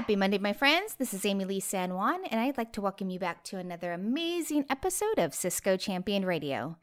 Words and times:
Happy 0.00 0.16
Monday, 0.16 0.38
my 0.38 0.54
friends. 0.54 0.94
This 0.94 1.12
is 1.12 1.24
Amilee 1.24 1.62
San 1.62 1.92
Juan, 1.92 2.24
and 2.24 2.40
I'd 2.40 2.56
like 2.56 2.72
to 2.72 2.80
welcome 2.80 3.10
you 3.10 3.18
back 3.18 3.44
to 3.44 3.58
another 3.58 3.92
amazing 3.92 4.64
episode 4.70 5.18
of 5.18 5.34
Cisco 5.34 5.76
Champion 5.76 6.24
Radio. 6.24 6.78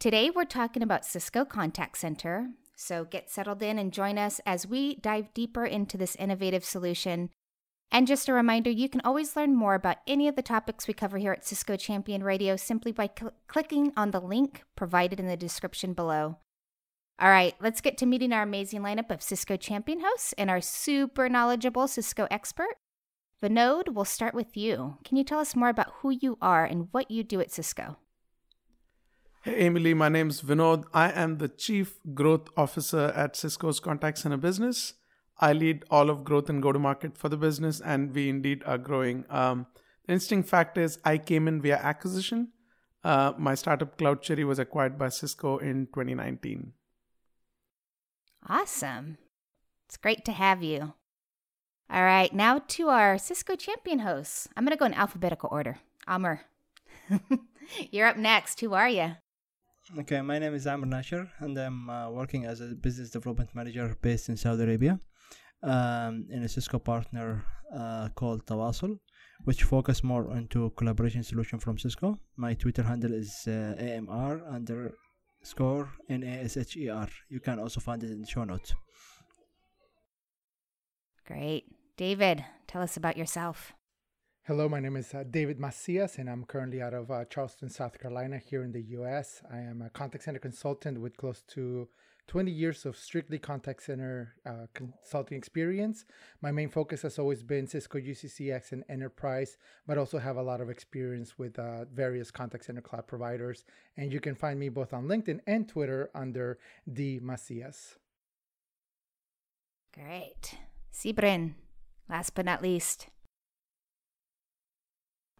Today, 0.00 0.30
we're 0.30 0.46
talking 0.46 0.82
about 0.82 1.04
Cisco 1.04 1.44
Contact 1.44 1.96
Center. 1.96 2.48
So 2.74 3.04
get 3.04 3.30
settled 3.30 3.62
in 3.62 3.78
and 3.78 3.92
join 3.92 4.18
us 4.18 4.40
as 4.44 4.66
we 4.66 4.96
dive 4.96 5.32
deeper 5.32 5.64
into 5.64 5.96
this 5.96 6.16
innovative 6.16 6.64
solution. 6.64 7.30
And 7.92 8.08
just 8.08 8.28
a 8.28 8.32
reminder, 8.32 8.70
you 8.70 8.88
can 8.88 9.00
always 9.04 9.36
learn 9.36 9.54
more 9.54 9.76
about 9.76 9.98
any 10.08 10.26
of 10.26 10.34
the 10.34 10.42
topics 10.42 10.88
we 10.88 10.94
cover 10.94 11.18
here 11.18 11.30
at 11.30 11.46
Cisco 11.46 11.76
Champion 11.76 12.24
Radio 12.24 12.56
simply 12.56 12.90
by 12.90 13.08
cl- 13.16 13.32
clicking 13.46 13.92
on 13.96 14.10
the 14.10 14.20
link 14.20 14.64
provided 14.74 15.20
in 15.20 15.28
the 15.28 15.36
description 15.36 15.92
below. 15.92 16.38
All 17.18 17.30
right, 17.30 17.54
let's 17.62 17.80
get 17.80 17.96
to 17.98 18.06
meeting 18.06 18.34
our 18.34 18.42
amazing 18.42 18.82
lineup 18.82 19.10
of 19.10 19.22
Cisco 19.22 19.56
champion 19.56 20.00
hosts 20.04 20.34
and 20.36 20.50
our 20.50 20.60
super 20.60 21.30
knowledgeable 21.30 21.88
Cisco 21.88 22.26
expert. 22.30 22.76
Vinod, 23.42 23.94
we'll 23.94 24.04
start 24.04 24.34
with 24.34 24.54
you. 24.54 24.98
Can 25.02 25.16
you 25.16 25.24
tell 25.24 25.38
us 25.38 25.56
more 25.56 25.70
about 25.70 25.92
who 26.00 26.10
you 26.10 26.36
are 26.42 26.66
and 26.66 26.88
what 26.90 27.10
you 27.10 27.22
do 27.22 27.40
at 27.40 27.50
Cisco? 27.50 27.96
Hey, 29.44 29.54
Emily, 29.66 29.94
my 29.94 30.10
name 30.10 30.28
is 30.28 30.42
Vinod. 30.42 30.84
I 30.92 31.10
am 31.10 31.38
the 31.38 31.48
Chief 31.48 31.98
Growth 32.12 32.48
Officer 32.54 33.12
at 33.16 33.34
Cisco's 33.34 33.80
Contact 33.80 34.18
Center 34.18 34.36
Business. 34.36 34.92
I 35.38 35.54
lead 35.54 35.84
all 35.90 36.10
of 36.10 36.22
growth 36.22 36.50
and 36.50 36.62
go 36.62 36.70
to 36.70 36.78
market 36.78 37.16
for 37.16 37.30
the 37.30 37.38
business, 37.38 37.80
and 37.80 38.14
we 38.14 38.28
indeed 38.28 38.62
are 38.66 38.76
growing. 38.76 39.24
Um, 39.30 39.68
the 40.06 40.12
interesting 40.12 40.42
fact 40.42 40.76
is, 40.76 40.98
I 41.02 41.16
came 41.16 41.48
in 41.48 41.62
via 41.62 41.76
acquisition. 41.76 42.48
Uh, 43.02 43.32
my 43.38 43.54
startup 43.54 43.96
CloudCherry 43.96 44.44
was 44.44 44.58
acquired 44.58 44.98
by 44.98 45.08
Cisco 45.08 45.56
in 45.56 45.86
2019. 45.86 46.72
Awesome. 48.48 49.18
It's 49.86 49.96
great 49.96 50.24
to 50.26 50.32
have 50.32 50.62
you. 50.62 50.94
All 51.90 52.02
right, 52.02 52.32
now 52.32 52.60
to 52.68 52.88
our 52.88 53.18
Cisco 53.18 53.56
champion 53.56 54.00
hosts. 54.00 54.48
I'm 54.56 54.64
going 54.64 54.76
to 54.76 54.78
go 54.78 54.86
in 54.86 54.94
alphabetical 54.94 55.48
order. 55.50 55.78
Amr, 56.06 56.42
you're 57.90 58.06
up 58.06 58.16
next. 58.16 58.60
Who 58.60 58.74
are 58.74 58.88
you? 58.88 59.16
Okay, 59.98 60.20
my 60.20 60.38
name 60.38 60.54
is 60.54 60.66
Amr 60.66 60.86
Nasher, 60.86 61.28
and 61.40 61.58
I'm 61.58 61.90
uh, 61.90 62.10
working 62.10 62.44
as 62.44 62.60
a 62.60 62.66
business 62.66 63.10
development 63.10 63.50
manager 63.54 63.96
based 64.00 64.28
in 64.28 64.36
Saudi 64.36 64.62
Arabia 64.62 65.00
um, 65.62 66.26
in 66.30 66.42
a 66.42 66.48
Cisco 66.48 66.78
partner 66.78 67.44
uh, 67.76 68.08
called 68.14 68.46
Twaasol, 68.46 68.98
which 69.44 69.64
focus 69.64 70.04
more 70.04 70.36
into 70.36 70.70
collaboration 70.76 71.22
solution 71.22 71.58
from 71.58 71.78
Cisco. 71.78 72.18
My 72.36 72.54
Twitter 72.54 72.82
handle 72.84 73.12
is 73.12 73.46
uh, 73.48 73.74
AMR 73.78 74.42
under 74.48 74.94
score 75.46 75.88
N 76.08 76.22
A 76.22 76.44
S 76.44 76.56
H 76.56 76.76
E 76.76 76.88
R. 76.88 77.08
You 77.28 77.40
can 77.40 77.58
also 77.58 77.80
find 77.80 78.02
it 78.02 78.10
in 78.10 78.20
the 78.20 78.26
show 78.26 78.44
notes. 78.44 78.74
Great. 81.26 81.64
David, 81.96 82.44
tell 82.66 82.82
us 82.82 82.96
about 82.96 83.16
yourself. 83.16 83.72
Hello, 84.46 84.68
my 84.68 84.78
name 84.78 84.96
is 84.96 85.12
uh, 85.12 85.24
David 85.28 85.58
Macias, 85.58 86.18
and 86.18 86.30
I'm 86.30 86.44
currently 86.44 86.80
out 86.80 86.94
of 86.94 87.10
uh, 87.10 87.24
Charleston, 87.24 87.68
South 87.68 87.98
Carolina, 87.98 88.38
here 88.38 88.62
in 88.62 88.70
the 88.70 88.82
US. 88.98 89.42
I 89.52 89.58
am 89.58 89.82
a 89.82 89.90
contact 89.90 90.24
center 90.24 90.38
consultant 90.38 91.00
with 91.00 91.16
close 91.16 91.42
to 91.54 91.88
20 92.28 92.50
years 92.50 92.84
of 92.84 92.96
strictly 92.96 93.38
contact 93.38 93.82
center 93.82 94.34
uh, 94.44 94.66
consulting 94.74 95.38
experience. 95.38 96.04
My 96.42 96.50
main 96.50 96.68
focus 96.68 97.02
has 97.02 97.18
always 97.18 97.42
been 97.42 97.66
Cisco 97.66 97.98
UCCX 97.98 98.72
and 98.72 98.84
enterprise, 98.88 99.56
but 99.86 99.98
also 99.98 100.18
have 100.18 100.36
a 100.36 100.42
lot 100.42 100.60
of 100.60 100.68
experience 100.68 101.38
with 101.38 101.58
uh, 101.58 101.84
various 101.86 102.30
contact 102.30 102.64
center 102.64 102.80
cloud 102.80 103.06
providers. 103.06 103.64
And 103.96 104.12
you 104.12 104.20
can 104.20 104.34
find 104.34 104.58
me 104.58 104.68
both 104.68 104.92
on 104.92 105.06
LinkedIn 105.06 105.40
and 105.46 105.68
Twitter 105.68 106.10
under 106.14 106.58
D 106.92 107.20
Macias. 107.22 107.96
Great. 109.94 110.58
Sijbren, 110.92 111.54
last 112.08 112.34
but 112.34 112.44
not 112.44 112.62
least. 112.62 113.08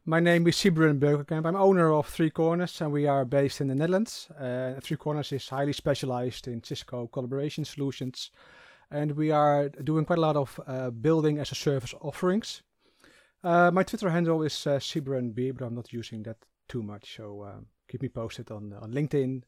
My 0.09 0.21
name 0.21 0.47
is 0.47 0.55
Sijbren 0.55 1.01
Beukenkamp. 1.01 1.45
I'm 1.47 1.57
owner 1.57 1.93
of 1.93 2.07
Three 2.07 2.31
Corners 2.31 2.81
and 2.81 2.93
we 2.93 3.09
are 3.09 3.25
based 3.25 3.61
in 3.61 3.67
the 3.67 3.75
Netherlands. 3.75 4.29
Uh, 4.39 4.75
Three 4.81 4.97
Corners 4.97 5.33
is 5.33 5.49
highly 5.49 5.73
specialized 5.73 6.47
in 6.47 6.63
Cisco 6.63 7.09
collaboration 7.09 7.65
solutions 7.65 8.31
and 8.93 9.17
we 9.17 9.33
are 9.33 9.69
doing 9.69 10.05
quite 10.05 10.21
a 10.21 10.23
lot 10.23 10.37
of 10.37 10.61
uh, 10.69 10.91
building 10.91 11.41
as 11.41 11.51
a 11.51 11.57
service 11.57 11.93
offerings. 12.01 12.63
Uh, 13.43 13.73
my 13.73 13.83
Twitter 13.83 14.09
handle 14.09 14.45
is 14.45 14.65
uh, 14.65 14.79
but 14.79 15.65
I'm 15.65 15.75
not 15.75 15.93
using 15.93 16.23
that 16.23 16.37
too 16.69 16.85
much, 16.85 17.17
so 17.17 17.41
uh, 17.41 17.61
keep 17.89 18.03
me 18.03 18.09
posted 18.09 18.53
on, 18.53 18.75
on 18.75 18.93
LinkedIn 18.93 19.25
and 19.25 19.45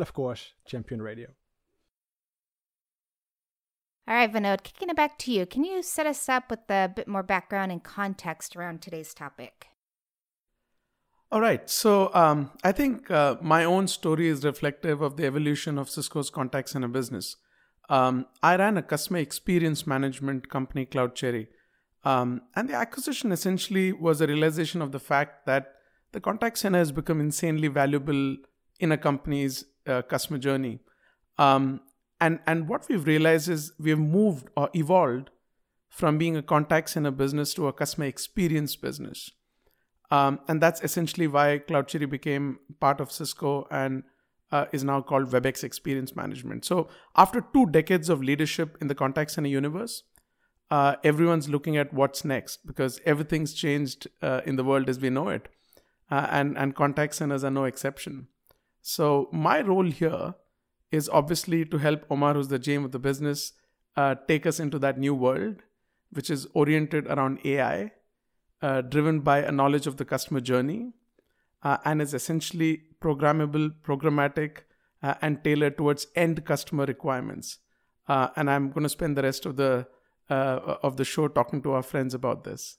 of 0.00 0.14
course 0.14 0.54
Champion 0.64 1.02
Radio. 1.02 1.28
All 4.08 4.14
right, 4.14 4.32
Vinod, 4.32 4.62
kicking 4.62 4.88
it 4.88 4.96
back 4.96 5.18
to 5.18 5.32
you. 5.32 5.44
Can 5.44 5.64
you 5.64 5.82
set 5.82 6.06
us 6.06 6.30
up 6.30 6.48
with 6.48 6.60
a 6.70 6.90
bit 6.96 7.08
more 7.08 7.22
background 7.22 7.72
and 7.72 7.84
context 7.84 8.56
around 8.56 8.80
today's 8.80 9.12
topic? 9.12 9.66
All 11.30 11.42
right. 11.42 11.68
So 11.68 12.10
um, 12.14 12.52
I 12.64 12.72
think 12.72 13.10
uh, 13.10 13.36
my 13.42 13.64
own 13.64 13.86
story 13.86 14.28
is 14.28 14.44
reflective 14.44 15.02
of 15.02 15.18
the 15.18 15.26
evolution 15.26 15.78
of 15.78 15.90
Cisco's 15.90 16.30
contact 16.30 16.70
center 16.70 16.88
business. 16.88 17.36
Um, 17.90 18.26
I 18.42 18.56
ran 18.56 18.78
a 18.78 18.82
customer 18.82 19.18
experience 19.18 19.86
management 19.86 20.48
company, 20.48 20.86
CloudCherry. 20.86 21.48
Um, 22.04 22.42
and 22.56 22.68
the 22.68 22.74
acquisition 22.74 23.30
essentially 23.30 23.92
was 23.92 24.22
a 24.22 24.26
realization 24.26 24.80
of 24.80 24.92
the 24.92 24.98
fact 24.98 25.44
that 25.44 25.74
the 26.12 26.20
contact 26.20 26.56
center 26.56 26.78
has 26.78 26.92
become 26.92 27.20
insanely 27.20 27.68
valuable 27.68 28.36
in 28.80 28.92
a 28.92 28.96
company's 28.96 29.64
uh, 29.86 30.00
customer 30.02 30.38
journey. 30.38 30.78
Um, 31.36 31.80
and, 32.22 32.40
and 32.46 32.68
what 32.68 32.88
we've 32.88 33.06
realized 33.06 33.50
is 33.50 33.72
we've 33.78 33.98
moved 33.98 34.48
or 34.56 34.70
evolved 34.74 35.28
from 35.90 36.16
being 36.16 36.36
a 36.36 36.42
contact 36.42 36.88
center 36.90 37.10
business 37.10 37.52
to 37.54 37.66
a 37.66 37.72
customer 37.72 38.06
experience 38.06 38.76
business. 38.76 39.30
Um, 40.10 40.40
and 40.48 40.60
that's 40.60 40.82
essentially 40.82 41.26
why 41.26 41.60
CloudCherry 41.68 42.08
became 42.08 42.60
part 42.80 43.00
of 43.00 43.12
Cisco 43.12 43.66
and 43.70 44.04
uh, 44.50 44.66
is 44.72 44.82
now 44.82 45.02
called 45.02 45.30
WebEx 45.30 45.62
Experience 45.62 46.16
Management. 46.16 46.64
So 46.64 46.88
after 47.16 47.44
two 47.52 47.66
decades 47.66 48.08
of 48.08 48.22
leadership 48.22 48.78
in 48.80 48.88
the 48.88 48.94
contact 48.94 49.32
center 49.32 49.48
universe, 49.48 50.04
uh, 50.70 50.96
everyone's 51.04 51.48
looking 51.48 51.76
at 51.76 51.92
what's 51.92 52.24
next 52.24 52.66
because 52.66 53.00
everything's 53.04 53.54
changed 53.54 54.08
uh, 54.22 54.40
in 54.46 54.56
the 54.56 54.64
world 54.64 54.88
as 54.88 54.98
we 54.98 55.10
know 55.10 55.28
it, 55.28 55.48
uh, 56.10 56.26
and 56.30 56.58
and 56.58 56.74
contact 56.74 57.14
centers 57.14 57.44
are 57.44 57.50
no 57.50 57.64
exception. 57.64 58.28
So 58.82 59.28
my 59.32 59.60
role 59.60 59.90
here 59.90 60.34
is 60.90 61.08
obviously 61.08 61.64
to 61.66 61.78
help 61.78 62.04
Omar, 62.10 62.34
who's 62.34 62.48
the 62.48 62.58
GM 62.58 62.84
of 62.84 62.92
the 62.92 62.98
business, 62.98 63.52
uh, 63.96 64.14
take 64.26 64.46
us 64.46 64.60
into 64.60 64.78
that 64.78 64.98
new 64.98 65.14
world, 65.14 65.56
which 66.10 66.30
is 66.30 66.46
oriented 66.54 67.06
around 67.06 67.40
AI 67.44 67.92
uh, 68.62 68.80
driven 68.82 69.20
by 69.20 69.38
a 69.38 69.52
knowledge 69.52 69.86
of 69.86 69.96
the 69.96 70.04
customer 70.04 70.40
journey 70.40 70.92
uh, 71.62 71.78
and 71.84 72.02
is 72.02 72.14
essentially 72.14 72.82
programmable, 73.00 73.72
programmatic, 73.82 74.58
uh, 75.02 75.14
and 75.22 75.42
tailored 75.44 75.76
towards 75.76 76.06
end 76.16 76.44
customer 76.44 76.84
requirements. 76.84 77.58
Uh, 78.08 78.28
and 78.36 78.50
I'm 78.50 78.70
going 78.70 78.82
to 78.82 78.88
spend 78.88 79.16
the 79.16 79.22
rest 79.22 79.46
of 79.46 79.56
the 79.56 79.86
uh, 80.30 80.76
of 80.82 80.96
the 80.96 81.04
show 81.04 81.28
talking 81.28 81.62
to 81.62 81.72
our 81.72 81.82
friends 81.82 82.14
about 82.14 82.44
this. 82.44 82.78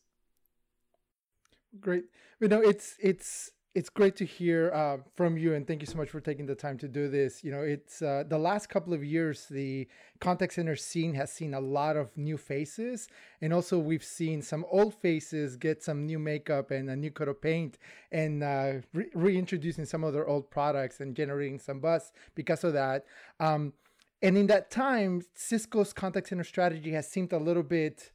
Great. 1.79 2.05
You 2.39 2.47
know, 2.47 2.61
it's 2.61 2.95
it's 2.99 3.51
it's 3.75 3.89
great 3.89 4.15
to 4.15 4.25
hear 4.25 4.71
uh, 4.73 4.97
from 5.15 5.37
you 5.37 5.53
and 5.53 5.67
thank 5.67 5.81
you 5.81 5.85
so 5.85 5.95
much 5.95 6.09
for 6.09 6.19
taking 6.19 6.47
the 6.47 6.55
time 6.55 6.77
to 6.79 6.87
do 6.87 7.07
this. 7.07 7.43
You 7.43 7.51
know 7.51 7.61
it's 7.61 8.01
uh, 8.01 8.23
the 8.27 8.37
last 8.37 8.67
couple 8.67 8.93
of 8.93 9.03
years 9.03 9.45
the 9.49 9.87
contact 10.19 10.53
center 10.53 10.75
scene 10.75 11.13
has 11.13 11.31
seen 11.31 11.53
a 11.53 11.59
lot 11.59 11.95
of 11.95 12.15
new 12.17 12.37
faces 12.37 13.07
and 13.41 13.53
also 13.53 13.77
we've 13.77 14.03
seen 14.03 14.41
some 14.41 14.65
old 14.71 14.95
faces 14.95 15.55
get 15.55 15.83
some 15.83 16.05
new 16.07 16.17
makeup 16.17 16.71
and 16.71 16.89
a 16.89 16.95
new 16.95 17.11
coat 17.11 17.27
of 17.27 17.41
paint 17.41 17.77
and 18.11 18.43
uh, 18.43 18.73
re- 18.93 19.09
reintroducing 19.13 19.85
some 19.85 20.03
of 20.03 20.13
their 20.13 20.27
old 20.27 20.49
products 20.49 20.99
and 20.99 21.15
generating 21.15 21.59
some 21.59 21.79
buzz 21.79 22.11
because 22.33 22.63
of 22.63 22.73
that. 22.73 23.05
Um, 23.39 23.73
and 24.23 24.35
in 24.35 24.47
that 24.47 24.71
time 24.71 25.21
cisco's 25.35 25.93
contact 25.93 26.29
center 26.29 26.43
strategy 26.43 26.91
has 26.91 27.07
seemed 27.07 27.31
a 27.33 27.37
little 27.39 27.63
bit 27.63 28.11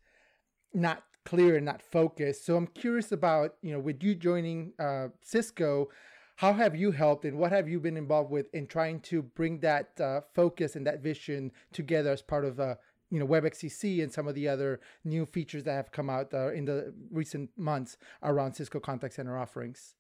not 0.75 1.05
clear 1.25 1.57
and 1.57 1.65
not 1.65 1.83
focused. 1.83 2.45
So 2.45 2.57
I'm 2.57 2.67
curious 2.67 3.13
about, 3.13 3.55
you 3.63 3.73
know, 3.73 3.81
with 3.81 4.03
you 4.03 4.15
joining 4.15 4.73
uh, 4.79 5.09
Cisco, 5.23 5.89
how 6.37 6.53
have 6.53 6.75
you 6.75 6.91
helped 6.91 7.25
and 7.25 7.39
what 7.39 7.53
have 7.53 7.69
you 7.69 7.81
been 7.81 7.97
involved 7.97 8.31
with 8.31 8.53
in 8.55 8.67
trying 8.67 9.01
to 9.01 9.23
bring 9.23 9.61
that 9.61 10.01
uh, 10.01 10.21
focus 10.35 10.77
and 10.77 10.87
that 10.87 11.01
vision 11.03 11.53
together 11.73 12.11
as 12.11 12.23
part 12.23 12.45
of 12.45 12.59
uh, 12.59 12.75
you 13.11 13.21
know 13.21 13.27
WebEx 13.27 13.65
CC 13.65 14.03
and 14.03 14.13
some 14.13 14.27
of 14.27 14.35
the 14.35 14.49
other 14.49 14.81
new 15.05 15.27
features 15.27 15.65
that 15.65 15.75
have 15.75 15.93
come 15.93 16.11
out 16.11 16.35
uh, 16.35 16.53
in 16.53 16.65
the 16.65 16.93
recent 17.11 17.51
months 17.57 17.97
around 18.23 18.55
Cisco 18.55 18.81
Contact 18.81 19.15
Center 19.15 19.39
offerings? 19.39 19.95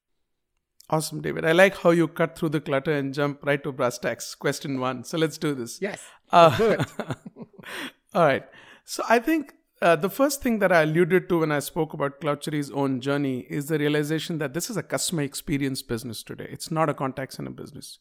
Awesome, 0.90 1.22
David. 1.22 1.46
I 1.46 1.52
like 1.52 1.78
how 1.78 1.90
you 1.90 2.08
cut 2.08 2.36
through 2.36 2.50
the 2.50 2.60
clutter 2.60 2.92
and 2.92 3.14
jump 3.14 3.44
right 3.44 3.62
to 3.62 3.72
brass 3.72 3.98
tacks. 3.98 4.34
Question 4.34 4.80
one. 4.80 5.04
So 5.04 5.16
let's 5.16 5.38
do 5.38 5.54
this. 5.54 5.80
Yes. 5.80 6.02
Uh, 6.30 6.56
do 6.58 6.70
it. 6.72 6.80
all 8.14 8.26
right. 8.26 8.44
So 8.84 9.02
I 9.08 9.18
think 9.18 9.54
uh, 9.84 9.94
the 9.94 10.08
first 10.08 10.40
thing 10.40 10.60
that 10.60 10.72
I 10.72 10.80
alluded 10.82 11.28
to 11.28 11.40
when 11.40 11.52
I 11.52 11.58
spoke 11.58 11.92
about 11.92 12.18
CloudCherry's 12.18 12.70
own 12.70 13.02
journey 13.02 13.40
is 13.50 13.66
the 13.66 13.78
realization 13.78 14.38
that 14.38 14.54
this 14.54 14.70
is 14.70 14.78
a 14.78 14.82
customer 14.82 15.20
experience 15.20 15.82
business 15.82 16.22
today. 16.22 16.48
It's 16.50 16.70
not 16.70 16.88
a 16.88 16.94
contact 16.94 17.34
center 17.34 17.50
business. 17.50 17.98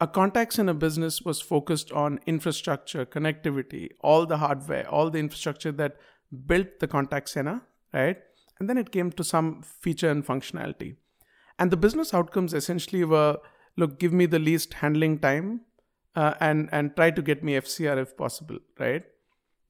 A 0.00 0.06
contact 0.06 0.52
center 0.52 0.72
business 0.72 1.22
was 1.22 1.40
focused 1.40 1.90
on 1.90 2.20
infrastructure, 2.26 3.04
connectivity, 3.04 3.88
all 4.02 4.24
the 4.24 4.36
hardware, 4.36 4.88
all 4.88 5.10
the 5.10 5.18
infrastructure 5.18 5.72
that 5.72 5.96
built 6.46 6.78
the 6.78 6.86
contact 6.86 7.28
center, 7.28 7.60
right? 7.92 8.18
And 8.60 8.70
then 8.70 8.78
it 8.78 8.92
came 8.92 9.10
to 9.10 9.24
some 9.24 9.62
feature 9.62 10.10
and 10.10 10.24
functionality. 10.24 10.94
And 11.58 11.72
the 11.72 11.76
business 11.76 12.14
outcomes 12.14 12.54
essentially 12.54 13.02
were 13.02 13.38
look, 13.76 13.98
give 13.98 14.12
me 14.12 14.26
the 14.26 14.38
least 14.38 14.74
handling 14.74 15.18
time 15.18 15.62
uh, 16.14 16.34
and, 16.38 16.68
and 16.70 16.94
try 16.94 17.10
to 17.10 17.20
get 17.20 17.42
me 17.42 17.54
FCR 17.54 18.00
if 18.00 18.16
possible, 18.16 18.58
right? 18.78 19.02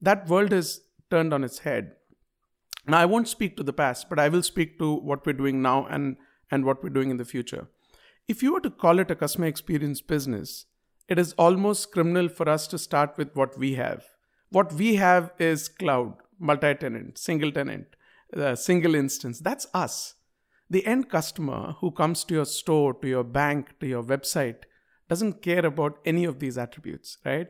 That 0.01 0.27
world 0.27 0.53
is 0.53 0.81
turned 1.09 1.33
on 1.33 1.43
its 1.43 1.59
head. 1.59 1.93
Now, 2.87 2.99
I 2.99 3.05
won't 3.05 3.27
speak 3.27 3.57
to 3.57 3.63
the 3.63 3.73
past, 3.73 4.09
but 4.09 4.19
I 4.19 4.29
will 4.29 4.43
speak 4.43 4.79
to 4.79 4.95
what 4.95 5.25
we're 5.25 5.33
doing 5.33 5.61
now 5.61 5.85
and, 5.87 6.15
and 6.49 6.63
what 6.63 6.81
we're 6.81 6.89
doing 6.89 7.09
in 7.09 7.17
the 7.17 7.25
future. 7.25 7.67
If 8.27 8.41
you 8.41 8.53
were 8.53 8.61
to 8.61 8.69
call 8.69 8.99
it 8.99 9.11
a 9.11 9.15
customer 9.15 9.47
experience 9.47 10.01
business, 10.01 10.65
it 11.07 11.19
is 11.19 11.33
almost 11.33 11.91
criminal 11.91 12.27
for 12.29 12.49
us 12.49 12.67
to 12.67 12.77
start 12.77 13.17
with 13.17 13.35
what 13.35 13.57
we 13.57 13.75
have. 13.75 14.05
What 14.49 14.73
we 14.73 14.95
have 14.95 15.31
is 15.39 15.67
cloud, 15.67 16.15
multi 16.39 16.73
tenant, 16.75 17.17
single 17.17 17.51
tenant, 17.51 17.87
uh, 18.35 18.55
single 18.55 18.95
instance. 18.95 19.39
That's 19.39 19.67
us. 19.73 20.15
The 20.69 20.85
end 20.85 21.09
customer 21.09 21.75
who 21.79 21.91
comes 21.91 22.23
to 22.25 22.33
your 22.33 22.45
store, 22.45 22.93
to 22.95 23.07
your 23.07 23.23
bank, 23.23 23.79
to 23.79 23.87
your 23.87 24.03
website 24.03 24.63
doesn't 25.07 25.41
care 25.41 25.65
about 25.65 25.99
any 26.05 26.25
of 26.25 26.39
these 26.39 26.57
attributes, 26.57 27.17
right? 27.25 27.47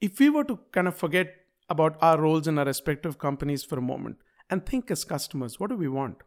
If 0.00 0.18
we 0.18 0.30
were 0.30 0.44
to 0.44 0.58
kind 0.72 0.88
of 0.88 0.96
forget 0.96 1.34
about 1.68 1.96
our 2.00 2.20
roles 2.20 2.46
in 2.46 2.58
our 2.58 2.64
respective 2.64 3.18
companies 3.18 3.64
for 3.64 3.78
a 3.78 3.82
moment 3.82 4.16
and 4.50 4.66
think 4.66 4.90
as 4.90 5.04
customers, 5.04 5.58
what 5.58 5.70
do 5.70 5.76
we 5.76 5.88
want? 5.88 6.18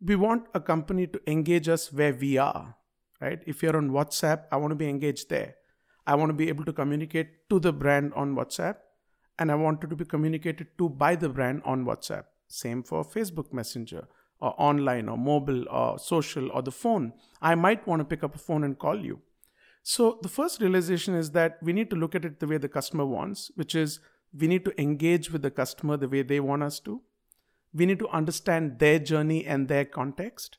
We 0.00 0.16
want 0.16 0.46
a 0.54 0.60
company 0.60 1.06
to 1.08 1.20
engage 1.26 1.68
us 1.68 1.92
where 1.92 2.14
we 2.14 2.38
are, 2.38 2.76
right? 3.20 3.40
If 3.46 3.62
you're 3.62 3.76
on 3.76 3.90
WhatsApp, 3.90 4.44
I 4.50 4.56
want 4.56 4.70
to 4.70 4.76
be 4.76 4.88
engaged 4.88 5.28
there. 5.28 5.56
I 6.06 6.14
want 6.14 6.30
to 6.30 6.34
be 6.34 6.48
able 6.48 6.64
to 6.64 6.72
communicate 6.72 7.48
to 7.50 7.60
the 7.60 7.72
brand 7.72 8.12
on 8.14 8.34
WhatsApp, 8.34 8.76
and 9.38 9.50
I 9.50 9.56
want 9.56 9.84
it 9.84 9.90
to 9.90 9.96
be 9.96 10.04
communicated 10.04 10.68
to 10.78 10.88
by 10.88 11.16
the 11.16 11.28
brand 11.28 11.62
on 11.64 11.84
WhatsApp. 11.84 12.24
Same 12.46 12.82
for 12.82 13.04
Facebook 13.04 13.52
Messenger 13.52 14.08
or 14.40 14.54
online 14.58 15.08
or 15.08 15.18
mobile 15.18 15.68
or 15.68 15.98
social 15.98 16.50
or 16.52 16.62
the 16.62 16.72
phone. 16.72 17.12
I 17.42 17.54
might 17.54 17.86
want 17.86 18.00
to 18.00 18.04
pick 18.04 18.24
up 18.24 18.34
a 18.34 18.38
phone 18.38 18.64
and 18.64 18.78
call 18.78 18.98
you. 19.04 19.20
So 19.82 20.18
the 20.22 20.28
first 20.28 20.60
realization 20.60 21.14
is 21.14 21.32
that 21.32 21.58
we 21.62 21.72
need 21.72 21.90
to 21.90 21.96
look 21.96 22.14
at 22.14 22.24
it 22.24 22.40
the 22.40 22.46
way 22.46 22.58
the 22.58 22.68
customer 22.68 23.04
wants, 23.04 23.50
which 23.54 23.74
is 23.74 24.00
we 24.36 24.46
need 24.46 24.64
to 24.64 24.80
engage 24.80 25.30
with 25.30 25.42
the 25.42 25.50
customer 25.50 25.96
the 25.96 26.08
way 26.08 26.22
they 26.22 26.40
want 26.40 26.62
us 26.62 26.80
to. 26.80 27.00
We 27.72 27.86
need 27.86 27.98
to 27.98 28.08
understand 28.08 28.78
their 28.78 28.98
journey 28.98 29.46
and 29.46 29.68
their 29.68 29.84
context. 29.84 30.58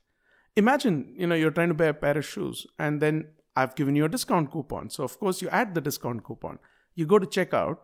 Imagine, 0.56 1.13
you 1.18 1.27
know, 1.27 1.36
you're 1.36 1.51
trying 1.51 1.69
to 1.69 1.74
buy 1.74 1.86
a 1.86 1.94
pair 1.94 2.18
of 2.18 2.25
shoes 2.25 2.66
and 2.77 3.01
then 3.01 3.30
I've 3.56 3.75
given 3.75 3.95
you 3.95 4.06
a 4.06 4.10
discount 4.10 4.51
coupon. 4.51 4.89
So 4.89 5.04
of 5.04 5.19
course 5.19 5.42
you 5.42 5.50
add 5.50 5.75
the 5.75 5.81
discount 5.81 6.24
coupon. 6.24 6.60
You 6.95 7.06
go 7.06 7.19
to 7.19 7.25
checkout 7.25 7.77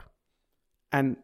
and 0.91 1.17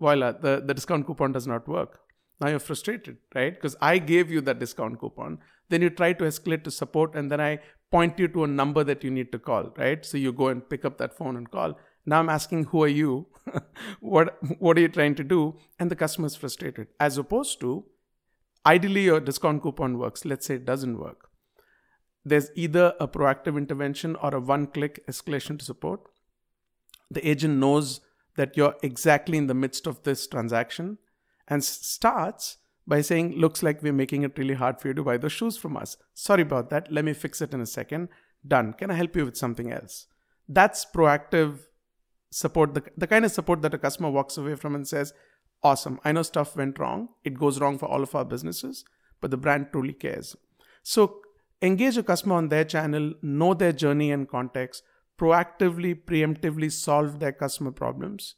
voila, 0.00 0.32
the, 0.32 0.62
the 0.64 0.74
discount 0.74 1.06
coupon 1.06 1.32
does 1.32 1.46
not 1.46 1.66
work. 1.68 2.00
Now 2.40 2.48
you're 2.48 2.60
frustrated, 2.60 3.18
right? 3.34 3.52
Because 3.52 3.76
I 3.80 3.98
gave 3.98 4.30
you 4.30 4.40
that 4.42 4.58
discount 4.58 5.00
coupon. 5.00 5.38
Then 5.68 5.82
you 5.82 5.90
try 5.90 6.12
to 6.12 6.24
escalate 6.24 6.64
to 6.64 6.70
support 6.70 7.14
and 7.14 7.30
then 7.30 7.40
I 7.40 7.58
point 7.90 8.18
you 8.18 8.28
to 8.28 8.44
a 8.44 8.46
number 8.46 8.84
that 8.84 9.02
you 9.02 9.10
need 9.10 9.32
to 9.32 9.38
call, 9.38 9.72
right? 9.76 10.04
So 10.04 10.16
you 10.16 10.32
go 10.32 10.48
and 10.48 10.68
pick 10.68 10.84
up 10.84 10.98
that 10.98 11.16
phone 11.16 11.36
and 11.36 11.50
call. 11.50 11.78
Now 12.08 12.20
I'm 12.20 12.30
asking, 12.30 12.64
who 12.64 12.82
are 12.84 12.88
you? 12.88 13.26
what, 14.00 14.38
what 14.58 14.78
are 14.78 14.80
you 14.80 14.88
trying 14.88 15.14
to 15.16 15.24
do? 15.24 15.56
And 15.78 15.90
the 15.90 15.96
customer 15.96 16.26
is 16.26 16.36
frustrated. 16.36 16.86
As 16.98 17.18
opposed 17.18 17.60
to, 17.60 17.84
ideally, 18.64 19.04
your 19.04 19.20
discount 19.20 19.62
coupon 19.62 19.98
works. 19.98 20.24
Let's 20.24 20.46
say 20.46 20.54
it 20.54 20.64
doesn't 20.64 20.98
work. 20.98 21.28
There's 22.24 22.50
either 22.54 22.94
a 22.98 23.06
proactive 23.06 23.58
intervention 23.58 24.16
or 24.16 24.34
a 24.34 24.40
one 24.40 24.68
click 24.68 25.06
escalation 25.06 25.58
to 25.58 25.64
support. 25.66 26.00
The 27.10 27.28
agent 27.28 27.58
knows 27.58 28.00
that 28.36 28.56
you're 28.56 28.76
exactly 28.82 29.36
in 29.36 29.46
the 29.46 29.54
midst 29.54 29.86
of 29.86 30.02
this 30.04 30.26
transaction 30.26 30.96
and 31.46 31.62
starts 31.62 32.56
by 32.86 33.02
saying, 33.02 33.34
Looks 33.36 33.62
like 33.62 33.82
we're 33.82 33.92
making 33.92 34.22
it 34.22 34.38
really 34.38 34.54
hard 34.54 34.80
for 34.80 34.88
you 34.88 34.94
to 34.94 35.02
buy 35.02 35.18
those 35.18 35.32
shoes 35.32 35.58
from 35.58 35.76
us. 35.76 35.98
Sorry 36.14 36.40
about 36.40 36.70
that. 36.70 36.90
Let 36.90 37.04
me 37.04 37.12
fix 37.12 37.42
it 37.42 37.52
in 37.52 37.60
a 37.60 37.66
second. 37.66 38.08
Done. 38.46 38.72
Can 38.72 38.90
I 38.90 38.94
help 38.94 39.14
you 39.14 39.26
with 39.26 39.36
something 39.36 39.70
else? 39.70 40.06
That's 40.48 40.86
proactive 40.86 41.58
support 42.30 42.74
the, 42.74 42.82
the 42.96 43.06
kind 43.06 43.24
of 43.24 43.32
support 43.32 43.62
that 43.62 43.74
a 43.74 43.78
customer 43.78 44.10
walks 44.10 44.36
away 44.36 44.54
from 44.54 44.74
and 44.74 44.86
says 44.86 45.12
awesome 45.62 45.98
i 46.04 46.12
know 46.12 46.22
stuff 46.22 46.56
went 46.56 46.78
wrong. 46.78 47.08
It 47.24 47.38
goes 47.38 47.60
wrong 47.60 47.78
for 47.78 47.86
all 47.86 48.02
of 48.02 48.14
our 48.14 48.24
businesses 48.24 48.84
but 49.20 49.30
the 49.30 49.36
brand 49.36 49.68
truly 49.72 49.92
cares. 49.92 50.36
So 50.82 51.20
engage 51.60 51.96
a 51.96 52.02
customer 52.02 52.36
on 52.36 52.48
their 52.48 52.64
channel 52.64 53.14
know 53.22 53.54
their 53.54 53.72
journey 53.72 54.10
and 54.12 54.28
context 54.28 54.82
proactively 55.18 55.94
preemptively 56.00 56.70
solve 56.70 57.18
their 57.18 57.32
customer 57.32 57.72
problems 57.72 58.36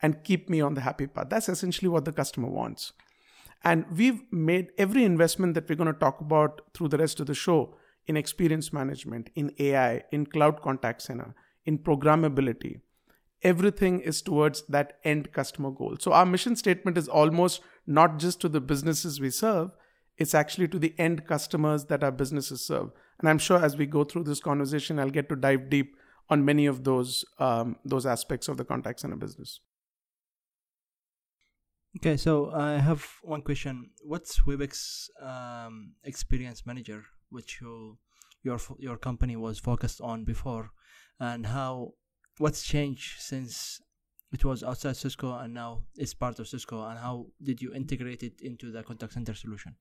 and 0.00 0.22
keep 0.24 0.48
me 0.48 0.60
on 0.60 0.74
the 0.74 0.80
happy 0.82 1.06
path. 1.06 1.28
That's 1.28 1.48
essentially 1.48 1.88
what 1.88 2.04
the 2.04 2.12
customer 2.12 2.48
wants. 2.48 2.92
And 3.62 3.84
we've 3.94 4.22
made 4.32 4.72
every 4.78 5.04
investment 5.04 5.54
that 5.54 5.68
we're 5.68 5.74
going 5.74 5.92
to 5.92 5.98
talk 5.98 6.20
about 6.20 6.62
through 6.72 6.88
the 6.88 6.98
rest 6.98 7.20
of 7.20 7.26
the 7.26 7.34
show 7.34 7.76
in 8.06 8.16
experience 8.16 8.72
management 8.72 9.28
in 9.34 9.52
ai 9.58 10.02
in 10.10 10.24
cloud 10.24 10.62
contact 10.62 11.02
center 11.02 11.34
in 11.66 11.78
programmability 11.78 12.80
everything 13.42 14.00
is 14.00 14.22
towards 14.22 14.62
that 14.68 14.98
end 15.04 15.32
customer 15.32 15.70
goal. 15.70 15.96
So 15.98 16.12
our 16.12 16.26
mission 16.26 16.56
statement 16.56 16.98
is 16.98 17.08
almost 17.08 17.62
not 17.86 18.18
just 18.18 18.40
to 18.40 18.48
the 18.48 18.60
businesses 18.60 19.20
we 19.20 19.30
serve, 19.30 19.70
it's 20.18 20.34
actually 20.34 20.68
to 20.68 20.78
the 20.78 20.94
end 20.98 21.26
customers 21.26 21.86
that 21.86 22.04
our 22.04 22.12
businesses 22.12 22.60
serve. 22.60 22.90
And 23.18 23.28
I'm 23.28 23.38
sure 23.38 23.64
as 23.64 23.76
we 23.76 23.86
go 23.86 24.04
through 24.04 24.24
this 24.24 24.40
conversation, 24.40 24.98
I'll 24.98 25.10
get 25.10 25.28
to 25.30 25.36
dive 25.36 25.70
deep 25.70 25.96
on 26.28 26.44
many 26.44 26.66
of 26.66 26.84
those 26.84 27.24
um, 27.38 27.76
those 27.84 28.06
aspects 28.06 28.48
of 28.48 28.56
the 28.56 28.64
contact 28.64 29.00
center 29.00 29.16
business. 29.16 29.60
Okay, 31.96 32.16
so 32.16 32.52
I 32.52 32.74
have 32.74 33.04
one 33.22 33.42
question. 33.42 33.90
What's 34.04 34.40
Webex 34.40 35.08
um, 35.20 35.94
Experience 36.04 36.64
Manager, 36.64 37.04
which 37.30 37.60
you, 37.60 37.98
your 38.44 38.60
your 38.78 38.96
company 38.96 39.36
was 39.36 39.58
focused 39.58 40.00
on 40.00 40.24
before, 40.24 40.70
and 41.18 41.46
how 41.46 41.94
what's 42.38 42.62
changed 42.62 43.20
since 43.20 43.80
it 44.32 44.44
was 44.44 44.62
outside 44.62 44.96
Cisco 44.96 45.36
and 45.38 45.52
now 45.52 45.82
it's 45.96 46.14
part 46.14 46.38
of 46.38 46.48
Cisco, 46.48 46.86
and 46.86 46.98
how 46.98 47.26
did 47.42 47.60
you 47.60 47.74
integrate 47.74 48.22
it 48.22 48.40
into 48.40 48.70
the 48.70 48.82
contact 48.82 49.12
center 49.12 49.34
solution? 49.34 49.74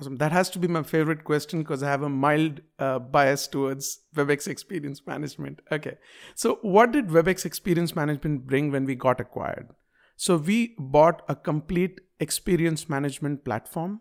Awesome. 0.00 0.16
That 0.16 0.32
has 0.32 0.48
to 0.50 0.58
be 0.58 0.68
my 0.68 0.82
favorite 0.82 1.22
question 1.22 1.60
because 1.60 1.82
I 1.82 1.90
have 1.90 2.02
a 2.02 2.08
mild 2.08 2.62
uh, 2.78 2.98
bias 2.98 3.46
towards 3.46 4.00
WebEx 4.16 4.48
Experience 4.48 5.02
Management. 5.06 5.60
Okay. 5.70 5.98
So, 6.34 6.58
what 6.62 6.92
did 6.92 7.08
WebEx 7.08 7.44
Experience 7.44 7.94
Management 7.94 8.46
bring 8.46 8.70
when 8.70 8.86
we 8.86 8.94
got 8.94 9.20
acquired? 9.20 9.68
So, 10.16 10.38
we 10.38 10.74
bought 10.78 11.22
a 11.28 11.36
complete 11.36 12.00
experience 12.20 12.88
management 12.88 13.44
platform 13.44 14.00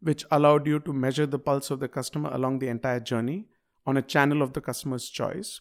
which 0.00 0.24
allowed 0.30 0.66
you 0.66 0.78
to 0.80 0.92
measure 0.92 1.26
the 1.26 1.38
pulse 1.38 1.70
of 1.70 1.80
the 1.80 1.88
customer 1.88 2.30
along 2.32 2.58
the 2.58 2.68
entire 2.68 3.00
journey 3.00 3.46
on 3.86 3.96
a 3.96 4.02
channel 4.02 4.42
of 4.42 4.52
the 4.52 4.60
customer's 4.60 5.08
choice 5.08 5.60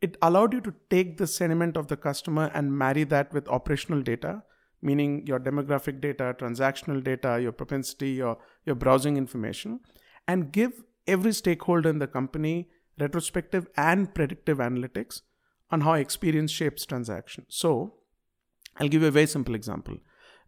it 0.00 0.16
allowed 0.22 0.52
you 0.52 0.60
to 0.60 0.74
take 0.90 1.16
the 1.18 1.26
sentiment 1.26 1.76
of 1.76 1.88
the 1.88 1.96
customer 1.96 2.50
and 2.54 2.76
marry 2.76 3.04
that 3.04 3.32
with 3.32 3.48
operational 3.48 4.02
data 4.02 4.42
meaning 4.80 5.26
your 5.26 5.40
demographic 5.40 6.00
data 6.00 6.34
transactional 6.38 7.02
data 7.02 7.38
your 7.40 7.52
propensity 7.52 8.10
your, 8.10 8.38
your 8.64 8.76
browsing 8.76 9.16
information 9.16 9.80
and 10.26 10.52
give 10.52 10.84
every 11.06 11.32
stakeholder 11.32 11.88
in 11.88 11.98
the 11.98 12.06
company 12.06 12.68
retrospective 13.00 13.66
and 13.76 14.14
predictive 14.14 14.58
analytics 14.58 15.22
on 15.70 15.82
how 15.82 15.94
experience 15.94 16.50
shapes 16.50 16.86
transaction. 16.86 17.44
So 17.48 17.94
i'll 18.76 18.88
give 18.88 19.02
you 19.02 19.08
a 19.08 19.12
very 19.18 19.26
simple 19.26 19.54
example. 19.54 19.96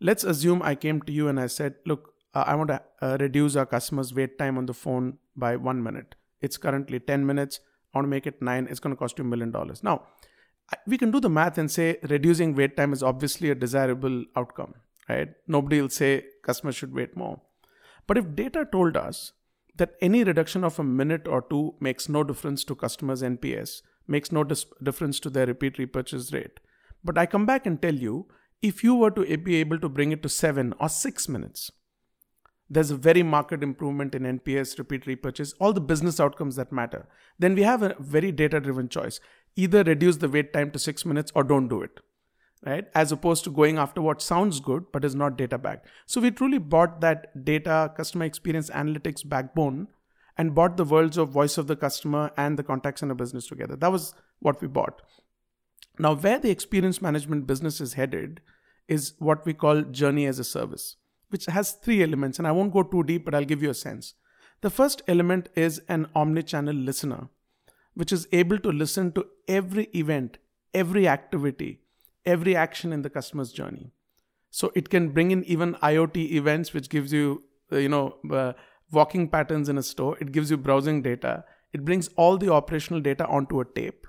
Let's 0.01 0.25
assume 0.25 0.63
i 0.63 0.75
came 0.75 1.03
to 1.03 1.13
you 1.13 1.29
and 1.29 1.41
i 1.41 1.47
said 1.47 1.75
look 1.87 2.15
uh, 2.35 2.45
i 2.47 2.55
want 2.55 2.69
to 2.69 2.83
uh, 3.03 3.17
reduce 3.21 3.57
our 3.57 3.67
customers 3.67 4.15
wait 4.15 4.39
time 4.39 4.57
on 4.59 4.67
the 4.67 4.75
phone 4.75 5.19
by 5.37 5.57
one 5.57 5.83
minute. 5.83 6.15
It's 6.41 6.57
currently 6.57 7.01
10 7.01 7.27
minutes 7.27 7.61
I 7.93 7.99
want 7.99 8.07
to 8.07 8.11
make 8.11 8.27
it 8.27 8.41
nine, 8.41 8.69
it's 8.71 8.81
going 8.81 8.95
to 8.95 8.99
cost 8.99 9.19
you 9.19 9.25
a 9.25 9.27
million 9.27 9.51
dollars. 9.51 9.83
Now, 9.83 10.07
we 10.87 10.99
can 10.99 11.11
do 11.11 11.21
the 11.21 11.29
math 11.29 11.59
and 11.59 11.71
say 11.71 11.99
reducing 12.03 12.55
wait 12.55 12.77
time 12.77 12.93
is 12.93 13.03
obviously 13.03 13.51
a 13.51 13.55
desirable 13.55 14.25
outcome, 14.37 14.75
right? 15.09 15.29
Nobody 15.49 15.81
will 15.81 15.89
say 15.89 16.25
customers 16.43 16.77
should 16.77 16.95
wait 16.95 17.17
more. 17.17 17.41
But 18.07 18.19
if 18.19 18.35
data 18.35 18.67
told 18.71 18.97
us 18.97 19.33
that 19.77 19.95
any 20.01 20.23
reduction 20.25 20.63
of 20.63 20.79
a 20.79 20.85
minute 20.85 21.27
or 21.27 21.43
two 21.43 21.75
makes 21.81 22.09
no 22.09 22.23
difference 22.23 22.65
to 22.65 22.75
customers' 22.75 23.23
NPS, 23.23 23.83
makes 24.07 24.31
no 24.31 24.45
dis- 24.45 24.67
difference 24.83 25.21
to 25.21 25.31
their 25.31 25.47
repeat 25.47 25.79
repurchase 25.79 26.33
rate. 26.33 26.61
But 27.03 27.19
I 27.19 27.27
come 27.27 27.47
back 27.47 27.67
and 27.67 27.81
tell 27.81 27.95
you 27.95 28.27
if 28.63 28.85
you 28.85 28.95
were 28.95 29.11
to 29.13 29.37
be 29.39 29.57
able 29.57 29.79
to 29.79 29.89
bring 29.89 30.13
it 30.13 30.23
to 30.23 30.29
seven 30.29 30.75
or 30.79 30.89
six 30.89 31.29
minutes, 31.29 31.71
there's 32.71 32.93
a 32.93 32.97
very 32.97 33.25
marked 33.25 33.65
improvement 33.65 34.15
in 34.15 34.23
NPS, 34.23 34.79
repeat 34.79 35.05
repurchase, 35.07 35.53
all 35.59 35.73
the 35.73 35.81
business 35.81 36.21
outcomes 36.21 36.55
that 36.55 36.71
matter. 36.71 37.07
Then 37.37 37.57
we 37.57 37.65
have 37.65 37.83
a 37.83 37.97
very 37.99 38.31
data 38.31 38.61
driven 38.61 38.89
choice. 38.89 39.21
Either 39.57 39.83
reduce 39.83 40.19
the 40.19 40.29
wait 40.29 40.53
time 40.53 40.71
to 40.71 40.79
six 40.79 41.05
minutes 41.05 41.33
or 41.35 41.43
don't 41.43 41.67
do 41.67 41.83
it, 41.83 41.99
right? 42.65 42.87
As 42.95 43.11
opposed 43.11 43.43
to 43.45 43.51
going 43.51 43.77
after 43.77 44.01
what 44.01 44.23
sounds 44.23 44.61
good 44.61 44.85
but 44.93 45.05
is 45.05 45.17
not 45.17 45.37
data 45.37 45.59
backed. 45.59 45.89
So 46.07 46.21
we 46.21 46.31
truly 46.31 46.59
bought 46.59 47.01
that 47.01 47.45
data, 47.45 47.93
customer 47.97 48.25
experience 48.25 48.71
analytics 48.71 49.29
backbone 49.29 49.89
and 50.39 50.55
bought 50.55 50.77
the 50.77 50.85
worlds 50.85 51.19
of 51.19 51.31
voice 51.31 51.59
of 51.59 51.67
the 51.67 51.75
customer 51.75 52.31
and 52.37 52.57
the 52.57 52.63
contact 52.63 53.01
center 53.01 53.15
business 53.15 53.49
together. 53.49 53.75
That 53.75 53.91
was 53.91 54.15
what 54.39 54.63
we 54.63 54.69
bought. 54.69 55.03
Now, 55.99 56.15
where 56.15 56.39
the 56.39 56.51
experience 56.51 57.03
management 57.03 57.49
business 57.49 57.81
is 57.81 57.95
headed 57.95 58.41
is 58.87 59.15
what 59.19 59.45
we 59.45 59.55
call 59.55 59.83
journey 59.83 60.27
as 60.27 60.39
a 60.39 60.45
service 60.45 60.97
which 61.31 61.47
has 61.47 61.73
three 61.73 62.03
elements, 62.03 62.39
and 62.39 62.47
I 62.47 62.53
won't 62.53 62.73
go 62.73 62.83
too 62.83 63.03
deep, 63.03 63.25
but 63.25 63.35
I'll 63.35 63.45
give 63.45 63.63
you 63.63 63.71
a 63.71 63.75
sense. 63.75 64.15
The 64.61 64.71
first 64.71 65.03
element 65.09 65.49
is 65.57 65.81
an 65.89 66.09
omni-channel 66.15 66.75
listener, 66.75 67.29
which 67.95 68.13
is 68.13 68.29
able 68.33 68.59
to 68.59 68.71
listen 68.71 69.13
to 69.13 69.27
every 69.49 69.85
event, 69.95 70.39
every 70.75 71.09
activity, 71.09 71.81
every 72.27 72.55
action 72.55 72.93
in 72.93 73.03
the 73.03 73.11
customer's 73.11 73.53
journey. 73.53 73.93
So 74.51 74.73
it 74.75 74.91
can 74.91 75.11
bring 75.11 75.31
in 75.31 75.45
even 75.45 75.75
IoT 75.77 76.33
events, 76.33 76.75
which 76.75 76.89
gives 76.89 77.13
you, 77.13 77.45
uh, 77.73 77.77
you 77.77 77.89
know, 77.89 78.17
uh, 78.31 78.53
walking 78.93 79.29
patterns 79.29 79.69
in 79.69 79.79
a 79.79 79.83
store. 79.83 80.19
It 80.21 80.33
gives 80.33 80.51
you 80.51 80.57
browsing 80.57 81.03
data. 81.03 81.45
It 81.73 81.85
brings 81.85 82.09
all 82.17 82.37
the 82.37 82.53
operational 82.53 83.01
data 83.01 83.27
onto 83.27 83.61
a 83.61 83.65
tape. 83.65 84.07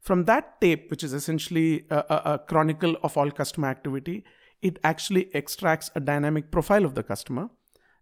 From 0.00 0.24
that 0.24 0.60
tape, 0.60 0.90
which 0.90 1.04
is 1.04 1.12
essentially 1.12 1.86
a, 1.88 1.96
a, 1.96 2.22
a 2.34 2.38
chronicle 2.40 2.96
of 3.04 3.16
all 3.16 3.30
customer 3.30 3.68
activity, 3.68 4.24
it 4.62 4.78
actually 4.84 5.28
extracts 5.34 5.90
a 5.94 6.00
dynamic 6.00 6.50
profile 6.50 6.84
of 6.84 6.94
the 6.94 7.02
customer 7.02 7.50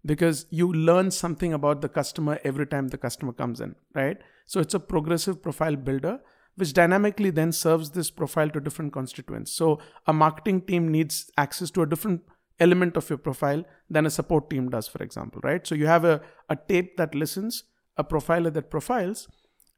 because 0.05 0.47
you 0.51 0.73
learn 0.73 1.11
something 1.11 1.53
about 1.53 1.81
the 1.81 1.89
customer 1.89 2.39
every 2.45 2.67
time 2.67 2.89
the 2.89 2.99
customer 2.99 3.33
comes 3.33 3.61
in, 3.61 3.75
right? 3.95 4.19
So 4.47 4.61
it's 4.61 4.75
a 4.75 4.81
progressive 4.81 5.43
profile 5.43 5.77
builder 5.77 6.21
which 6.57 6.73
dynamically 6.75 7.31
then 7.31 7.53
serves 7.53 7.91
this 7.91 8.11
profile 8.11 8.51
to 8.51 8.61
different 8.61 8.93
constituents. 8.93 9.53
So 9.53 9.79
a 10.07 10.13
marketing 10.13 10.63
team 10.63 10.89
needs 10.89 11.31
access 11.39 11.71
to 11.73 11.83
a 11.83 11.87
different 11.87 12.23
element 12.59 12.97
of 12.97 13.09
your 13.09 13.19
profile 13.19 13.65
than 13.89 14.05
a 14.05 14.11
support 14.11 14.51
team 14.51 14.69
does, 14.69 14.87
for 14.87 15.03
example, 15.03 15.41
right? 15.43 15.67
So 15.67 15.75
you 15.75 15.87
have 15.87 16.05
a, 16.05 16.21
a 16.51 16.57
tape 16.57 16.99
that 16.99 17.15
listens, 17.15 17.65
a 17.97 18.05
profiler 18.05 18.53
that 18.53 18.71
profiles, 18.71 19.29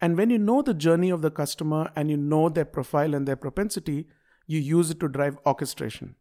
and 0.01 0.17
when 0.17 0.31
you 0.31 0.39
know 0.39 0.63
the 0.63 0.75
journey 0.75 1.11
of 1.11 1.23
the 1.23 1.31
customer 1.31 1.93
and 1.95 2.11
you 2.11 2.17
know 2.17 2.49
their 2.49 2.65
profile 2.65 3.15
and 3.15 3.29
their 3.29 3.37
propensity, 3.37 4.09
you 4.49 4.59
use 4.59 4.91
it 4.91 4.99
to 4.99 5.09
drive 5.09 5.39
orchestration 5.47 6.17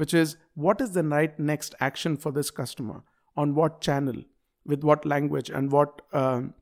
which 0.00 0.14
is 0.14 0.36
what 0.54 0.80
is 0.80 0.92
the 0.92 1.02
right 1.04 1.38
next 1.38 1.74
action 1.78 2.16
for 2.16 2.32
this 2.32 2.50
customer 2.50 3.02
on 3.36 3.54
what 3.54 3.82
channel, 3.82 4.22
with 4.64 4.82
what 4.82 5.04
language, 5.04 5.50
and 5.50 5.70
what 5.70 6.00
um, 6.14 6.54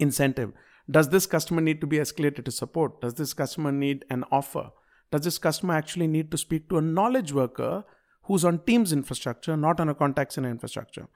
incentive. 0.00 0.52
Does 0.90 1.10
this 1.10 1.26
customer 1.26 1.60
need 1.60 1.80
to 1.80 1.86
be 1.86 1.98
escalated 1.98 2.44
to 2.44 2.50
support? 2.50 3.00
Does 3.00 3.14
this 3.14 3.34
customer 3.34 3.70
need 3.70 4.04
an 4.10 4.24
offer? 4.32 4.70
Does 5.12 5.20
this 5.20 5.38
customer 5.38 5.74
actually 5.74 6.08
need 6.08 6.32
to 6.32 6.38
speak 6.38 6.68
to 6.68 6.78
a 6.78 6.82
knowledge 6.82 7.32
worker 7.32 7.84
who's 8.24 8.44
on 8.44 8.58
Teams 8.70 8.92
infrastructure, 8.92 9.56
not 9.56 9.78
on 9.78 9.88
a 9.88 9.94
contact 9.94 10.32
center 10.32 10.50
infrastructure? 10.50 11.06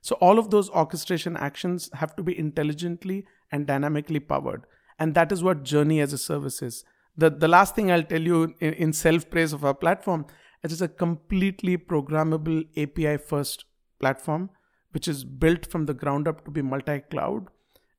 So, 0.00 0.14
all 0.20 0.38
of 0.38 0.50
those 0.50 0.70
orchestration 0.70 1.36
actions 1.36 1.90
have 1.94 2.14
to 2.16 2.22
be 2.22 2.38
intelligently 2.38 3.26
and 3.50 3.66
dynamically 3.66 4.20
powered. 4.20 4.62
And 4.96 5.16
that 5.16 5.32
is 5.32 5.42
what 5.42 5.64
Journey 5.64 6.00
as 6.00 6.12
a 6.12 6.18
service 6.18 6.62
is. 6.62 6.84
The, 7.16 7.30
the 7.30 7.48
last 7.48 7.74
thing 7.74 7.90
I'll 7.90 8.04
tell 8.04 8.22
you 8.22 8.54
in, 8.60 8.74
in 8.74 8.92
self 8.92 9.28
praise 9.28 9.52
of 9.52 9.64
our 9.64 9.74
platform 9.74 10.26
it 10.62 10.72
is 10.72 10.82
a 10.82 10.88
completely 10.88 11.76
programmable 11.78 12.66
API 12.76 13.16
first 13.16 13.64
platform, 13.98 14.50
which 14.92 15.08
is 15.08 15.24
built 15.24 15.66
from 15.66 15.86
the 15.86 15.94
ground 15.94 16.28
up 16.28 16.44
to 16.44 16.50
be 16.50 16.62
multi 16.62 17.00
cloud 17.00 17.48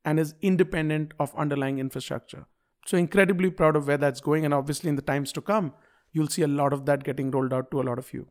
and 0.05 0.19
is 0.19 0.35
independent 0.41 1.13
of 1.19 1.35
underlying 1.35 1.79
infrastructure. 1.79 2.45
So, 2.85 2.97
incredibly 2.97 3.49
proud 3.49 3.75
of 3.75 3.87
where 3.87 3.97
that's 3.97 4.21
going. 4.21 4.45
And 4.45 4.53
obviously, 4.53 4.89
in 4.89 4.95
the 4.95 5.01
times 5.01 5.31
to 5.33 5.41
come, 5.41 5.73
you'll 6.11 6.27
see 6.27 6.41
a 6.41 6.47
lot 6.47 6.73
of 6.73 6.85
that 6.85 7.03
getting 7.03 7.31
rolled 7.31 7.53
out 7.53 7.71
to 7.71 7.81
a 7.81 7.83
lot 7.83 7.99
of 7.99 8.13
you. 8.13 8.27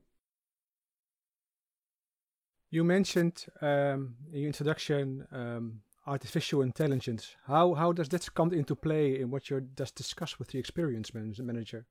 You 2.70 2.84
mentioned 2.84 3.46
um, 3.60 4.14
in 4.32 4.40
your 4.40 4.46
introduction 4.46 5.26
um, 5.32 5.80
artificial 6.06 6.62
intelligence. 6.62 7.34
How 7.46 7.74
how 7.74 7.92
does 7.92 8.08
that 8.10 8.32
come 8.34 8.52
into 8.52 8.76
play 8.76 9.20
in 9.20 9.30
what 9.30 9.50
you 9.50 9.60
just 9.76 9.94
discussed 9.96 10.38
with 10.38 10.48
the 10.48 10.58
experience 10.58 11.12
manager? 11.14 11.86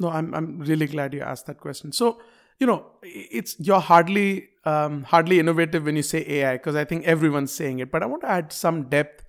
No, 0.00 0.08
I'm 0.08 0.34
I'm 0.34 0.58
really 0.58 0.86
glad 0.86 1.14
you 1.14 1.20
asked 1.20 1.46
that 1.46 1.60
question. 1.60 1.92
So, 1.92 2.20
you 2.58 2.66
know, 2.66 2.86
it's 3.02 3.54
you're 3.60 3.80
hardly 3.80 4.48
um, 4.64 5.02
hardly 5.04 5.38
innovative 5.38 5.84
when 5.84 5.94
you 5.94 6.02
say 6.02 6.24
AI 6.26 6.54
because 6.54 6.74
I 6.74 6.84
think 6.84 7.04
everyone's 7.04 7.52
saying 7.52 7.80
it. 7.80 7.92
But 7.92 8.02
I 8.02 8.06
want 8.06 8.22
to 8.22 8.30
add 8.30 8.52
some 8.52 8.84
depth. 8.88 9.24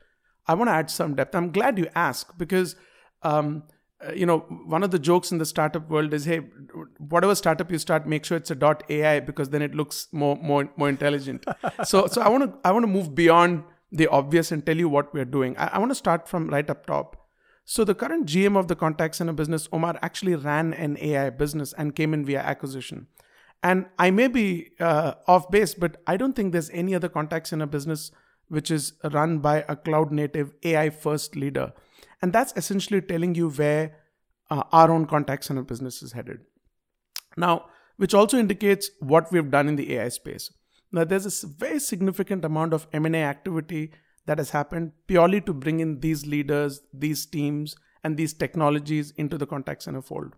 I 0.47 0.53
want 0.53 0.69
to 0.69 0.73
add 0.73 0.89
some 0.89 1.15
depth. 1.15 1.35
I'm 1.35 1.51
glad 1.51 1.77
you 1.77 1.87
asked 1.95 2.37
because. 2.37 2.75
Um, 3.23 3.63
uh, 4.03 4.11
you 4.13 4.25
know, 4.25 4.39
one 4.65 4.81
of 4.81 4.89
the 4.89 4.97
jokes 4.97 5.31
in 5.31 5.37
the 5.37 5.45
startup 5.45 5.87
world 5.87 6.11
is, 6.11 6.25
hey, 6.25 6.39
whatever 6.97 7.35
startup 7.35 7.71
you 7.71 7.77
start, 7.77 8.07
make 8.07 8.25
sure 8.25 8.35
it's 8.35 8.49
a 8.49 8.55
dot 8.55 8.83
AI 8.89 9.19
because 9.19 9.49
then 9.49 9.61
it 9.61 9.75
looks 9.75 10.07
more 10.11 10.35
more 10.37 10.67
more 10.75 10.89
intelligent. 10.89 11.45
so 11.83 12.07
so 12.07 12.19
I 12.19 12.29
want 12.29 12.45
to 12.45 12.67
I 12.67 12.71
want 12.71 12.81
to 12.81 12.87
move 12.87 13.13
beyond 13.13 13.63
the 13.91 14.07
obvious 14.07 14.51
and 14.51 14.65
tell 14.65 14.75
you 14.75 14.89
what 14.89 15.13
we're 15.13 15.25
doing. 15.25 15.55
I, 15.57 15.67
I 15.73 15.77
want 15.77 15.91
to 15.91 15.95
start 15.95 16.27
from 16.27 16.47
right 16.47 16.67
up 16.67 16.87
top. 16.87 17.20
So 17.65 17.83
the 17.83 17.95
current 17.95 18.25
GM 18.27 18.57
of 18.57 18.67
the 18.67 18.75
contact 18.75 19.15
center 19.15 19.33
business, 19.33 19.69
Omar, 19.71 19.97
actually 20.01 20.35
ran 20.35 20.73
an 20.73 20.97
AI 20.99 21.29
business 21.29 21.73
and 21.73 21.95
came 21.95 22.13
in 22.13 22.25
via 22.25 22.39
acquisition. 22.39 23.07
And 23.63 23.85
I 23.99 24.09
may 24.11 24.27
be 24.27 24.71
uh, 24.79 25.13
off 25.27 25.49
base, 25.51 25.73
but 25.73 26.01
I 26.07 26.17
don't 26.17 26.35
think 26.35 26.51
there's 26.51 26.71
any 26.71 26.95
other 26.95 27.09
contact 27.09 27.47
center 27.47 27.67
business 27.67 28.11
which 28.47 28.69
is 28.71 28.93
run 29.13 29.39
by 29.39 29.63
a 29.69 29.75
cloud 29.75 30.11
native 30.11 30.53
AI 30.63 30.89
first 30.89 31.35
leader. 31.35 31.71
And 32.21 32.33
that's 32.33 32.53
essentially 32.55 33.01
telling 33.01 33.35
you 33.35 33.49
where 33.49 33.95
uh, 34.49 34.63
our 34.71 34.91
own 34.91 35.05
contact 35.05 35.45
center 35.45 35.61
business 35.61 36.03
is 36.03 36.11
headed. 36.11 36.41
Now, 37.37 37.67
which 37.97 38.13
also 38.13 38.37
indicates 38.37 38.89
what 38.99 39.31
we've 39.31 39.51
done 39.51 39.69
in 39.69 39.75
the 39.75 39.93
AI 39.93 40.09
space. 40.09 40.51
Now, 40.91 41.05
there's 41.05 41.43
a 41.43 41.47
very 41.47 41.79
significant 41.79 42.43
amount 42.43 42.73
of 42.73 42.87
M&A 42.91 43.23
activity 43.23 43.91
that 44.25 44.37
has 44.37 44.51
happened 44.51 44.91
purely 45.07 45.41
to 45.41 45.53
bring 45.53 45.79
in 45.79 45.99
these 45.99 46.25
leaders, 46.25 46.81
these 46.93 47.25
teams, 47.25 47.75
and 48.03 48.17
these 48.17 48.33
technologies 48.33 49.11
into 49.17 49.37
the 49.37 49.45
contact 49.45 49.83
center 49.83 50.01
fold. 50.01 50.35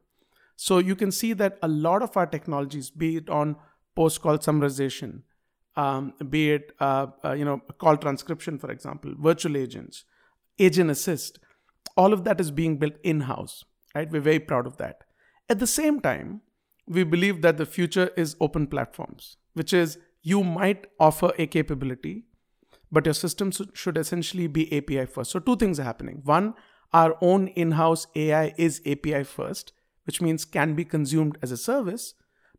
So 0.56 0.78
you 0.78 0.96
can 0.96 1.12
see 1.12 1.34
that 1.34 1.58
a 1.62 1.68
lot 1.68 2.02
of 2.02 2.16
our 2.16 2.26
technologies, 2.26 2.90
be 2.90 3.18
it 3.18 3.30
on 3.30 3.56
post 3.96 4.22
call 4.22 4.38
summarization, 4.38 5.22
um, 5.76 6.14
be 6.30 6.52
it 6.52 6.72
uh, 6.80 7.08
uh, 7.26 7.34
you 7.34 7.46
know 7.46 7.60
call 7.78 7.98
transcription, 7.98 8.60
for 8.60 8.72
example, 8.72 9.14
virtual 9.18 9.58
agents, 9.58 10.06
agent 10.60 10.92
assist, 10.92 11.40
all 11.98 12.14
of 12.14 12.24
that 12.24 12.40
is 12.40 12.52
being 12.52 12.78
built 12.78 12.94
in 13.04 13.22
house. 13.22 13.64
Right, 13.96 14.12
we're 14.12 14.22
very 14.22 14.40
proud 14.40 14.66
of 14.66 14.78
that. 14.78 15.04
At 15.50 15.60
the 15.60 15.68
same 15.68 16.00
time, 16.00 16.42
we 16.88 17.04
believe 17.04 17.42
that 17.42 17.58
the 17.58 17.66
future 17.66 18.10
is 18.18 18.36
open 18.40 18.68
platforms, 18.68 19.38
which 19.54 19.74
is 19.74 19.98
you 20.22 20.44
might 20.44 20.88
offer 21.00 21.32
a 21.38 21.46
capability 21.46 22.26
but 22.94 23.06
your 23.08 23.16
system 23.16 23.52
should 23.74 23.98
essentially 23.98 24.46
be 24.46 24.72
API 24.78 25.08
first. 25.08 25.32
So, 25.32 25.40
two 25.40 25.56
things 25.58 25.80
are 25.80 25.84
happening. 25.84 26.22
One, 26.24 26.54
our 26.94 27.18
own 27.22 27.48
in 27.48 27.72
house 27.72 28.06
AI 28.16 28.54
is 28.56 28.82
API 28.86 29.24
first, 29.24 29.74
which 30.06 30.22
means 30.22 30.46
can 30.46 30.76
be 30.76 30.86
consumed 30.86 31.40
as 31.42 31.52
a 31.52 31.58
service. 31.58 32.14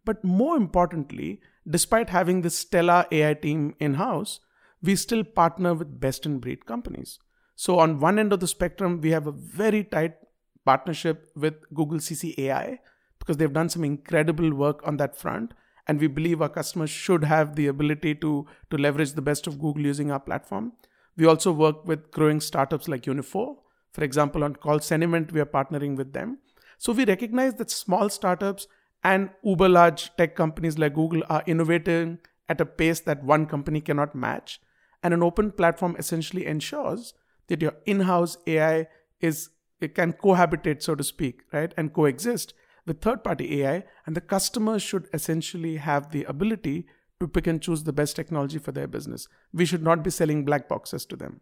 But 0.05 0.25
more 0.25 0.57
importantly, 0.57 1.41
despite 1.71 2.11
having 2.11 2.43
this 2.43 2.59
stellar 2.59 3.07
AI 3.13 3.35
team 3.35 3.77
in 3.79 3.95
house, 3.95 4.41
we 4.83 4.97
still 4.97 5.23
partner 5.23 5.73
with 5.73 6.01
best 6.01 6.27
in 6.27 6.41
breed 6.41 6.67
companies. 6.67 7.21
So, 7.55 7.79
on 7.79 8.01
one 8.01 8.19
end 8.19 8.33
of 8.33 8.41
the 8.41 8.49
spectrum, 8.49 9.01
we 9.01 9.13
have 9.13 9.29
a 9.29 9.33
very 9.33 9.85
tight 9.85 10.17
partnership 10.65 11.31
with 11.37 11.55
Google 11.73 11.99
CC 11.99 12.37
AI 12.39 12.81
because 13.21 13.37
they've 13.37 13.53
done 13.53 13.69
some 13.69 13.85
incredible 13.85 14.53
work 14.53 14.81
on 14.85 14.97
that 14.97 15.17
front 15.17 15.55
and 15.87 16.01
we 16.01 16.07
believe 16.07 16.41
our 16.41 16.49
customers 16.49 16.91
should 16.91 17.25
have 17.25 17.57
the 17.57 17.67
ability 17.67 18.15
to, 18.17 18.47
to 18.71 18.79
leverage 18.79 19.13
the 19.13 19.23
best 19.23 19.47
of 19.47 19.59
Google 19.59 19.83
using 19.83 20.11
our 20.11 20.21
platform. 20.21 20.73
We 21.17 21.27
also 21.27 21.53
work 21.53 21.87
with 21.87 22.11
growing 22.11 22.41
startups 22.41 22.89
like 22.89 23.03
Uniphore. 23.03 23.57
For 23.93 24.03
example, 24.03 24.43
on 24.43 24.57
Call 24.57 24.81
Sentiment, 24.81 25.33
we 25.33 25.41
are 25.41 25.47
partnering 25.47 25.97
with 25.97 26.13
them. 26.13 26.39
So 26.79 26.93
we 26.93 27.05
recognize 27.05 27.55
that 27.55 27.71
small 27.71 28.09
startups 28.09 28.67
and 29.05 29.31
uber 29.45 29.69
large 29.69 30.11
tech 30.17 30.35
companies 30.35 30.79
like 30.79 30.95
Google 30.95 31.23
are 31.29 31.45
innovating 31.47 32.19
at 32.49 32.61
a 32.61 32.67
pace 32.67 33.01
that 33.01 33.23
one 33.23 33.47
company 33.47 33.81
cannot 33.81 34.15
match. 34.15 34.61
And 35.03 35.13
an 35.15 35.23
open 35.23 35.53
platform 35.53 35.97
essentially 35.99 36.47
ensures 36.47 37.15
that 37.49 37.61
your 37.61 37.75
in-house 37.85 38.39
AI 38.47 38.89
is 39.21 39.51
it 39.81 39.95
can 39.95 40.15
cohabitate, 40.15 40.83
so 40.83 40.95
to 40.95 41.05
speak, 41.05 41.43
right, 41.53 41.75
and 41.77 41.93
coexist 41.93 42.55
with 42.87 43.01
third 43.01 43.25
party 43.25 43.63
AI, 43.63 43.85
and 44.07 44.15
the 44.15 44.21
customer 44.21 44.79
should 44.79 45.09
essentially 45.13 45.77
have 45.77 46.11
the 46.11 46.25
ability 46.25 46.87
to 47.21 47.29
pick 47.29 47.47
and 47.47 47.63
choose 47.63 47.85
the 47.85 47.93
best 47.93 48.17
technology 48.17 48.59
for 48.59 48.73
their 48.73 48.87
business. 48.87 49.29
We 49.53 49.65
should 49.65 49.83
not 49.83 50.03
be 50.03 50.11
selling 50.11 50.45
black 50.45 50.69
boxes 50.69 51.07
to 51.07 51.17
them. 51.17 51.41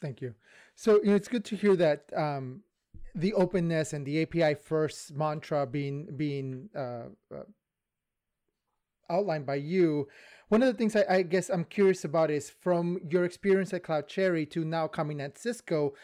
Thank 0.00 0.20
you. 0.20 0.34
So 0.74 1.00
you 1.02 1.10
know, 1.10 1.14
it's 1.14 1.28
good 1.28 1.44
to 1.46 1.56
hear 1.56 1.76
that 1.76 2.10
um, 2.16 2.62
the 3.14 3.34
openness 3.34 3.92
and 3.92 4.04
the 4.04 4.22
API 4.22 4.54
first 4.54 5.14
mantra 5.14 5.66
being 5.66 6.08
being 6.16 6.68
uh, 6.76 7.06
uh, 7.32 7.44
outlined 9.08 9.46
by 9.46 9.56
you. 9.56 10.08
One 10.52 10.62
of 10.62 10.68
the 10.68 10.76
things 10.76 10.94
I, 10.94 11.06
I, 11.08 11.22
guess 11.22 11.48
I'm 11.48 11.64
curious 11.64 12.04
about 12.04 12.30
is 12.30 12.50
from 12.50 12.98
your 13.08 13.24
experience 13.24 13.72
at 13.72 13.84
Cloud 13.84 14.06
Cherry 14.06 14.44
to 14.44 14.66
now 14.66 14.86
coming 14.86 15.18
at 15.18 15.38
Cisco. 15.38 15.94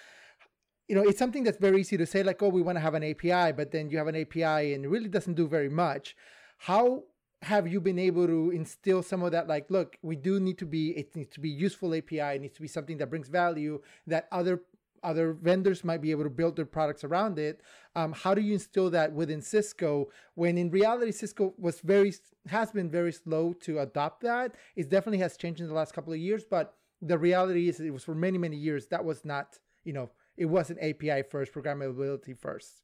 You 0.89 0.97
know, 0.97 1.03
it's 1.03 1.19
something 1.19 1.45
that's 1.45 1.59
very 1.59 1.83
easy 1.83 1.99
to 1.99 2.07
say, 2.07 2.23
like, 2.23 2.43
"Oh, 2.43 2.49
we 2.49 2.63
want 2.63 2.77
to 2.77 2.81
have 2.81 2.95
an 2.95 3.05
API," 3.05 3.53
but 3.53 3.73
then 3.73 3.91
you 3.91 3.99
have 3.99 4.07
an 4.07 4.17
API 4.17 4.73
and 4.73 4.87
it 4.87 4.89
really 4.89 5.11
doesn't 5.11 5.35
do 5.35 5.47
very 5.47 5.69
much. 5.69 6.17
How 6.57 7.03
have 7.43 7.69
you 7.69 7.79
been 7.79 7.99
able 7.99 8.27
to 8.27 8.51
instill 8.51 9.03
some 9.03 9.23
of 9.23 9.33
that 9.33 9.47
like 9.47 9.71
look 9.71 9.97
we 10.03 10.17
do 10.17 10.41
need 10.41 10.59
to 10.59 10.67
be 10.67 10.91
it 10.97 11.15
needs 11.15 11.31
to 11.31 11.39
be 11.39 11.49
useful 11.49 11.95
api 11.95 12.19
it 12.19 12.41
needs 12.41 12.57
to 12.57 12.61
be 12.61 12.67
something 12.67 12.99
that 12.99 13.09
brings 13.09 13.29
value 13.29 13.81
that 14.09 14.27
other 14.33 14.63
other 15.03 15.33
vendors 15.33 15.85
might 15.85 16.03
be 16.03 16.11
able 16.11 16.25
to 16.25 16.31
build 16.31 16.57
their 16.57 16.65
products 16.67 17.05
around 17.05 17.39
it. 17.39 17.61
Um, 17.95 18.13
how 18.13 18.35
do 18.35 18.41
you 18.41 18.55
instill 18.55 18.91
that 18.91 19.13
within 19.13 19.41
cisco 19.41 20.09
when 20.35 20.57
in 20.59 20.71
reality 20.71 21.13
cisco 21.13 21.55
was 21.59 21.81
very 21.81 22.13
has 22.47 22.71
been 22.71 22.91
very 22.91 23.13
slow 23.13 23.53
to 23.65 23.81
adopt 23.81 24.23
that? 24.23 24.55
It 24.77 24.89
definitely 24.89 25.19
has 25.19 25.37
changed 25.37 25.61
in 25.61 25.69
the 25.69 25.75
last 25.75 25.93
couple 25.93 26.13
of 26.13 26.19
years 26.19 26.45
but 26.45 26.75
the 27.01 27.19
reality 27.19 27.69
is 27.69 27.81
it 27.81 27.91
was 27.91 28.05
for 28.05 28.15
many 28.15 28.39
many 28.39 28.57
years 28.57 28.87
that 28.89 29.05
was 29.05 29.25
not 29.25 29.59
you 29.85 29.93
know 29.93 30.11
it 30.37 30.47
wasn't 30.47 30.79
api 30.83 31.23
first 31.23 31.53
programmability 31.53 32.37
first. 32.37 32.83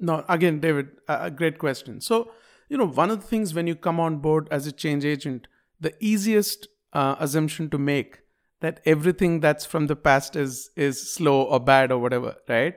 No 0.00 0.24
again 0.28 0.60
david 0.60 0.88
a 1.08 1.30
great 1.30 1.58
question. 1.58 2.00
So 2.00 2.30
you 2.68 2.76
know, 2.76 2.86
one 2.86 3.10
of 3.10 3.20
the 3.20 3.26
things 3.26 3.54
when 3.54 3.66
you 3.66 3.74
come 3.74 3.98
on 3.98 4.18
board 4.18 4.48
as 4.50 4.66
a 4.66 4.72
change 4.72 5.04
agent, 5.04 5.48
the 5.80 5.94
easiest 6.00 6.68
uh, 6.92 7.16
assumption 7.18 7.70
to 7.70 7.78
make 7.78 8.20
that 8.60 8.80
everything 8.84 9.40
that's 9.40 9.64
from 9.64 9.86
the 9.86 9.96
past 9.96 10.36
is 10.36 10.70
is 10.76 11.14
slow 11.14 11.42
or 11.42 11.60
bad 11.60 11.92
or 11.92 11.98
whatever, 11.98 12.36
right? 12.48 12.74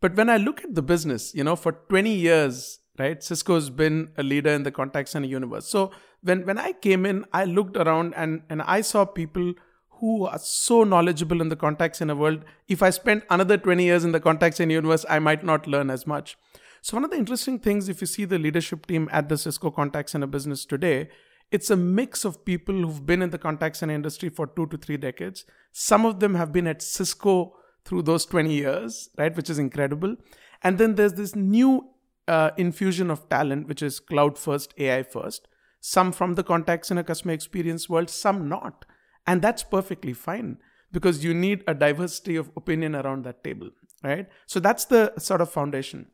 But 0.00 0.16
when 0.16 0.30
I 0.30 0.36
look 0.36 0.64
at 0.64 0.74
the 0.74 0.82
business, 0.82 1.34
you 1.34 1.44
know, 1.44 1.56
for 1.56 1.72
20 1.72 2.12
years, 2.14 2.78
right, 2.98 3.22
Cisco's 3.22 3.68
been 3.68 4.10
a 4.16 4.22
leader 4.22 4.50
in 4.50 4.62
the 4.62 4.70
contact 4.70 5.08
center 5.08 5.26
universe. 5.26 5.66
So 5.66 5.90
when 6.22 6.46
when 6.46 6.58
I 6.58 6.72
came 6.72 7.04
in, 7.04 7.24
I 7.32 7.44
looked 7.44 7.76
around 7.76 8.14
and 8.16 8.42
and 8.48 8.62
I 8.62 8.80
saw 8.80 9.04
people 9.04 9.54
who 10.00 10.26
are 10.26 10.38
so 10.38 10.84
knowledgeable 10.84 11.40
in 11.40 11.48
the 11.48 11.56
contact 11.56 11.96
center 11.96 12.14
world. 12.14 12.44
If 12.68 12.82
I 12.82 12.90
spent 12.90 13.24
another 13.30 13.56
20 13.56 13.82
years 13.82 14.04
in 14.04 14.12
the 14.12 14.20
contact 14.20 14.56
center 14.56 14.72
universe, 14.72 15.04
I 15.08 15.18
might 15.18 15.44
not 15.44 15.66
learn 15.66 15.90
as 15.90 16.06
much. 16.06 16.36
So, 16.82 16.96
one 16.96 17.04
of 17.04 17.10
the 17.10 17.16
interesting 17.16 17.58
things, 17.58 17.88
if 17.88 18.00
you 18.00 18.06
see 18.06 18.24
the 18.24 18.38
leadership 18.38 18.86
team 18.86 19.08
at 19.10 19.28
the 19.28 19.36
Cisco 19.36 19.70
contact 19.70 20.10
center 20.10 20.28
business 20.28 20.64
today, 20.64 21.08
it's 21.50 21.70
a 21.70 21.76
mix 21.76 22.24
of 22.24 22.44
people 22.44 22.74
who've 22.74 23.06
been 23.06 23.22
in 23.22 23.30
the 23.30 23.38
contact 23.38 23.76
center 23.76 23.94
industry 23.94 24.28
for 24.28 24.46
two 24.46 24.66
to 24.66 24.76
three 24.76 24.96
decades. 24.96 25.44
Some 25.72 26.04
of 26.04 26.20
them 26.20 26.34
have 26.34 26.52
been 26.52 26.66
at 26.66 26.82
Cisco 26.82 27.54
through 27.84 28.02
those 28.02 28.26
20 28.26 28.52
years, 28.52 29.08
right, 29.16 29.34
which 29.34 29.48
is 29.48 29.58
incredible. 29.58 30.16
And 30.62 30.78
then 30.78 30.96
there's 30.96 31.14
this 31.14 31.34
new 31.34 31.88
uh, 32.26 32.50
infusion 32.56 33.10
of 33.10 33.28
talent, 33.28 33.66
which 33.68 33.82
is 33.82 34.00
cloud 34.00 34.38
first, 34.38 34.74
AI 34.76 35.02
first. 35.02 35.48
Some 35.80 36.12
from 36.12 36.34
the 36.34 36.42
contact 36.42 36.86
center 36.86 37.02
customer 37.02 37.32
experience 37.32 37.88
world, 37.88 38.10
some 38.10 38.48
not. 38.48 38.84
And 39.26 39.40
that's 39.40 39.62
perfectly 39.62 40.12
fine 40.12 40.58
because 40.92 41.24
you 41.24 41.32
need 41.32 41.64
a 41.66 41.74
diversity 41.74 42.36
of 42.36 42.50
opinion 42.56 42.94
around 42.94 43.24
that 43.24 43.44
table, 43.44 43.70
right? 44.02 44.26
So 44.46 44.60
that's 44.60 44.86
the 44.86 45.12
sort 45.18 45.40
of 45.40 45.50
foundation. 45.50 46.06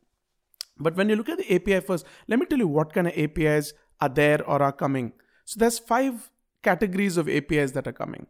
But 0.77 0.95
when 0.95 1.09
you 1.09 1.15
look 1.15 1.29
at 1.29 1.37
the 1.37 1.55
API 1.55 1.79
first, 1.79 2.05
let 2.27 2.39
me 2.39 2.45
tell 2.45 2.59
you 2.59 2.67
what 2.67 2.93
kind 2.93 3.07
of 3.07 3.17
APIs 3.17 3.73
are 4.01 4.09
there 4.09 4.43
or 4.45 4.61
are 4.61 4.73
coming. 4.73 5.13
So 5.45 5.59
there's 5.59 5.79
five 5.79 6.31
categories 6.63 7.17
of 7.17 7.29
APIs 7.29 7.71
that 7.73 7.87
are 7.87 7.93
coming. 7.93 8.27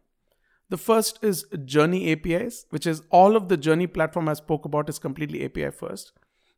The 0.68 0.76
first 0.76 1.22
is 1.22 1.46
journey 1.64 2.12
APIs, 2.12 2.66
which 2.70 2.86
is 2.86 3.02
all 3.10 3.36
of 3.36 3.48
the 3.48 3.56
journey 3.56 3.86
platform 3.86 4.28
I 4.28 4.34
spoke 4.34 4.64
about 4.64 4.88
is 4.88 4.98
completely 4.98 5.44
API 5.44 5.70
first. 5.70 6.12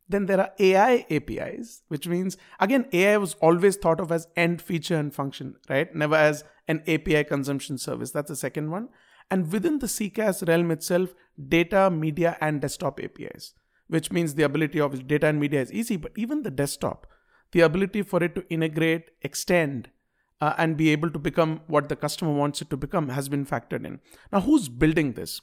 Then 0.08 0.26
there 0.26 0.40
are 0.40 0.50
AI 0.58 1.06
APIs, 1.10 1.82
which 1.88 2.08
means 2.08 2.38
again, 2.58 2.86
AI 2.92 3.18
was 3.18 3.34
always 3.34 3.76
thought 3.76 4.00
of 4.00 4.10
as 4.10 4.26
end 4.36 4.62
feature 4.62 4.96
and 4.96 5.14
function, 5.14 5.56
right? 5.68 5.94
Never 5.94 6.16
as 6.16 6.44
an 6.66 6.82
API 6.86 7.24
consumption 7.24 7.76
service. 7.76 8.10
That's 8.10 8.30
the 8.30 8.36
second 8.36 8.70
one. 8.70 8.88
And 9.30 9.52
within 9.52 9.78
the 9.78 9.86
CCaaS 9.86 10.48
realm 10.48 10.70
itself, 10.70 11.14
data, 11.48 11.90
media, 11.90 12.38
and 12.40 12.62
desktop 12.62 12.98
APIs 13.00 13.52
which 13.88 14.12
means 14.12 14.34
the 14.34 14.44
ability 14.44 14.78
of 14.78 15.06
data 15.06 15.26
and 15.26 15.40
media 15.40 15.60
is 15.60 15.72
easy, 15.72 15.96
but 15.96 16.12
even 16.16 16.42
the 16.42 16.50
desktop, 16.50 17.06
the 17.52 17.60
ability 17.60 18.02
for 18.02 18.22
it 18.22 18.34
to 18.34 18.46
integrate, 18.50 19.10
extend, 19.22 19.90
uh, 20.40 20.54
and 20.58 20.76
be 20.76 20.90
able 20.90 21.10
to 21.10 21.18
become 21.18 21.60
what 21.66 21.88
the 21.88 21.96
customer 21.96 22.32
wants 22.32 22.62
it 22.62 22.70
to 22.70 22.76
become 22.76 23.08
has 23.08 23.28
been 23.28 23.44
factored 23.44 23.84
in. 23.84 24.00
Now, 24.32 24.40
who's 24.40 24.68
building 24.68 25.12
this? 25.12 25.40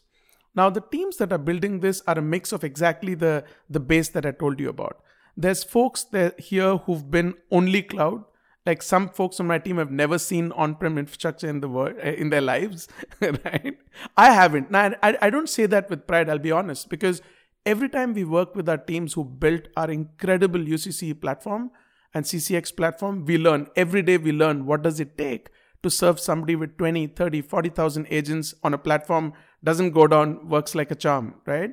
Now, 0.55 0.69
the 0.69 0.81
teams 0.81 1.17
that 1.17 1.33
are 1.33 1.37
building 1.37 1.81
this 1.81 2.01
are 2.07 2.17
a 2.17 2.21
mix 2.21 2.51
of 2.51 2.63
exactly 2.63 3.13
the, 3.13 3.43
the 3.69 3.79
base 3.79 4.09
that 4.09 4.25
I 4.25 4.31
told 4.31 4.59
you 4.59 4.69
about. 4.69 5.01
There's 5.35 5.63
folks 5.63 6.05
here 6.37 6.77
who've 6.77 7.11
been 7.11 7.33
only 7.51 7.81
cloud. 7.81 8.23
Like 8.65 8.81
some 8.81 9.09
folks 9.09 9.39
on 9.39 9.47
my 9.47 9.59
team 9.59 9.77
have 9.77 9.91
never 9.91 10.17
seen 10.17 10.51
on-prem 10.53 10.97
infrastructure 10.97 11.47
in 11.47 11.59
the 11.59 11.67
world 11.67 11.97
eh, 12.01 12.13
in 12.13 12.29
their 12.29 12.41
lives, 12.41 12.87
right? 13.21 13.77
I 14.17 14.31
haven't. 14.31 14.71
Now, 14.71 14.91
I, 15.03 15.17
I 15.21 15.29
don't 15.29 15.49
say 15.49 15.67
that 15.67 15.89
with 15.89 16.07
pride. 16.07 16.29
I'll 16.29 16.39
be 16.39 16.51
honest, 16.51 16.89
because 16.89 17.21
every 17.65 17.89
time 17.89 18.13
we 18.13 18.23
work 18.23 18.55
with 18.55 18.67
our 18.67 18.77
teams 18.77 19.13
who 19.13 19.23
built 19.23 19.67
our 19.75 19.91
incredible 19.91 20.59
UCC 20.59 21.19
platform 21.19 21.69
and 22.15 22.23
CCX 22.23 22.75
platform, 22.75 23.25
we 23.25 23.37
learn 23.37 23.67
every 23.75 24.01
day 24.01 24.17
we 24.17 24.31
learn 24.31 24.65
what 24.65 24.81
does 24.81 25.01
it 25.01 25.17
take 25.17 25.49
to 25.83 25.89
serve 25.89 26.19
somebody 26.19 26.55
with 26.55 26.77
20, 26.77 27.07
30, 27.07 27.41
40,000 27.41 28.07
agents 28.09 28.55
on 28.63 28.73
a 28.73 28.77
platform 28.77 29.33
doesn't 29.63 29.91
go 29.91 30.07
down, 30.07 30.47
works 30.47 30.73
like 30.73 30.91
a 30.91 30.95
charm, 30.95 31.35
right? 31.45 31.71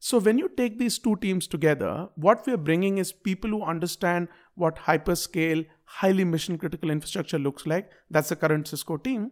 So 0.00 0.18
when 0.18 0.38
you 0.38 0.50
take 0.56 0.78
these 0.78 0.98
two 0.98 1.16
teams 1.16 1.46
together, 1.46 2.08
what 2.16 2.46
we're 2.46 2.56
bringing 2.56 2.98
is 2.98 3.12
people 3.12 3.50
who 3.50 3.62
understand 3.62 4.28
what 4.56 4.76
hyperscale, 4.76 5.66
highly 5.84 6.24
mission 6.24 6.58
critical 6.58 6.90
infrastructure 6.90 7.38
looks 7.38 7.64
like. 7.64 7.88
That's 8.10 8.28
the 8.28 8.36
current 8.36 8.66
Cisco 8.66 8.96
team. 8.96 9.30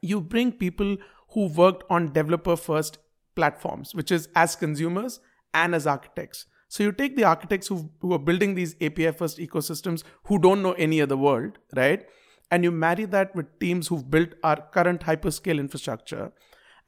You 0.00 0.20
bring 0.20 0.52
people 0.52 0.96
who 1.30 1.48
worked 1.48 1.82
on 1.90 2.12
developer 2.12 2.56
first 2.56 2.98
platforms, 3.34 3.94
which 3.94 4.12
is 4.12 4.28
as 4.36 4.54
consumers 4.54 5.20
and 5.52 5.74
as 5.74 5.86
architects. 5.86 6.46
So 6.68 6.82
you 6.82 6.92
take 6.92 7.16
the 7.16 7.24
architects 7.24 7.68
who, 7.68 7.90
who 8.00 8.12
are 8.12 8.18
building 8.18 8.54
these 8.54 8.74
API 8.80 9.12
first 9.12 9.38
ecosystems 9.38 10.02
who 10.24 10.38
don't 10.38 10.62
know 10.62 10.72
any 10.72 11.00
other 11.00 11.16
world, 11.16 11.58
right? 11.74 12.06
And 12.50 12.64
you 12.64 12.70
marry 12.70 13.04
that 13.06 13.34
with 13.34 13.58
teams 13.58 13.88
who've 13.88 14.08
built 14.10 14.30
our 14.42 14.56
current 14.56 15.02
hyperscale 15.02 15.58
infrastructure. 15.58 16.32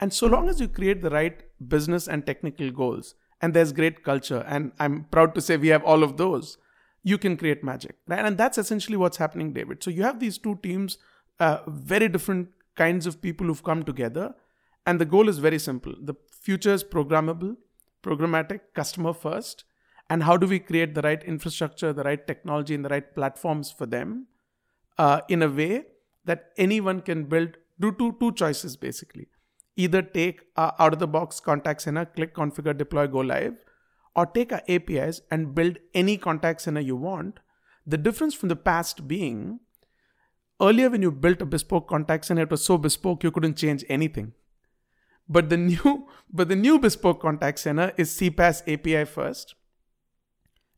And 0.01 0.13
so 0.13 0.27
long 0.27 0.49
as 0.49 0.61
you 0.61 0.69
create 0.69 1.03
the 1.03 1.11
right 1.11 1.43
business 1.69 2.09
and 2.09 2.25
technical 2.27 2.71
goals, 2.71 3.15
and 3.41 3.55
there's 3.55 3.73
great 3.73 4.03
culture, 4.03 4.45
and 4.49 4.73
I'm 4.81 5.05
proud 5.11 5.35
to 5.37 5.41
say 5.41 5.57
we 5.57 5.69
have 5.69 5.85
all 5.85 6.03
of 6.03 6.17
those, 6.17 6.59
you 7.05 7.19
can 7.19 7.37
create 7.37 7.63
magic, 7.63 7.97
right? 8.07 8.25
And 8.25 8.37
that's 8.37 8.59
essentially 8.59 8.97
what's 8.97 9.17
happening, 9.17 9.53
David. 9.53 9.83
So 9.83 9.91
you 9.91 10.03
have 10.03 10.19
these 10.21 10.39
two 10.39 10.59
teams, 10.63 10.99
uh, 11.39 11.59
very 11.69 12.09
different 12.09 12.49
kinds 12.75 13.07
of 13.07 13.23
people 13.23 13.47
who've 13.47 13.63
come 13.63 13.85
together, 13.85 14.35
and 14.87 15.01
the 15.01 15.05
goal 15.05 15.29
is 15.29 15.39
very 15.39 15.59
simple. 15.59 15.95
The 16.01 16.15
future 16.31 16.73
is 16.73 16.83
programmable, 16.83 17.57
programmatic, 18.03 18.61
customer 18.75 19.13
first. 19.13 19.65
And 20.11 20.23
how 20.23 20.37
do 20.37 20.47
we 20.47 20.59
create 20.59 20.95
the 20.95 21.03
right 21.03 21.23
infrastructure, 21.23 21.93
the 21.93 22.03
right 22.03 22.27
technology, 22.27 22.75
and 22.75 22.85
the 22.85 22.89
right 22.89 23.15
platforms 23.15 23.71
for 23.71 23.87
them 23.87 24.27
uh, 24.97 25.21
in 25.29 25.43
a 25.43 25.49
way 25.49 25.85
that 26.25 26.53
anyone 26.57 27.01
can 27.01 27.25
build? 27.25 27.57
Do 27.79 27.93
two, 27.93 28.17
two 28.19 28.33
choices 28.33 28.77
basically. 28.77 29.29
Either 29.77 30.03
take 30.03 30.41
uh, 30.57 30.73
out 30.79 30.93
of 30.93 30.99
the 30.99 31.07
box 31.07 31.41
contact 31.41 31.83
center, 31.83 32.05
click 32.05 32.35
configure, 32.35 32.77
deploy, 32.77 33.07
go 33.07 33.19
live, 33.19 33.65
or 34.17 34.27
take 34.27 34.53
our 34.53 34.63
APIs 34.69 35.21
and 35.31 35.55
build 35.55 35.79
any 35.95 36.17
contact 36.17 36.63
center 36.63 36.81
you 36.81 36.97
want. 36.97 37.39
The 37.87 37.99
difference 37.99 38.35
from 38.35 38.49
the 38.49 38.57
past 38.57 39.07
being 39.07 39.61
earlier 40.61 40.91
when 40.91 41.03
you 41.03 41.13
built 41.13 41.41
a 41.41 41.47
bespoke 41.47 41.89
contact 41.89 42.25
center, 42.25 42.43
it 42.43 42.51
was 42.51 42.65
so 42.65 42.79
bespoke 42.79 43.23
you 43.23 43.31
couldn't 43.31 43.57
change 43.57 43.85
anything. 43.89 44.33
But 45.29 45.51
the 45.51 45.57
new 45.69 46.09
but 46.33 46.49
the 46.49 46.57
new 46.57 46.79
bespoke 46.79 47.21
contact 47.21 47.59
center 47.61 47.93
is 47.97 48.11
CPaaS 48.11 48.63
API 48.73 49.05
first. 49.05 49.55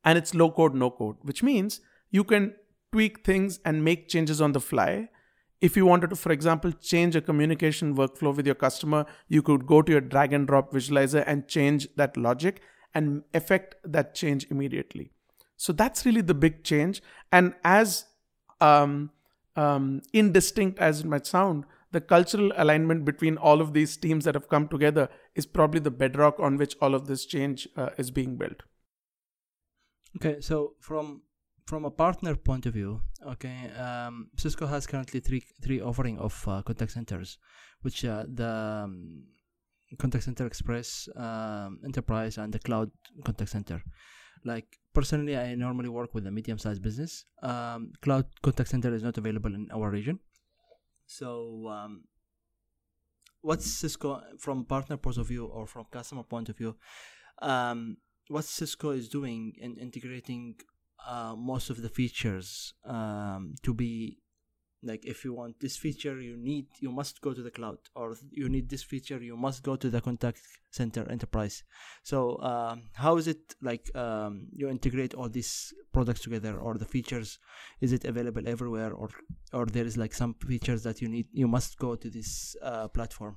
And 0.04 0.16
it's 0.16 0.34
low 0.34 0.50
code, 0.50 0.74
no 0.74 0.90
code, 0.90 1.16
which 1.22 1.42
means 1.42 1.80
you 2.10 2.24
can 2.24 2.54
tweak 2.92 3.24
things 3.24 3.60
and 3.64 3.84
make 3.84 4.08
changes 4.08 4.40
on 4.40 4.52
the 4.52 4.60
fly. 4.60 5.08
If 5.60 5.76
you 5.76 5.84
wanted 5.84 6.10
to, 6.10 6.16
for 6.16 6.32
example, 6.32 6.72
change 6.72 7.14
a 7.16 7.20
communication 7.20 7.94
workflow 7.94 8.34
with 8.34 8.46
your 8.46 8.54
customer, 8.54 9.04
you 9.28 9.42
could 9.42 9.66
go 9.66 9.82
to 9.82 9.92
your 9.92 10.00
drag 10.00 10.32
and 10.32 10.46
drop 10.46 10.72
visualizer 10.72 11.22
and 11.26 11.46
change 11.46 11.86
that 11.96 12.16
logic 12.16 12.62
and 12.94 13.22
affect 13.34 13.74
that 13.84 14.14
change 14.14 14.46
immediately. 14.50 15.10
So 15.56 15.72
that's 15.74 16.06
really 16.06 16.22
the 16.22 16.34
big 16.34 16.64
change. 16.64 17.02
And 17.30 17.54
as 17.62 18.06
um, 18.60 19.10
um, 19.54 20.00
indistinct 20.12 20.78
as 20.78 21.00
it 21.00 21.06
might 21.06 21.26
sound, 21.26 21.64
the 21.92 22.00
cultural 22.00 22.52
alignment 22.56 23.04
between 23.04 23.36
all 23.36 23.60
of 23.60 23.74
these 23.74 23.96
teams 23.96 24.24
that 24.24 24.34
have 24.34 24.48
come 24.48 24.68
together 24.68 25.08
is 25.34 25.44
probably 25.44 25.80
the 25.80 25.90
bedrock 25.90 26.38
on 26.40 26.56
which 26.56 26.76
all 26.80 26.94
of 26.94 27.06
this 27.06 27.26
change 27.26 27.68
uh, 27.76 27.90
is 27.98 28.10
being 28.10 28.36
built. 28.36 28.62
Okay, 30.16 30.40
so 30.40 30.74
from 30.80 31.22
from 31.66 31.84
a 31.84 31.90
partner 31.90 32.34
point 32.34 32.66
of 32.66 32.74
view, 32.74 33.00
okay, 33.24 33.70
um, 33.78 34.28
Cisco 34.36 34.66
has 34.66 34.86
currently 34.86 35.20
three 35.20 35.42
three 35.62 35.80
offering 35.80 36.18
of 36.18 36.34
uh, 36.48 36.62
contact 36.62 36.92
centers, 36.92 37.38
which 37.82 38.04
uh, 38.04 38.24
the 38.26 38.82
um, 38.84 39.24
contact 39.98 40.24
center 40.24 40.46
express, 40.46 41.08
um, 41.16 41.78
enterprise, 41.84 42.38
and 42.38 42.52
the 42.52 42.58
cloud 42.58 42.90
contact 43.24 43.50
center. 43.50 43.82
Like 44.44 44.78
personally, 44.94 45.36
I 45.36 45.54
normally 45.54 45.90
work 45.90 46.14
with 46.14 46.26
a 46.26 46.30
medium-sized 46.30 46.82
business. 46.82 47.26
Um, 47.42 47.92
cloud 48.00 48.26
contact 48.42 48.70
center 48.70 48.92
is 48.94 49.02
not 49.02 49.18
available 49.18 49.54
in 49.54 49.68
our 49.72 49.90
region, 49.90 50.18
so 51.06 51.68
um, 51.68 52.04
what's 53.42 53.66
Cisco 53.66 54.22
from 54.38 54.64
partner 54.64 54.96
point 54.96 55.18
of 55.18 55.26
view 55.28 55.46
or 55.46 55.66
from 55.66 55.84
customer 55.90 56.22
point 56.22 56.48
of 56.48 56.56
view? 56.56 56.76
Um, 57.42 57.96
what 58.30 58.44
Cisco 58.44 58.90
is 58.90 59.08
doing 59.08 59.54
in 59.58 59.76
integrating 59.76 60.54
uh, 61.06 61.34
most 61.36 61.70
of 61.70 61.82
the 61.82 61.88
features 61.88 62.74
um, 62.84 63.54
to 63.62 63.74
be 63.74 64.18
like 64.82 65.04
if 65.04 65.24
you 65.24 65.34
want 65.34 65.60
this 65.60 65.76
feature 65.76 66.20
you 66.20 66.36
need 66.36 66.66
you 66.78 66.90
must 66.90 67.20
go 67.20 67.34
to 67.34 67.42
the 67.42 67.50
cloud 67.50 67.78
or 67.94 68.16
you 68.30 68.48
need 68.48 68.70
this 68.70 68.82
feature 68.82 69.18
you 69.20 69.36
must 69.36 69.62
go 69.62 69.76
to 69.76 69.90
the 69.90 70.00
contact 70.00 70.40
center 70.70 71.06
enterprise. 71.10 71.64
So 72.02 72.40
um, 72.40 72.84
how 72.94 73.16
is 73.16 73.26
it 73.26 73.54
like 73.60 73.94
um, 73.96 74.46
you 74.54 74.68
integrate 74.68 75.14
all 75.14 75.28
these 75.28 75.74
products 75.92 76.20
together 76.20 76.56
or 76.56 76.78
the 76.78 76.84
features? 76.84 77.38
Is 77.80 77.92
it 77.92 78.04
available 78.04 78.46
everywhere 78.46 78.92
or 78.92 79.10
or 79.52 79.66
there 79.66 79.84
is 79.84 79.96
like 79.96 80.14
some 80.14 80.34
features 80.34 80.82
that 80.84 81.02
you 81.02 81.08
need 81.08 81.26
you 81.32 81.48
must 81.48 81.78
go 81.78 81.96
to 81.96 82.08
this 82.08 82.56
uh, 82.62 82.88
platform 82.88 83.36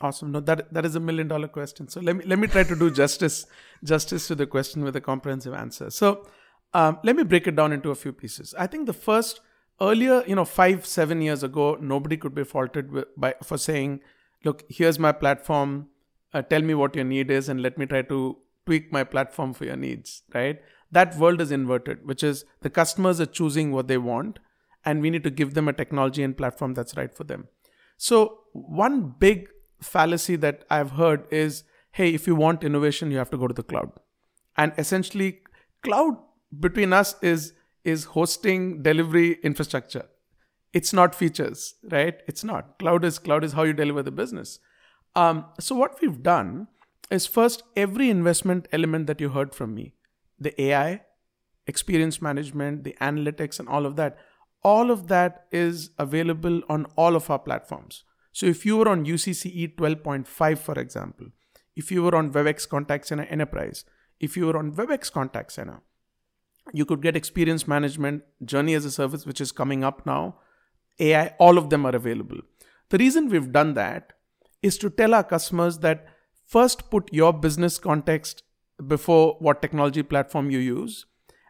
Awesome. 0.00 0.30
No, 0.32 0.40
that 0.40 0.72
that 0.72 0.84
is 0.84 0.94
a 0.94 1.00
million 1.00 1.28
dollar 1.28 1.48
question. 1.48 1.88
So 1.88 2.00
let 2.00 2.16
me 2.16 2.24
let 2.24 2.38
me 2.38 2.46
try 2.46 2.62
to 2.62 2.76
do 2.76 2.90
justice 2.90 3.46
justice 3.82 4.28
to 4.28 4.34
the 4.34 4.46
question 4.46 4.84
with 4.84 4.96
a 4.96 5.00
comprehensive 5.00 5.54
answer. 5.54 5.90
So 5.90 6.26
um, 6.72 6.98
let 7.02 7.16
me 7.16 7.24
break 7.24 7.46
it 7.46 7.56
down 7.56 7.72
into 7.72 7.90
a 7.90 7.94
few 7.94 8.12
pieces. 8.12 8.54
I 8.58 8.66
think 8.66 8.86
the 8.86 8.92
first 8.92 9.40
earlier, 9.80 10.22
you 10.26 10.34
know, 10.36 10.44
five 10.44 10.86
seven 10.86 11.20
years 11.22 11.42
ago, 11.42 11.76
nobody 11.80 12.16
could 12.16 12.34
be 12.34 12.44
faulted 12.44 12.92
with, 12.92 13.06
by 13.16 13.34
for 13.42 13.58
saying, 13.58 14.00
"Look, 14.44 14.64
here's 14.68 14.98
my 14.98 15.12
platform. 15.12 15.88
Uh, 16.32 16.42
tell 16.42 16.62
me 16.62 16.74
what 16.74 16.94
your 16.94 17.04
need 17.04 17.30
is, 17.30 17.48
and 17.48 17.62
let 17.62 17.78
me 17.78 17.86
try 17.86 18.02
to 18.02 18.36
tweak 18.66 18.92
my 18.92 19.04
platform 19.04 19.52
for 19.52 19.64
your 19.64 19.76
needs." 19.76 20.22
Right? 20.34 20.60
That 20.92 21.16
world 21.16 21.40
is 21.40 21.50
inverted, 21.50 22.06
which 22.06 22.22
is 22.22 22.44
the 22.62 22.70
customers 22.70 23.20
are 23.20 23.26
choosing 23.26 23.72
what 23.72 23.88
they 23.88 23.98
want, 23.98 24.38
and 24.84 25.02
we 25.02 25.10
need 25.10 25.24
to 25.24 25.30
give 25.30 25.54
them 25.54 25.68
a 25.68 25.72
technology 25.72 26.22
and 26.22 26.36
platform 26.36 26.74
that's 26.74 26.96
right 26.96 27.14
for 27.14 27.24
them. 27.24 27.48
So 27.96 28.40
one 28.52 29.14
big 29.18 29.48
fallacy 29.80 30.36
that 30.36 30.64
I've 30.70 30.92
heard 30.92 31.26
is 31.30 31.64
hey, 31.92 32.14
if 32.14 32.26
you 32.26 32.34
want 32.36 32.62
innovation, 32.62 33.10
you 33.10 33.18
have 33.18 33.30
to 33.30 33.36
go 33.36 33.48
to 33.48 33.54
the 33.54 33.62
cloud. 33.62 33.90
And 34.56 34.72
essentially, 34.78 35.40
cloud 35.82 36.16
between 36.60 36.92
us 36.92 37.16
is 37.22 37.54
is 37.84 38.04
hosting 38.04 38.82
delivery 38.82 39.38
infrastructure. 39.42 40.06
It's 40.72 40.92
not 40.92 41.14
features, 41.14 41.74
right? 41.90 42.20
It's 42.26 42.44
not. 42.44 42.78
Cloud 42.78 43.04
is 43.04 43.18
cloud 43.18 43.44
is 43.44 43.52
how 43.52 43.62
you 43.62 43.72
deliver 43.72 44.02
the 44.02 44.10
business. 44.10 44.58
Um, 45.16 45.46
so 45.58 45.74
what 45.74 46.00
we've 46.00 46.22
done 46.22 46.68
is 47.10 47.26
first 47.26 47.62
every 47.76 48.10
investment 48.10 48.68
element 48.72 49.06
that 49.06 49.20
you 49.20 49.30
heard 49.30 49.54
from 49.54 49.74
me, 49.74 49.94
the 50.38 50.60
AI, 50.62 51.00
experience 51.66 52.20
management, 52.20 52.84
the 52.84 52.96
analytics, 53.00 53.58
and 53.58 53.68
all 53.68 53.86
of 53.86 53.96
that, 53.96 54.18
all 54.62 54.90
of 54.90 55.08
that 55.08 55.46
is 55.50 55.90
available 55.98 56.62
on 56.68 56.86
all 56.96 57.16
of 57.16 57.30
our 57.30 57.38
platforms. 57.38 58.04
So 58.38 58.46
if 58.46 58.64
you 58.64 58.76
were 58.76 58.88
on 58.88 59.04
UCCE 59.04 59.74
12.5, 59.74 60.58
for 60.58 60.78
example, 60.78 61.26
if 61.74 61.90
you 61.90 62.04
were 62.04 62.14
on 62.14 62.32
WebEx 62.32 62.68
Contact 62.68 63.04
Center 63.04 63.24
Enterprise, 63.24 63.84
if 64.20 64.36
you 64.36 64.46
were 64.46 64.56
on 64.56 64.70
WebEx 64.76 65.10
Contact 65.10 65.50
Center, 65.50 65.80
you 66.72 66.84
could 66.84 67.02
get 67.02 67.16
experience 67.16 67.66
management, 67.66 68.22
journey 68.44 68.74
as 68.74 68.84
a 68.84 68.92
service, 68.92 69.26
which 69.26 69.40
is 69.40 69.50
coming 69.50 69.82
up 69.82 70.06
now, 70.06 70.36
AI, 71.00 71.34
all 71.40 71.58
of 71.58 71.68
them 71.70 71.84
are 71.84 71.96
available. 71.96 72.38
The 72.90 72.98
reason 72.98 73.28
we've 73.28 73.50
done 73.50 73.74
that 73.74 74.12
is 74.62 74.78
to 74.78 74.88
tell 74.88 75.14
our 75.14 75.24
customers 75.24 75.78
that 75.78 76.06
first 76.46 76.90
put 76.92 77.12
your 77.12 77.32
business 77.32 77.76
context 77.76 78.44
before 78.86 79.34
what 79.40 79.60
technology 79.60 80.04
platform 80.04 80.48
you 80.48 80.60
use, 80.60 81.06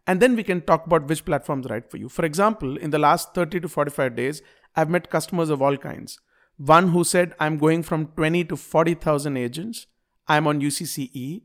and 0.07 0.21
then 0.21 0.37
we 0.37 0.43
can 0.43 0.63
talk 0.63 0.87
about 0.87 1.07
which 1.07 1.27
platform 1.27 1.61
is 1.61 1.69
right 1.69 1.91
for 1.91 1.99
you. 1.99 2.09
For 2.09 2.25
example, 2.25 2.79
in 2.79 2.89
the 2.89 2.99
last 2.99 3.35
30 3.35 3.61
to 3.61 3.69
45 3.69 4.17
days, 4.17 4.41
I've 4.75 4.89
met 4.89 5.11
customers 5.11 5.51
of 5.51 5.61
all 5.61 5.77
kinds 5.77 6.19
one 6.59 6.89
who 6.89 7.05
said, 7.05 7.35
I'm 7.41 7.57
going 7.57 7.83
from 7.83 8.09
20 8.09 8.45
to 8.45 8.57
40,000 8.57 9.37
agents. 9.37 9.87
I'm 10.27 10.47
on 10.47 10.61
UCCE. 10.61 11.43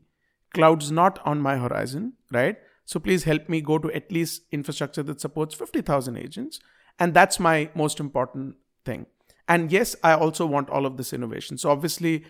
Cloud's 0.52 0.90
not 0.92 1.18
on 1.24 1.40
my 1.40 1.56
horizon, 1.56 2.14
right? 2.30 2.56
So 2.84 3.00
please 3.00 3.24
help 3.24 3.48
me 3.48 3.60
go 3.60 3.78
to 3.78 3.90
at 3.92 4.12
least 4.12 4.42
infrastructure 4.52 5.02
that 5.04 5.20
supports 5.20 5.54
50,000 5.54 6.16
agents. 6.16 6.60
And 6.98 7.14
that's 7.14 7.40
my 7.40 7.70
most 7.74 7.98
important 7.98 8.56
thing. 8.84 9.06
And 9.48 9.72
yes, 9.72 9.96
I 10.02 10.14
also 10.14 10.46
want 10.46 10.70
all 10.70 10.86
of 10.86 10.96
this 10.96 11.12
innovation. 11.12 11.58
So 11.58 11.70
obviously, 11.70 12.24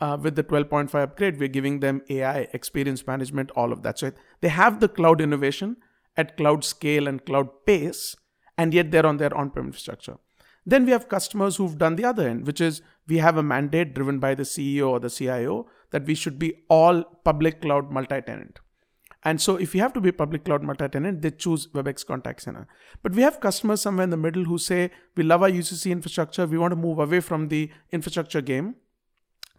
uh, 0.00 0.16
with 0.20 0.34
the 0.34 0.44
12.5 0.44 0.94
upgrade, 0.94 1.38
we're 1.38 1.48
giving 1.48 1.80
them 1.80 2.02
AI, 2.08 2.48
experience 2.52 3.06
management, 3.06 3.50
all 3.52 3.72
of 3.72 3.82
that. 3.82 3.98
So 3.98 4.12
they 4.40 4.48
have 4.48 4.80
the 4.80 4.88
cloud 4.88 5.20
innovation 5.20 5.76
at 6.16 6.36
cloud 6.36 6.64
scale 6.64 7.06
and 7.06 7.24
cloud 7.24 7.48
pace, 7.66 8.16
and 8.56 8.72
yet 8.74 8.90
they're 8.90 9.06
on 9.06 9.18
their 9.18 9.34
on 9.36 9.50
prem 9.50 9.66
infrastructure. 9.66 10.16
Then 10.66 10.84
we 10.84 10.92
have 10.92 11.08
customers 11.08 11.56
who've 11.56 11.78
done 11.78 11.96
the 11.96 12.04
other 12.04 12.28
end, 12.28 12.46
which 12.46 12.60
is 12.60 12.82
we 13.08 13.18
have 13.18 13.36
a 13.36 13.42
mandate 13.42 13.94
driven 13.94 14.18
by 14.18 14.34
the 14.34 14.42
CEO 14.42 14.88
or 14.88 15.00
the 15.00 15.10
CIO 15.10 15.66
that 15.90 16.06
we 16.06 16.14
should 16.14 16.38
be 16.38 16.54
all 16.68 17.02
public 17.24 17.60
cloud 17.62 17.90
multi 17.90 18.20
tenant. 18.20 18.60
And 19.22 19.40
so 19.40 19.56
if 19.56 19.74
you 19.74 19.82
have 19.82 19.92
to 19.92 20.00
be 20.00 20.12
public 20.12 20.44
cloud 20.44 20.62
multi-tenant, 20.62 21.20
they 21.20 21.30
choose 21.30 21.66
WebEx 21.68 22.06
Contact 22.06 22.40
Center. 22.40 22.66
But 23.02 23.12
we 23.12 23.22
have 23.22 23.40
customers 23.40 23.82
somewhere 23.82 24.04
in 24.04 24.10
the 24.10 24.16
middle 24.16 24.44
who 24.44 24.56
say, 24.56 24.90
we 25.14 25.24
love 25.24 25.42
our 25.42 25.50
UCC 25.50 25.90
infrastructure. 25.90 26.46
We 26.46 26.56
want 26.56 26.72
to 26.72 26.76
move 26.76 26.98
away 26.98 27.20
from 27.20 27.48
the 27.48 27.70
infrastructure 27.92 28.40
game 28.40 28.76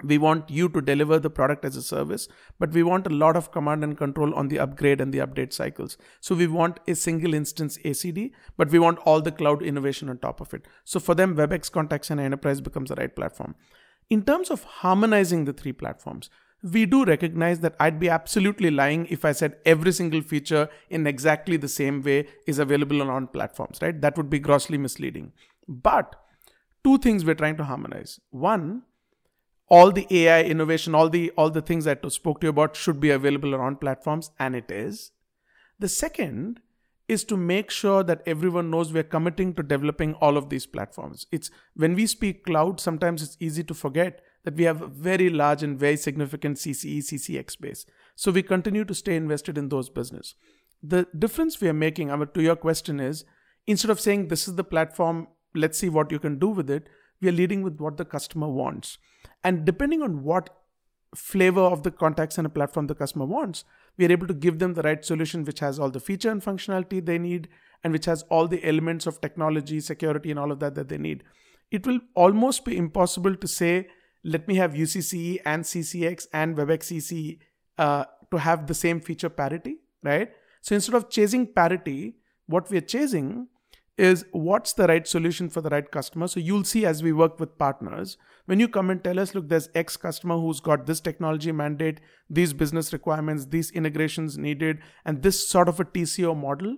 we 0.03 0.17
want 0.17 0.49
you 0.49 0.67
to 0.69 0.81
deliver 0.81 1.19
the 1.19 1.29
product 1.29 1.65
as 1.65 1.75
a 1.75 1.81
service 1.81 2.27
but 2.59 2.71
we 2.71 2.83
want 2.83 3.07
a 3.07 3.15
lot 3.23 3.35
of 3.35 3.51
command 3.51 3.83
and 3.83 3.97
control 3.97 4.33
on 4.35 4.47
the 4.47 4.59
upgrade 4.59 5.01
and 5.01 5.13
the 5.13 5.19
update 5.19 5.53
cycles 5.53 5.97
so 6.19 6.35
we 6.35 6.47
want 6.47 6.79
a 6.87 6.95
single 6.95 7.33
instance 7.33 7.77
acd 7.85 8.31
but 8.57 8.69
we 8.69 8.79
want 8.79 8.99
all 8.99 9.21
the 9.21 9.31
cloud 9.31 9.61
innovation 9.61 10.09
on 10.09 10.17
top 10.17 10.41
of 10.41 10.53
it 10.53 10.65
so 10.83 10.99
for 10.99 11.15
them 11.15 11.35
webex 11.35 11.71
contact 11.71 12.05
center 12.05 12.23
enterprise 12.23 12.61
becomes 12.61 12.89
the 12.89 12.95
right 12.95 13.15
platform 13.15 13.55
in 14.09 14.23
terms 14.23 14.49
of 14.49 14.63
harmonizing 14.63 15.45
the 15.45 15.53
three 15.53 15.73
platforms 15.73 16.29
we 16.63 16.85
do 16.85 17.03
recognize 17.05 17.59
that 17.61 17.75
I'd 17.79 17.99
be 17.99 18.09
absolutely 18.09 18.69
lying 18.69 19.07
if 19.09 19.25
I 19.25 19.31
said 19.31 19.57
every 19.65 19.91
single 19.91 20.21
feature 20.21 20.69
in 20.89 21.07
exactly 21.07 21.57
the 21.57 21.67
same 21.67 22.03
way 22.03 22.27
is 22.45 22.59
available 22.59 23.01
on, 23.01 23.09
all 23.09 23.25
platforms, 23.25 23.79
right? 23.81 23.99
That 23.99 24.15
would 24.17 24.29
be 24.29 24.39
grossly 24.39 24.77
misleading. 24.77 25.31
But 25.67 26.15
two 26.83 26.97
things 26.99 27.25
we're 27.25 27.35
trying 27.35 27.57
to 27.57 27.63
harmonize. 27.63 28.19
One, 28.29 28.83
all 29.71 29.89
the 29.89 30.05
AI 30.09 30.43
innovation, 30.43 30.93
all 30.93 31.09
the 31.09 31.31
all 31.37 31.49
the 31.49 31.61
things 31.61 31.85
that 31.85 32.01
I 32.03 32.09
spoke 32.09 32.41
to 32.41 32.47
you 32.47 32.49
about 32.49 32.75
should 32.75 32.99
be 32.99 33.09
available 33.09 33.55
on 33.55 33.77
platforms, 33.77 34.29
and 34.37 34.53
it 34.53 34.69
is. 34.69 35.11
The 35.79 35.87
second 35.87 36.59
is 37.07 37.23
to 37.29 37.37
make 37.37 37.71
sure 37.71 38.03
that 38.03 38.21
everyone 38.25 38.69
knows 38.69 38.91
we're 38.91 39.11
committing 39.13 39.53
to 39.53 39.63
developing 39.63 40.13
all 40.15 40.37
of 40.37 40.49
these 40.49 40.65
platforms. 40.65 41.25
It's 41.31 41.49
when 41.73 41.95
we 41.95 42.05
speak 42.05 42.43
cloud, 42.45 42.81
sometimes 42.81 43.23
it's 43.23 43.37
easy 43.39 43.63
to 43.65 43.73
forget 43.73 44.21
that 44.43 44.55
we 44.55 44.65
have 44.65 44.81
a 44.81 44.87
very 44.87 45.29
large 45.29 45.63
and 45.63 45.79
very 45.79 45.97
significant 45.97 46.57
CCE, 46.57 46.99
CCX 46.99 47.59
base. 47.59 47.85
So 48.15 48.31
we 48.31 48.43
continue 48.43 48.85
to 48.85 48.93
stay 48.93 49.15
invested 49.15 49.57
in 49.57 49.69
those 49.69 49.89
business. 49.89 50.35
The 50.83 51.07
difference 51.17 51.61
we 51.61 51.69
are 51.69 51.81
making, 51.81 52.11
I 52.11 52.15
mean, 52.15 52.29
to 52.33 52.41
your 52.41 52.55
question 52.55 52.99
is 52.99 53.23
instead 53.67 53.91
of 53.91 53.99
saying 53.99 54.27
this 54.27 54.47
is 54.47 54.55
the 54.55 54.63
platform, 54.63 55.27
let's 55.55 55.77
see 55.77 55.89
what 55.89 56.11
you 56.11 56.19
can 56.19 56.39
do 56.39 56.47
with 56.47 56.69
it, 56.69 56.87
we 57.21 57.29
are 57.29 57.33
leading 57.33 57.61
with 57.61 57.79
what 57.79 57.97
the 57.97 58.05
customer 58.05 58.47
wants. 58.49 58.97
And 59.43 59.65
depending 59.65 60.01
on 60.01 60.23
what 60.23 60.49
flavor 61.15 61.61
of 61.61 61.83
the 61.83 61.91
contact 61.91 62.33
center 62.33 62.49
platform 62.49 62.87
the 62.87 62.95
customer 62.95 63.25
wants, 63.25 63.63
we 63.97 64.05
are 64.05 64.11
able 64.11 64.27
to 64.27 64.33
give 64.33 64.59
them 64.59 64.73
the 64.73 64.81
right 64.81 65.03
solution 65.03 65.43
which 65.43 65.59
has 65.59 65.79
all 65.79 65.89
the 65.89 65.99
feature 65.99 66.29
and 66.29 66.41
functionality 66.41 67.05
they 67.05 67.17
need 67.17 67.49
and 67.83 67.91
which 67.91 68.05
has 68.05 68.23
all 68.23 68.47
the 68.47 68.63
elements 68.63 69.07
of 69.07 69.19
technology, 69.21 69.79
security, 69.79 70.29
and 70.29 70.39
all 70.39 70.51
of 70.51 70.59
that 70.59 70.75
that 70.75 70.89
they 70.89 70.97
need. 70.97 71.23
It 71.71 71.87
will 71.87 71.99
almost 72.15 72.63
be 72.63 72.77
impossible 72.77 73.35
to 73.35 73.47
say, 73.47 73.87
let 74.23 74.47
me 74.47 74.55
have 74.55 74.73
UCCE 74.73 75.39
and 75.45 75.63
CCX 75.63 76.27
and 76.31 76.55
WebEx 76.55 76.91
CC 76.91 77.39
uh, 77.77 78.05
to 78.29 78.37
have 78.37 78.67
the 78.67 78.73
same 78.73 78.99
feature 78.99 79.29
parity, 79.29 79.77
right? 80.03 80.31
So 80.61 80.75
instead 80.75 80.95
of 80.95 81.09
chasing 81.09 81.47
parity, 81.47 82.17
what 82.45 82.69
we 82.69 82.77
are 82.77 82.81
chasing 82.95 83.47
is 84.01 84.25
what's 84.31 84.73
the 84.73 84.87
right 84.87 85.07
solution 85.07 85.47
for 85.47 85.61
the 85.61 85.69
right 85.69 85.89
customer. 85.91 86.27
So 86.27 86.39
you'll 86.39 86.63
see 86.63 86.87
as 86.87 87.03
we 87.03 87.13
work 87.13 87.39
with 87.39 87.57
partners, 87.59 88.17
when 88.45 88.59
you 88.59 88.67
come 88.67 88.89
and 88.89 89.03
tell 89.03 89.19
us, 89.19 89.35
look, 89.35 89.47
there's 89.47 89.69
X 89.75 89.95
customer 89.95 90.39
who's 90.39 90.59
got 90.59 90.87
this 90.87 90.99
technology 90.99 91.51
mandate, 91.51 91.99
these 92.27 92.51
business 92.51 92.91
requirements, 92.93 93.45
these 93.45 93.69
integrations 93.69 94.39
needed, 94.39 94.79
and 95.05 95.21
this 95.21 95.47
sort 95.47 95.69
of 95.69 95.79
a 95.79 95.85
TCO 95.85 96.35
model, 96.35 96.77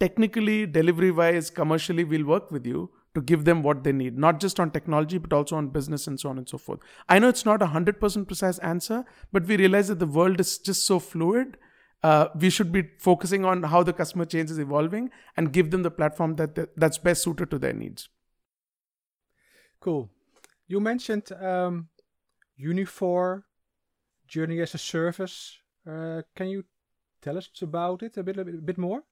technically, 0.00 0.64
delivery 0.64 1.10
wise, 1.10 1.50
commercially, 1.50 2.04
we'll 2.04 2.24
work 2.24 2.50
with 2.50 2.64
you 2.64 2.88
to 3.14 3.20
give 3.20 3.44
them 3.44 3.62
what 3.62 3.84
they 3.84 3.92
need, 3.92 4.16
not 4.16 4.40
just 4.40 4.58
on 4.58 4.70
technology, 4.70 5.18
but 5.18 5.34
also 5.34 5.56
on 5.56 5.68
business 5.68 6.06
and 6.06 6.18
so 6.18 6.30
on 6.30 6.38
and 6.38 6.48
so 6.48 6.56
forth. 6.56 6.80
I 7.06 7.18
know 7.18 7.28
it's 7.28 7.44
not 7.44 7.60
a 7.60 7.66
100% 7.66 8.26
precise 8.26 8.58
answer, 8.60 9.04
but 9.30 9.46
we 9.46 9.58
realize 9.58 9.88
that 9.88 9.98
the 9.98 10.06
world 10.06 10.40
is 10.40 10.56
just 10.56 10.86
so 10.86 10.98
fluid 11.00 11.58
uh, 12.02 12.28
we 12.38 12.50
should 12.50 12.72
be 12.72 12.82
focusing 12.98 13.44
on 13.44 13.62
how 13.64 13.82
the 13.82 13.92
customer 13.92 14.24
change 14.24 14.50
is 14.50 14.58
evolving 14.58 15.10
and 15.36 15.52
give 15.52 15.70
them 15.70 15.82
the 15.82 15.90
platform 15.90 16.36
that 16.36 16.76
that's 16.76 16.98
best 16.98 17.22
suited 17.22 17.50
to 17.50 17.58
their 17.58 17.72
needs. 17.72 18.08
Cool. 19.80 20.10
You 20.68 20.80
mentioned 20.80 21.30
um, 21.32 21.88
Uniphore, 22.60 23.42
Journey 24.26 24.60
as 24.60 24.74
a 24.74 24.78
Service. 24.78 25.58
Uh, 25.88 26.22
can 26.34 26.48
you 26.48 26.64
tell 27.22 27.38
us 27.38 27.48
about 27.62 28.02
it 28.02 28.16
a 28.16 28.22
bit, 28.22 28.38
a 28.38 28.44
bit, 28.44 28.54
a 28.54 28.58
bit 28.58 28.78
more? 28.78 29.02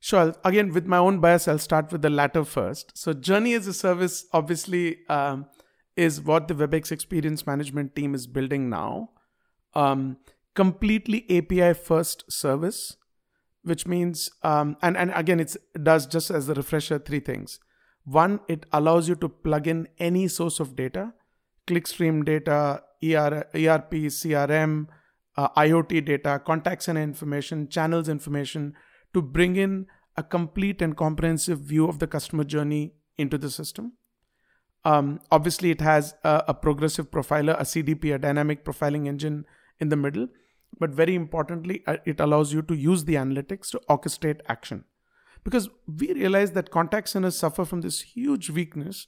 Sure. 0.00 0.34
Again, 0.44 0.72
with 0.72 0.86
my 0.86 0.98
own 0.98 1.20
bias, 1.20 1.48
I'll 1.48 1.58
start 1.58 1.90
with 1.90 2.02
the 2.02 2.10
latter 2.10 2.44
first. 2.44 2.96
So, 2.96 3.12
Journey 3.12 3.54
as 3.54 3.66
a 3.66 3.72
Service 3.72 4.26
obviously 4.32 4.98
um, 5.08 5.46
is 5.96 6.20
what 6.20 6.48
the 6.48 6.54
WebEx 6.54 6.92
Experience 6.92 7.46
Management 7.46 7.96
team 7.96 8.14
is 8.14 8.26
building 8.26 8.68
now. 8.68 9.10
Um, 9.74 10.18
completely 10.56 11.24
API 11.30 11.74
first 11.74 12.24
service, 12.32 12.96
which 13.62 13.86
means, 13.86 14.30
um, 14.42 14.76
and, 14.82 14.96
and 14.96 15.12
again, 15.14 15.38
it 15.38 15.56
does 15.82 16.06
just 16.06 16.30
as 16.30 16.48
a 16.48 16.54
refresher 16.54 16.98
three 16.98 17.20
things. 17.20 17.60
One, 18.04 18.40
it 18.48 18.66
allows 18.72 19.08
you 19.08 19.14
to 19.16 19.28
plug 19.28 19.66
in 19.68 19.88
any 19.98 20.28
source 20.28 20.58
of 20.58 20.74
data, 20.74 21.12
clickstream 21.66 22.24
data, 22.24 22.82
ER, 23.04 23.46
ERP, 23.54 23.92
CRM, 24.16 24.86
uh, 25.36 25.48
IoT 25.50 26.04
data, 26.04 26.40
contact 26.44 26.82
center 26.82 27.02
information, 27.02 27.68
channels 27.68 28.08
information 28.08 28.74
to 29.12 29.20
bring 29.20 29.56
in 29.56 29.86
a 30.16 30.22
complete 30.22 30.80
and 30.80 30.96
comprehensive 30.96 31.60
view 31.60 31.88
of 31.88 31.98
the 31.98 32.06
customer 32.06 32.44
journey 32.44 32.94
into 33.18 33.36
the 33.36 33.50
system. 33.50 33.92
Um, 34.84 35.20
obviously, 35.30 35.70
it 35.70 35.80
has 35.80 36.14
a, 36.22 36.44
a, 36.48 36.54
progressive 36.54 37.10
profiler, 37.10 37.58
a 37.58 37.64
CDP, 37.64 38.14
a 38.14 38.18
dynamic 38.18 38.64
profiling 38.64 39.08
engine 39.08 39.44
in 39.80 39.88
the 39.88 39.96
middle. 39.96 40.28
But 40.78 40.90
very 40.90 41.14
importantly, 41.14 41.82
uh, 41.86 41.96
it 42.04 42.20
allows 42.20 42.52
you 42.52 42.62
to 42.62 42.74
use 42.74 43.04
the 43.04 43.14
analytics 43.14 43.70
to 43.70 43.80
orchestrate 43.88 44.40
action. 44.48 44.84
Because 45.42 45.68
we 45.86 46.12
realize 46.12 46.52
that 46.52 46.70
contact 46.70 47.08
centers 47.08 47.38
suffer 47.38 47.64
from 47.64 47.80
this 47.80 48.00
huge 48.02 48.50
weakness, 48.50 49.06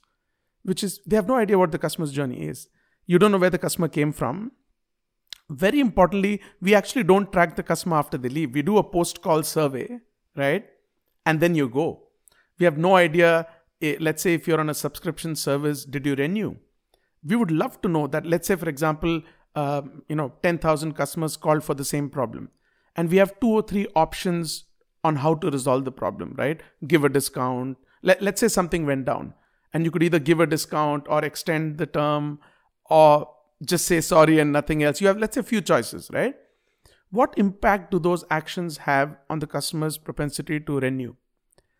which 0.63 0.83
is 0.83 0.99
they 1.05 1.15
have 1.15 1.27
no 1.27 1.35
idea 1.35 1.59
what 1.59 1.71
the 1.71 1.77
customer's 1.77 2.11
journey 2.11 2.47
is. 2.47 2.69
You 3.05 3.19
don't 3.19 3.31
know 3.31 3.37
where 3.37 3.49
the 3.49 3.57
customer 3.57 3.87
came 3.87 4.13
from. 4.13 4.51
Very 5.49 5.79
importantly, 5.79 6.41
we 6.61 6.75
actually 6.75 7.03
don't 7.03 7.31
track 7.31 7.55
the 7.55 7.63
customer 7.63 7.97
after 7.97 8.17
they 8.17 8.29
leave. 8.29 8.53
We 8.53 8.61
do 8.61 8.77
a 8.77 8.83
post 8.83 9.21
call 9.21 9.43
survey, 9.43 9.99
right? 10.35 10.65
And 11.25 11.39
then 11.39 11.55
you 11.55 11.67
go. 11.67 12.07
We 12.59 12.65
have 12.65 12.77
no 12.77 12.95
idea. 12.95 13.47
Eh, 13.81 13.95
let's 13.99 14.21
say 14.21 14.33
if 14.33 14.47
you're 14.47 14.59
on 14.59 14.69
a 14.69 14.73
subscription 14.75 15.35
service, 15.35 15.85
did 15.85 16.05
you 16.05 16.15
renew? 16.15 16.55
We 17.23 17.35
would 17.35 17.51
love 17.51 17.81
to 17.81 17.89
know 17.89 18.07
that. 18.07 18.25
Let's 18.25 18.47
say, 18.47 18.55
for 18.55 18.69
example, 18.69 19.23
uh, 19.55 19.81
you 20.07 20.15
know 20.15 20.33
10000 20.41 20.93
customers 20.93 21.37
called 21.37 21.63
for 21.63 21.73
the 21.73 21.85
same 21.85 22.09
problem. 22.09 22.49
And 22.95 23.09
we 23.09 23.17
have 23.17 23.39
two 23.39 23.49
or 23.49 23.61
three 23.61 23.87
options 23.95 24.65
on 25.03 25.17
how 25.17 25.33
to 25.35 25.49
resolve 25.49 25.85
the 25.85 25.91
problem 25.91 26.35
right? 26.37 26.61
Give 26.85 27.03
a 27.03 27.09
discount. 27.09 27.77
Let, 28.01 28.21
let's 28.21 28.41
say 28.41 28.47
something 28.47 28.85
went 28.85 29.05
down 29.05 29.33
and 29.73 29.85
you 29.85 29.91
could 29.91 30.03
either 30.03 30.19
give 30.19 30.39
a 30.39 30.47
discount 30.47 31.05
or 31.07 31.23
extend 31.23 31.77
the 31.77 31.85
term 31.85 32.39
or 32.89 33.29
just 33.63 33.85
say 33.85 34.01
sorry 34.01 34.39
and 34.39 34.51
nothing 34.51 34.83
else. 34.83 35.01
You 35.01 35.07
have 35.07 35.17
let's 35.17 35.35
say 35.35 35.41
a 35.41 35.43
few 35.43 35.61
choices 35.61 36.09
right? 36.13 36.35
What 37.11 37.33
impact 37.37 37.91
do 37.91 37.99
those 37.99 38.23
actions 38.29 38.77
have 38.77 39.17
on 39.29 39.39
the 39.39 39.47
customer's 39.47 39.97
propensity 39.97 40.59
to 40.59 40.79
renew? 40.79 41.15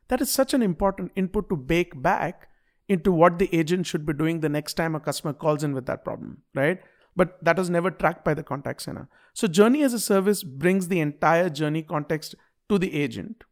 That 0.08 0.22
is 0.22 0.32
such 0.32 0.56
an 0.56 0.64
important 0.64 1.12
input 1.16 1.50
to 1.50 1.56
bake 1.56 2.02
back 2.02 2.50
into 2.88 3.12
what 3.12 3.38
the 3.38 3.54
agent 3.56 3.86
should 3.86 4.06
be 4.06 4.14
doing 4.14 4.40
the 4.40 4.50
next 4.50 4.74
time 4.74 4.96
a 4.96 5.00
customer 5.00 5.34
calls 5.34 5.64
in 5.64 5.74
with 5.74 5.86
that 5.86 6.04
problem 6.04 6.42
right 6.56 6.82
but 7.16 7.44
that 7.44 7.58
was 7.58 7.70
never 7.70 7.92
tracked 7.92 8.24
by 8.24 8.34
the 8.34 8.44
contact 8.44 8.82
center. 8.82 9.08
So, 9.34 9.48
journey 9.48 9.84
as 9.84 9.94
a 9.94 10.00
service 10.00 10.44
brings 10.44 10.88
the 10.88 11.00
entire 11.00 11.50
journey 11.50 11.82
context 11.82 12.36
to 12.70 12.78
the 12.78 12.94
agent 12.94 13.44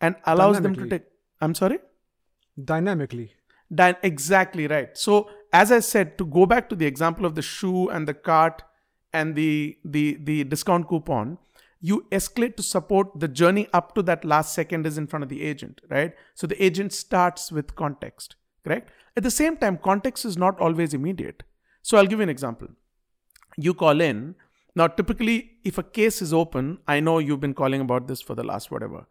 and 0.00 0.16
allows 0.24 0.60
them 0.60 0.74
to 0.74 0.88
take. 0.88 1.02
I'm 1.40 1.54
sorry? 1.54 1.78
Dynamically. 2.62 3.34
Dy- 3.72 3.96
exactly 4.02 4.66
right. 4.66 4.96
So, 4.96 5.28
as 5.52 5.72
I 5.72 5.80
said, 5.80 6.18
to 6.18 6.24
go 6.24 6.46
back 6.46 6.68
to 6.68 6.76
the 6.76 6.86
example 6.86 7.24
of 7.26 7.34
the 7.34 7.42
shoe 7.42 7.88
and 7.88 8.06
the 8.06 8.14
cart 8.14 8.62
and 9.12 9.34
the, 9.34 9.78
the, 9.84 10.18
the 10.20 10.44
discount 10.44 10.88
coupon, 10.88 11.38
you 11.80 12.06
escalate 12.10 12.56
to 12.56 12.62
support 12.62 13.08
the 13.18 13.28
journey 13.28 13.68
up 13.72 13.94
to 13.94 14.02
that 14.02 14.24
last 14.24 14.54
second 14.54 14.86
is 14.86 14.98
in 14.98 15.06
front 15.06 15.22
of 15.22 15.28
the 15.28 15.42
agent, 15.42 15.80
right? 15.88 16.14
So 16.34 16.46
the 16.46 16.62
agent 16.62 16.92
starts 16.92 17.52
with 17.52 17.76
context, 17.76 18.36
correct? 18.64 18.90
At 19.16 19.22
the 19.22 19.30
same 19.30 19.56
time, 19.56 19.78
context 19.78 20.24
is 20.24 20.36
not 20.36 20.58
always 20.60 20.92
immediate. 20.92 21.42
So 21.88 21.96
I'll 21.96 22.06
give 22.06 22.18
you 22.18 22.24
an 22.24 22.28
example. 22.28 22.68
You 23.56 23.72
call 23.72 24.02
in. 24.02 24.34
Now, 24.74 24.88
typically, 24.88 25.52
if 25.64 25.78
a 25.78 25.82
case 25.82 26.20
is 26.20 26.34
open, 26.34 26.80
I 26.86 27.00
know 27.00 27.18
you've 27.18 27.40
been 27.40 27.54
calling 27.54 27.80
about 27.80 28.08
this 28.08 28.20
for 28.20 28.34
the 28.34 28.44
last 28.44 28.70
whatever. 28.70 29.06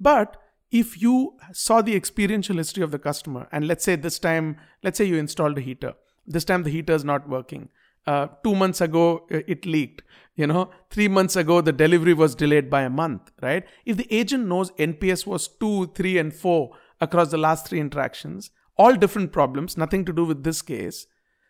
But 0.00 0.36
if 0.72 1.00
you 1.00 1.36
saw 1.52 1.82
the 1.82 1.94
experiential 1.94 2.56
history 2.56 2.82
of 2.82 2.90
the 2.90 2.98
customer, 2.98 3.46
and 3.52 3.68
let's 3.68 3.84
say 3.84 3.94
this 3.94 4.18
time, 4.18 4.56
let's 4.82 4.98
say 4.98 5.04
you 5.04 5.18
installed 5.18 5.56
a 5.56 5.60
heater, 5.60 5.94
this 6.26 6.44
time 6.44 6.64
the 6.64 6.70
heater 6.70 6.94
is 6.94 7.04
not 7.04 7.28
working. 7.28 7.68
Uh, 8.08 8.26
two 8.42 8.56
months 8.56 8.80
ago, 8.80 9.24
uh, 9.32 9.42
it 9.46 9.64
leaked. 9.64 10.02
You 10.34 10.48
know, 10.48 10.70
three 10.90 11.06
months 11.06 11.36
ago, 11.36 11.60
the 11.60 11.72
delivery 11.72 12.12
was 12.12 12.34
delayed 12.34 12.68
by 12.68 12.82
a 12.82 12.90
month, 12.90 13.30
right? 13.40 13.64
If 13.84 13.98
the 13.98 14.12
agent 14.12 14.48
knows 14.48 14.72
NPS 14.72 15.26
was 15.26 15.46
two, 15.46 15.92
three, 15.94 16.18
and 16.18 16.34
four 16.34 16.72
across 17.00 17.30
the 17.30 17.38
last 17.38 17.68
three 17.68 17.78
interactions, 17.78 18.50
all 18.76 18.96
different 18.96 19.30
problems, 19.30 19.76
nothing 19.76 20.04
to 20.06 20.12
do 20.12 20.24
with 20.24 20.42
this 20.42 20.60
case, 20.60 21.06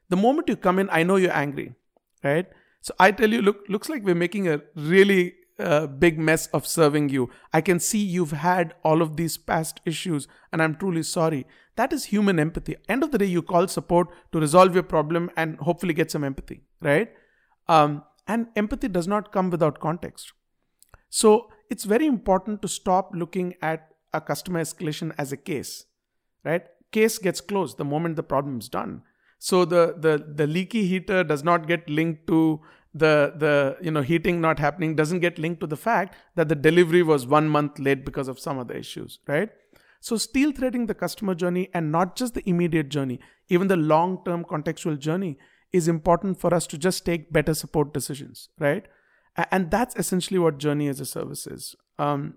the 0.08 0.16
moment 0.16 0.48
you 0.48 0.56
come 0.56 0.78
in, 0.78 0.88
I 0.90 1.02
know 1.02 1.16
you're 1.16 1.32
angry, 1.32 1.74
right? 2.22 2.46
So 2.80 2.94
I 2.98 3.10
tell 3.10 3.30
you, 3.30 3.42
look, 3.42 3.64
looks 3.68 3.88
like 3.88 4.04
we're 4.04 4.14
making 4.14 4.48
a 4.48 4.62
really 4.74 5.34
uh, 5.58 5.86
big 5.86 6.18
mess 6.18 6.46
of 6.48 6.66
serving 6.66 7.08
you. 7.08 7.30
I 7.52 7.60
can 7.60 7.80
see 7.80 7.98
you've 7.98 8.32
had 8.32 8.74
all 8.84 9.02
of 9.02 9.16
these 9.16 9.36
past 9.36 9.80
issues, 9.84 10.28
and 10.52 10.62
I'm 10.62 10.76
truly 10.76 11.02
sorry. 11.02 11.46
That 11.76 11.92
is 11.92 12.04
human 12.06 12.38
empathy. 12.38 12.76
End 12.88 13.02
of 13.02 13.10
the 13.10 13.18
day, 13.18 13.26
you 13.26 13.42
call 13.42 13.66
support 13.68 14.08
to 14.32 14.40
resolve 14.40 14.74
your 14.74 14.82
problem 14.82 15.30
and 15.36 15.58
hopefully 15.58 15.94
get 15.94 16.10
some 16.10 16.24
empathy, 16.24 16.62
right? 16.80 17.10
Um, 17.68 18.04
and 18.26 18.48
empathy 18.56 18.88
does 18.88 19.06
not 19.06 19.32
come 19.32 19.50
without 19.50 19.80
context. 19.80 20.32
So 21.10 21.48
it's 21.70 21.84
very 21.84 22.06
important 22.06 22.62
to 22.62 22.68
stop 22.68 23.10
looking 23.14 23.54
at 23.62 23.88
a 24.12 24.20
customer 24.20 24.60
escalation 24.60 25.14
as 25.18 25.32
a 25.32 25.36
case, 25.36 25.86
right? 26.44 26.64
Case 26.92 27.18
gets 27.18 27.40
closed 27.40 27.76
the 27.76 27.84
moment 27.84 28.16
the 28.16 28.22
problem 28.22 28.58
is 28.58 28.68
done. 28.68 29.02
So 29.38 29.64
the, 29.64 29.94
the, 29.98 30.24
the 30.34 30.46
leaky 30.46 30.86
heater 30.86 31.22
does 31.22 31.44
not 31.44 31.66
get 31.66 31.88
linked 31.88 32.26
to 32.28 32.60
the, 32.94 33.34
the 33.36 33.76
you 33.82 33.90
know 33.90 34.00
heating 34.00 34.40
not 34.40 34.58
happening 34.58 34.96
doesn't 34.96 35.20
get 35.20 35.38
linked 35.38 35.60
to 35.60 35.66
the 35.66 35.76
fact 35.76 36.16
that 36.34 36.48
the 36.48 36.54
delivery 36.54 37.02
was 37.02 37.26
one 37.26 37.46
month 37.48 37.78
late 37.78 38.06
because 38.06 38.26
of 38.26 38.38
some 38.38 38.58
other 38.58 38.74
issues, 38.74 39.18
right? 39.26 39.50
So 40.00 40.16
steel 40.16 40.52
threading 40.52 40.86
the 40.86 40.94
customer 40.94 41.34
journey 41.34 41.68
and 41.74 41.92
not 41.92 42.16
just 42.16 42.34
the 42.34 42.48
immediate 42.48 42.88
journey, 42.88 43.20
even 43.48 43.68
the 43.68 43.76
long-term 43.76 44.44
contextual 44.44 44.98
journey 44.98 45.38
is 45.72 45.88
important 45.88 46.40
for 46.40 46.54
us 46.54 46.66
to 46.68 46.78
just 46.78 47.04
take 47.04 47.32
better 47.32 47.54
support 47.54 47.92
decisions, 47.92 48.48
right? 48.58 48.86
And 49.50 49.70
that's 49.70 49.96
essentially 49.96 50.38
what 50.38 50.58
journey 50.58 50.88
as 50.88 51.00
a 51.00 51.06
service 51.06 51.46
is. 51.46 51.74
Um, 51.98 52.34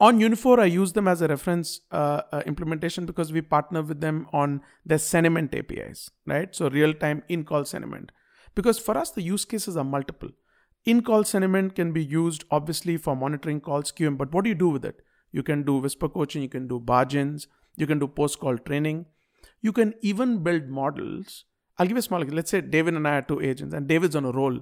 on 0.00 0.18
Uniphore, 0.18 0.58
I 0.58 0.64
use 0.64 0.94
them 0.94 1.06
as 1.06 1.20
a 1.20 1.28
reference 1.28 1.80
uh, 1.90 2.22
uh, 2.32 2.42
implementation 2.46 3.04
because 3.04 3.32
we 3.32 3.42
partner 3.42 3.82
with 3.82 4.00
them 4.00 4.26
on 4.32 4.62
their 4.86 4.98
sentiment 4.98 5.54
APIs, 5.54 6.10
right? 6.26 6.54
So 6.54 6.70
real 6.70 6.94
time 6.94 7.22
in 7.28 7.44
call 7.44 7.66
sentiment. 7.66 8.10
Because 8.54 8.78
for 8.78 8.96
us, 8.96 9.10
the 9.10 9.22
use 9.22 9.44
cases 9.44 9.76
are 9.76 9.84
multiple. 9.84 10.30
In 10.86 11.02
call 11.02 11.24
sentiment 11.24 11.74
can 11.74 11.92
be 11.92 12.02
used 12.02 12.44
obviously 12.50 12.96
for 12.96 13.14
monitoring 13.14 13.60
calls 13.60 13.92
QM, 13.92 14.16
but 14.16 14.32
what 14.32 14.44
do 14.44 14.48
you 14.48 14.54
do 14.54 14.70
with 14.70 14.84
it? 14.86 15.02
You 15.32 15.42
can 15.42 15.62
do 15.62 15.76
whisper 15.76 16.08
coaching, 16.08 16.42
you 16.42 16.48
can 16.48 16.66
do 16.66 16.80
barge-ins, 16.80 17.46
you 17.76 17.86
can 17.86 17.98
do 17.98 18.08
post 18.08 18.40
call 18.40 18.56
training. 18.56 19.06
You 19.60 19.72
can 19.72 19.94
even 20.00 20.42
build 20.42 20.68
models. 20.68 21.44
I'll 21.78 21.86
give 21.86 21.96
you 21.96 22.00
a 22.00 22.02
small, 22.02 22.20
example. 22.20 22.36
let's 22.36 22.50
say 22.50 22.60
David 22.60 22.94
and 22.94 23.06
I 23.06 23.18
are 23.18 23.22
two 23.22 23.40
agents, 23.40 23.74
and 23.74 23.86
David's 23.86 24.16
on 24.16 24.24
a 24.24 24.32
roll. 24.32 24.60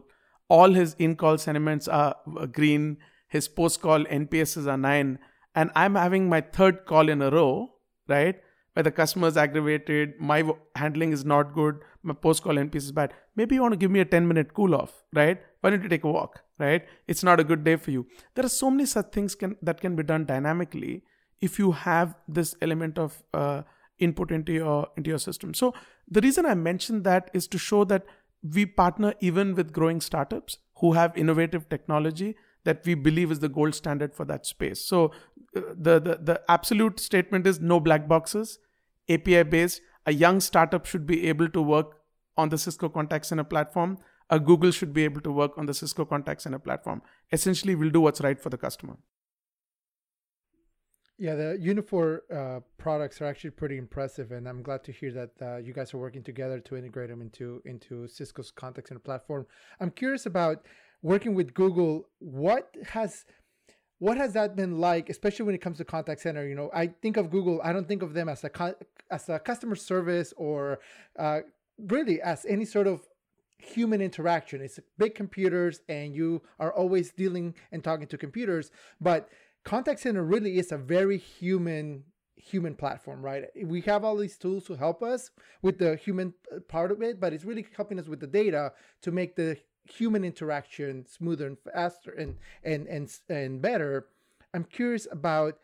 All 0.48 0.72
his 0.72 0.94
in 0.98 1.14
call 1.16 1.38
sentiments 1.38 1.88
are 1.88 2.16
uh, 2.38 2.46
green 2.46 2.98
his 3.28 3.48
post 3.48 3.80
call 3.80 4.04
NPSs 4.04 4.66
are 4.66 4.76
nine, 4.76 5.18
and 5.54 5.70
I'm 5.74 5.94
having 5.94 6.28
my 6.28 6.40
third 6.40 6.86
call 6.86 7.08
in 7.08 7.22
a 7.22 7.30
row, 7.30 7.72
right? 8.08 8.36
Where 8.72 8.82
the 8.82 8.90
customer's 8.90 9.36
aggravated, 9.36 10.14
my 10.20 10.50
handling 10.76 11.12
is 11.12 11.24
not 11.24 11.54
good, 11.54 11.80
my 12.02 12.14
post 12.14 12.42
call 12.42 12.54
NPS 12.54 12.76
is 12.76 12.92
bad. 12.92 13.12
Maybe 13.36 13.56
you 13.56 13.62
want 13.62 13.72
to 13.72 13.78
give 13.78 13.90
me 13.90 14.00
a 14.00 14.04
10 14.04 14.26
minute 14.26 14.54
cool 14.54 14.74
off, 14.74 15.02
right? 15.12 15.40
Why 15.60 15.70
don't 15.70 15.82
you 15.82 15.88
take 15.88 16.04
a 16.04 16.10
walk, 16.10 16.42
right? 16.58 16.86
It's 17.06 17.22
not 17.22 17.40
a 17.40 17.44
good 17.44 17.64
day 17.64 17.76
for 17.76 17.90
you. 17.90 18.06
There 18.34 18.44
are 18.44 18.48
so 18.48 18.70
many 18.70 18.86
such 18.86 19.10
things 19.12 19.34
can, 19.34 19.56
that 19.62 19.80
can 19.80 19.96
be 19.96 20.02
done 20.02 20.24
dynamically 20.24 21.02
if 21.40 21.58
you 21.58 21.72
have 21.72 22.14
this 22.26 22.54
element 22.62 22.98
of 22.98 23.22
uh, 23.34 23.62
input 23.98 24.30
into 24.30 24.52
your 24.52 24.88
into 24.96 25.10
your 25.10 25.18
system. 25.18 25.54
So 25.54 25.74
the 26.08 26.20
reason 26.20 26.46
I 26.46 26.54
mentioned 26.54 27.04
that 27.04 27.30
is 27.32 27.46
to 27.48 27.58
show 27.58 27.84
that 27.84 28.06
we 28.42 28.66
partner 28.66 29.14
even 29.20 29.54
with 29.54 29.72
growing 29.72 30.00
startups 30.00 30.58
who 30.76 30.92
have 30.92 31.16
innovative 31.16 31.68
technology 31.68 32.36
that 32.68 32.84
we 32.84 32.94
believe 32.94 33.30
is 33.34 33.38
the 33.44 33.48
gold 33.48 33.74
standard 33.74 34.14
for 34.14 34.24
that 34.30 34.46
space. 34.46 34.80
So 34.84 35.06
uh, 35.56 35.60
the, 35.86 35.98
the, 36.06 36.18
the 36.30 36.40
absolute 36.48 37.00
statement 37.00 37.46
is 37.46 37.60
no 37.60 37.80
black 37.80 38.06
boxes, 38.06 38.58
API 39.08 39.42
based. 39.54 39.80
A 40.06 40.12
young 40.12 40.40
startup 40.40 40.84
should 40.84 41.06
be 41.06 41.26
able 41.28 41.48
to 41.56 41.62
work 41.62 41.96
on 42.36 42.50
the 42.50 42.58
Cisco 42.58 42.90
Contact 42.90 43.24
Center 43.26 43.44
platform. 43.44 43.98
A 44.30 44.38
Google 44.38 44.70
should 44.70 44.92
be 44.92 45.04
able 45.04 45.22
to 45.22 45.32
work 45.32 45.56
on 45.56 45.64
the 45.64 45.72
Cisco 45.72 46.04
Contact 46.04 46.42
Center 46.42 46.58
platform. 46.58 47.00
Essentially, 47.32 47.74
we'll 47.74 47.96
do 47.98 48.02
what's 48.02 48.20
right 48.20 48.38
for 48.38 48.50
the 48.50 48.58
customer. 48.58 48.98
Yeah, 51.20 51.34
the 51.34 51.58
Uniphore 51.60 52.18
uh, 52.32 52.60
products 52.76 53.20
are 53.20 53.24
actually 53.24 53.50
pretty 53.50 53.76
impressive, 53.76 54.30
and 54.30 54.48
I'm 54.48 54.62
glad 54.62 54.84
to 54.84 54.92
hear 54.92 55.12
that 55.12 55.30
uh, 55.42 55.56
you 55.56 55.72
guys 55.72 55.92
are 55.94 55.98
working 55.98 56.22
together 56.22 56.60
to 56.60 56.76
integrate 56.76 57.08
them 57.08 57.22
into 57.22 57.60
into 57.64 58.06
Cisco's 58.06 58.52
contact 58.52 58.88
center 58.88 59.00
platform. 59.00 59.46
I'm 59.80 59.90
curious 59.90 60.26
about 60.26 60.66
working 61.02 61.34
with 61.34 61.54
Google. 61.54 62.08
What 62.18 62.74
has 62.90 63.24
what 64.00 64.16
has 64.16 64.32
that 64.34 64.54
been 64.54 64.78
like, 64.78 65.10
especially 65.10 65.44
when 65.44 65.54
it 65.54 65.60
comes 65.60 65.78
to 65.78 65.84
contact 65.84 66.20
center? 66.20 66.46
You 66.46 66.54
know, 66.54 66.70
I 66.72 66.86
think 66.86 67.16
of 67.16 67.30
Google. 67.30 67.60
I 67.64 67.72
don't 67.72 67.88
think 67.88 68.02
of 68.02 68.14
them 68.14 68.28
as 68.28 68.44
a 68.44 68.74
as 69.10 69.28
a 69.28 69.38
customer 69.38 69.76
service 69.76 70.32
or 70.36 70.80
uh, 71.18 71.40
really 71.78 72.20
as 72.22 72.46
any 72.46 72.64
sort 72.64 72.86
of 72.86 73.02
human 73.58 74.00
interaction. 74.00 74.60
It's 74.60 74.78
big 74.98 75.14
computers, 75.14 75.80
and 75.88 76.14
you 76.14 76.42
are 76.60 76.72
always 76.72 77.10
dealing 77.10 77.54
and 77.72 77.82
talking 77.82 78.06
to 78.06 78.18
computers, 78.18 78.70
but 79.00 79.28
contact 79.64 80.00
center 80.00 80.22
really 80.22 80.58
is 80.58 80.72
a 80.72 80.78
very 80.78 81.18
human 81.18 82.04
human 82.36 82.74
platform 82.74 83.20
right 83.20 83.44
we 83.64 83.80
have 83.80 84.04
all 84.04 84.16
these 84.16 84.38
tools 84.38 84.64
to 84.64 84.74
help 84.74 85.02
us 85.02 85.30
with 85.60 85.76
the 85.76 85.96
human 85.96 86.32
uh, 86.54 86.60
part 86.68 86.92
of 86.92 87.02
it 87.02 87.18
but 87.18 87.32
it's 87.32 87.44
really 87.44 87.66
helping 87.76 87.98
us 87.98 88.06
with 88.06 88.20
the 88.20 88.26
data 88.26 88.72
to 89.02 89.10
make 89.10 89.34
the 89.34 89.56
human 89.84 90.24
interaction 90.24 91.06
smoother 91.06 91.46
and 91.46 91.58
faster 91.58 92.10
and 92.12 92.36
and 92.62 92.86
and 92.86 93.10
and 93.28 93.62
better 93.62 94.06
i'm 94.54 94.64
curious 94.64 95.06
about 95.10 95.58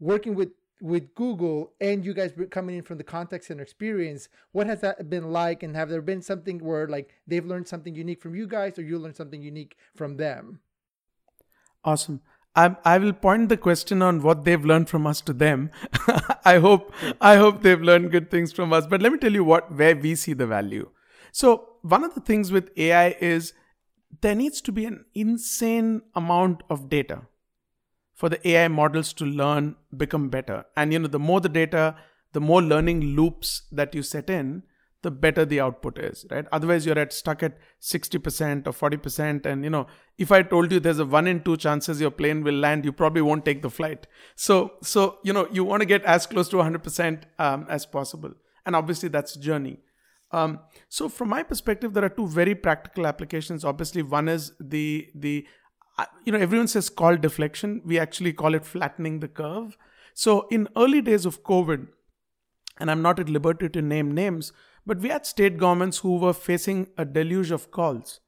working 0.00 0.34
with 0.34 0.50
with 0.80 1.14
google 1.14 1.72
and 1.80 2.04
you 2.04 2.12
guys 2.12 2.32
coming 2.50 2.76
in 2.76 2.82
from 2.82 2.98
the 2.98 3.04
contact 3.04 3.44
center 3.44 3.62
experience 3.62 4.28
what 4.50 4.66
has 4.66 4.80
that 4.80 5.08
been 5.08 5.30
like 5.32 5.62
and 5.62 5.76
have 5.76 5.88
there 5.88 6.02
been 6.02 6.20
something 6.20 6.58
where 6.58 6.88
like 6.88 7.10
they've 7.26 7.46
learned 7.46 7.68
something 7.68 7.94
unique 7.94 8.20
from 8.20 8.34
you 8.34 8.46
guys 8.46 8.78
or 8.78 8.82
you 8.82 8.98
learned 8.98 9.16
something 9.16 9.42
unique 9.42 9.76
from 9.94 10.16
them 10.16 10.60
awesome 11.84 12.20
I, 12.54 12.76
I 12.84 12.98
will 12.98 13.14
point 13.14 13.48
the 13.48 13.56
question 13.56 14.02
on 14.02 14.22
what 14.22 14.44
they've 14.44 14.62
learned 14.62 14.88
from 14.90 15.06
us 15.06 15.22
to 15.22 15.32
them. 15.32 15.70
I 16.44 16.58
hope 16.58 16.92
I 17.20 17.36
hope 17.36 17.62
they've 17.62 17.80
learned 17.80 18.10
good 18.10 18.30
things 18.30 18.52
from 18.52 18.72
us. 18.74 18.86
But 18.86 19.00
let 19.00 19.10
me 19.10 19.18
tell 19.18 19.32
you 19.32 19.42
what 19.42 19.74
where 19.74 19.96
we 19.96 20.14
see 20.14 20.34
the 20.34 20.46
value. 20.46 20.90
So 21.32 21.71
one 21.82 22.04
of 22.04 22.14
the 22.14 22.20
things 22.20 22.50
with 22.50 22.70
AI 22.76 23.16
is 23.20 23.52
there 24.20 24.34
needs 24.34 24.60
to 24.62 24.72
be 24.72 24.84
an 24.84 25.04
insane 25.14 26.02
amount 26.14 26.62
of 26.70 26.88
data 26.88 27.22
for 28.14 28.28
the 28.28 28.46
AI 28.48 28.68
models 28.68 29.12
to 29.14 29.24
learn, 29.24 29.76
become 29.96 30.28
better. 30.28 30.64
And 30.76 30.92
you 30.92 30.98
know, 30.98 31.08
the 31.08 31.18
more 31.18 31.40
the 31.40 31.48
data, 31.48 31.96
the 32.32 32.40
more 32.40 32.62
learning 32.62 33.16
loops 33.16 33.62
that 33.72 33.94
you 33.94 34.02
set 34.02 34.30
in, 34.30 34.62
the 35.02 35.10
better 35.10 35.44
the 35.44 35.60
output 35.60 35.98
is 35.98 36.24
right? 36.30 36.46
Otherwise 36.52 36.86
you're 36.86 36.98
at 36.98 37.12
stuck 37.12 37.42
at 37.42 37.58
60% 37.80 38.66
or 38.66 38.72
40% 38.72 39.46
and 39.46 39.64
you 39.64 39.70
know 39.70 39.86
if 40.16 40.30
i 40.30 40.42
told 40.42 40.70
you 40.70 40.78
there's 40.78 41.00
a 41.00 41.04
1 41.04 41.26
in 41.26 41.42
2 41.42 41.56
chances 41.56 42.00
your 42.00 42.12
plane 42.12 42.44
will 42.44 42.54
land 42.54 42.84
you 42.84 42.92
probably 42.92 43.22
won't 43.22 43.44
take 43.44 43.62
the 43.62 43.70
flight. 43.70 44.06
So 44.36 44.74
so 44.82 45.18
you 45.24 45.32
know 45.32 45.48
you 45.50 45.64
want 45.64 45.80
to 45.80 45.86
get 45.86 46.04
as 46.04 46.26
close 46.26 46.48
to 46.50 46.56
100% 46.56 47.24
um, 47.38 47.66
as 47.68 47.84
possible. 47.84 48.32
And 48.64 48.76
obviously 48.76 49.08
that's 49.08 49.34
a 49.34 49.40
journey 49.40 49.80
um, 50.32 50.58
so 50.88 51.08
from 51.08 51.28
my 51.28 51.42
perspective 51.42 51.92
there 51.94 52.04
are 52.04 52.08
two 52.08 52.26
very 52.26 52.54
practical 52.54 53.06
applications 53.06 53.64
obviously 53.64 54.02
one 54.02 54.28
is 54.28 54.52
the 54.60 55.08
the 55.14 55.46
uh, 55.98 56.06
you 56.24 56.32
know 56.32 56.38
everyone 56.38 56.68
says 56.68 56.88
call 56.88 57.16
deflection 57.16 57.80
we 57.84 57.98
actually 57.98 58.32
call 58.32 58.54
it 58.54 58.64
flattening 58.64 59.20
the 59.20 59.28
curve 59.28 59.76
so 60.14 60.46
in 60.50 60.68
early 60.76 61.00
days 61.00 61.26
of 61.26 61.42
covid 61.42 61.86
and 62.78 62.90
i'm 62.90 63.02
not 63.02 63.18
at 63.18 63.28
liberty 63.28 63.68
to 63.68 63.82
name 63.82 64.12
names 64.12 64.52
but 64.84 64.98
we 64.98 65.08
had 65.08 65.26
state 65.26 65.58
governments 65.58 65.98
who 65.98 66.16
were 66.16 66.32
facing 66.32 66.88
a 66.98 67.04
deluge 67.04 67.50
of 67.50 67.70
calls. 67.70 68.20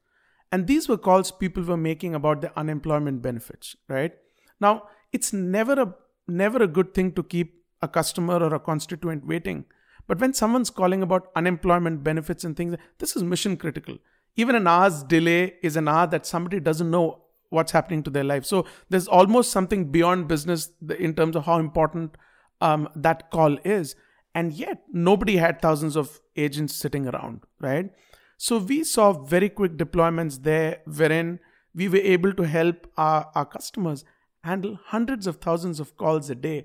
And 0.51 0.67
these 0.67 0.87
were 0.87 0.97
calls 0.97 1.31
people 1.31 1.63
were 1.63 1.77
making 1.77 2.15
about 2.15 2.41
the 2.41 2.57
unemployment 2.57 3.21
benefits, 3.21 3.75
right? 3.89 4.13
Now, 4.61 4.83
it's 5.11 5.33
never 5.33 5.73
a 5.73 5.95
never 6.27 6.63
a 6.63 6.67
good 6.67 6.93
thing 6.93 7.11
to 7.13 7.23
keep 7.23 7.63
a 7.81 7.87
customer 7.87 8.35
or 8.35 8.53
a 8.53 8.59
constituent 8.59 9.27
waiting. 9.27 9.65
But 10.07 10.19
when 10.19 10.33
someone's 10.33 10.69
calling 10.69 11.01
about 11.01 11.31
unemployment 11.35 12.03
benefits 12.03 12.43
and 12.43 12.55
things, 12.55 12.75
this 12.99 13.15
is 13.15 13.23
mission 13.23 13.57
critical. 13.57 13.97
Even 14.35 14.55
an 14.55 14.67
hour's 14.67 15.03
delay 15.03 15.55
is 15.63 15.75
an 15.75 15.87
hour 15.87 16.07
that 16.07 16.25
somebody 16.25 16.59
doesn't 16.59 16.91
know 16.91 17.21
what's 17.49 17.71
happening 17.71 18.03
to 18.03 18.09
their 18.09 18.23
life. 18.23 18.45
So 18.45 18.65
there's 18.89 19.07
almost 19.07 19.51
something 19.51 19.91
beyond 19.91 20.27
business 20.27 20.69
in 20.99 21.13
terms 21.15 21.35
of 21.35 21.45
how 21.45 21.59
important 21.59 22.17
um, 22.61 22.89
that 22.95 23.31
call 23.31 23.57
is 23.63 23.95
and 24.33 24.53
yet 24.53 24.83
nobody 24.91 25.37
had 25.37 25.61
thousands 25.61 25.95
of 25.95 26.19
agents 26.35 26.75
sitting 26.75 27.07
around 27.07 27.41
right 27.59 27.89
so 28.37 28.57
we 28.57 28.83
saw 28.83 29.13
very 29.13 29.49
quick 29.49 29.77
deployments 29.77 30.43
there 30.43 30.79
wherein 30.85 31.39
we 31.73 31.87
were 31.87 32.05
able 32.15 32.33
to 32.33 32.43
help 32.43 32.87
our, 32.97 33.29
our 33.33 33.45
customers 33.45 34.03
handle 34.43 34.77
hundreds 34.87 35.25
of 35.25 35.37
thousands 35.37 35.79
of 35.79 35.95
calls 35.97 36.29
a 36.29 36.35
day 36.35 36.63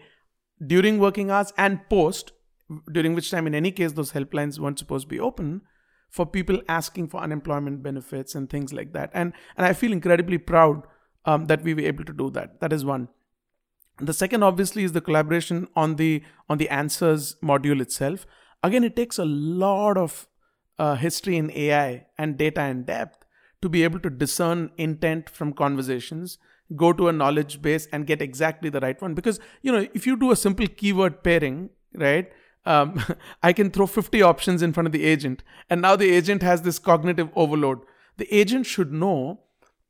during 0.67 0.99
working 0.99 1.31
hours 1.31 1.53
and 1.57 1.89
post 1.89 2.33
during 2.93 3.15
which 3.15 3.31
time 3.31 3.47
in 3.47 3.55
any 3.55 3.73
case 3.73 3.93
those 3.93 4.13
helplines 4.13 4.59
weren't 4.59 4.79
supposed 4.79 5.07
to 5.07 5.15
be 5.15 5.21
open 5.21 5.63
for 6.09 6.27
people 6.27 6.61
asking 6.69 7.09
for 7.09 7.21
unemployment 7.21 7.83
benefits 7.83 8.35
and 8.35 8.51
things 8.51 8.73
like 8.73 8.93
that 8.93 9.11
and 9.13 9.33
and 9.57 9.67
i 9.67 9.73
feel 9.73 9.93
incredibly 9.93 10.39
proud 10.39 10.83
um, 11.25 11.47
that 11.47 11.63
we 11.63 11.75
were 11.75 11.89
able 11.93 12.05
to 12.05 12.13
do 12.13 12.31
that 12.31 12.61
that 12.61 12.73
is 12.73 12.85
one 12.85 13.09
the 14.01 14.15
second 14.15 14.43
obviously 14.43 14.83
is 14.83 14.93
the 14.93 15.01
collaboration 15.01 15.69
on 15.77 15.97
the 15.97 16.23
on 16.49 16.59
the 16.59 16.69
answers 16.69 17.37
module 17.43 17.81
itself. 17.81 18.27
Again, 18.63 18.85
it 18.85 18.97
takes 18.97 19.19
a 19.19 19.25
lot 19.25 19.97
of 19.97 20.27
uh, 20.79 20.95
history 20.95 21.37
in 21.37 21.51
AI 21.51 22.07
and 22.19 22.37
data 22.37 22.63
in 22.65 22.85
depth 22.85 23.25
to 23.63 23.69
be 23.69 23.85
able 23.85 24.01
to 24.01 24.11
discern 24.11 24.71
intent 24.79 25.29
from 25.29 25.53
conversations, 25.53 26.39
go 26.77 26.93
to 26.95 27.09
a 27.09 27.13
knowledge 27.13 27.61
base 27.61 27.87
and 27.93 28.07
get 28.07 28.23
exactly 28.23 28.71
the 28.71 28.81
right 28.81 29.01
one. 29.01 29.15
Because 29.15 29.39
you 29.63 29.71
know, 29.71 29.87
if 29.93 30.07
you 30.07 30.17
do 30.17 30.31
a 30.31 30.37
simple 30.37 30.67
keyword 30.67 31.23
pairing, 31.23 31.71
right? 31.95 32.31
Um, 32.65 33.03
I 33.43 33.53
can 33.53 33.71
throw 33.71 33.87
50 33.87 34.23
options 34.23 34.63
in 34.63 34.73
front 34.73 34.87
of 34.87 34.93
the 34.93 35.05
agent, 35.05 35.43
and 35.69 35.83
now 35.83 35.97
the 35.97 36.11
agent 36.11 36.43
has 36.43 36.63
this 36.63 36.79
cognitive 36.79 37.31
overload. 37.35 37.81
The 38.17 38.33
agent 38.35 38.67
should 38.67 38.93
know 38.93 39.41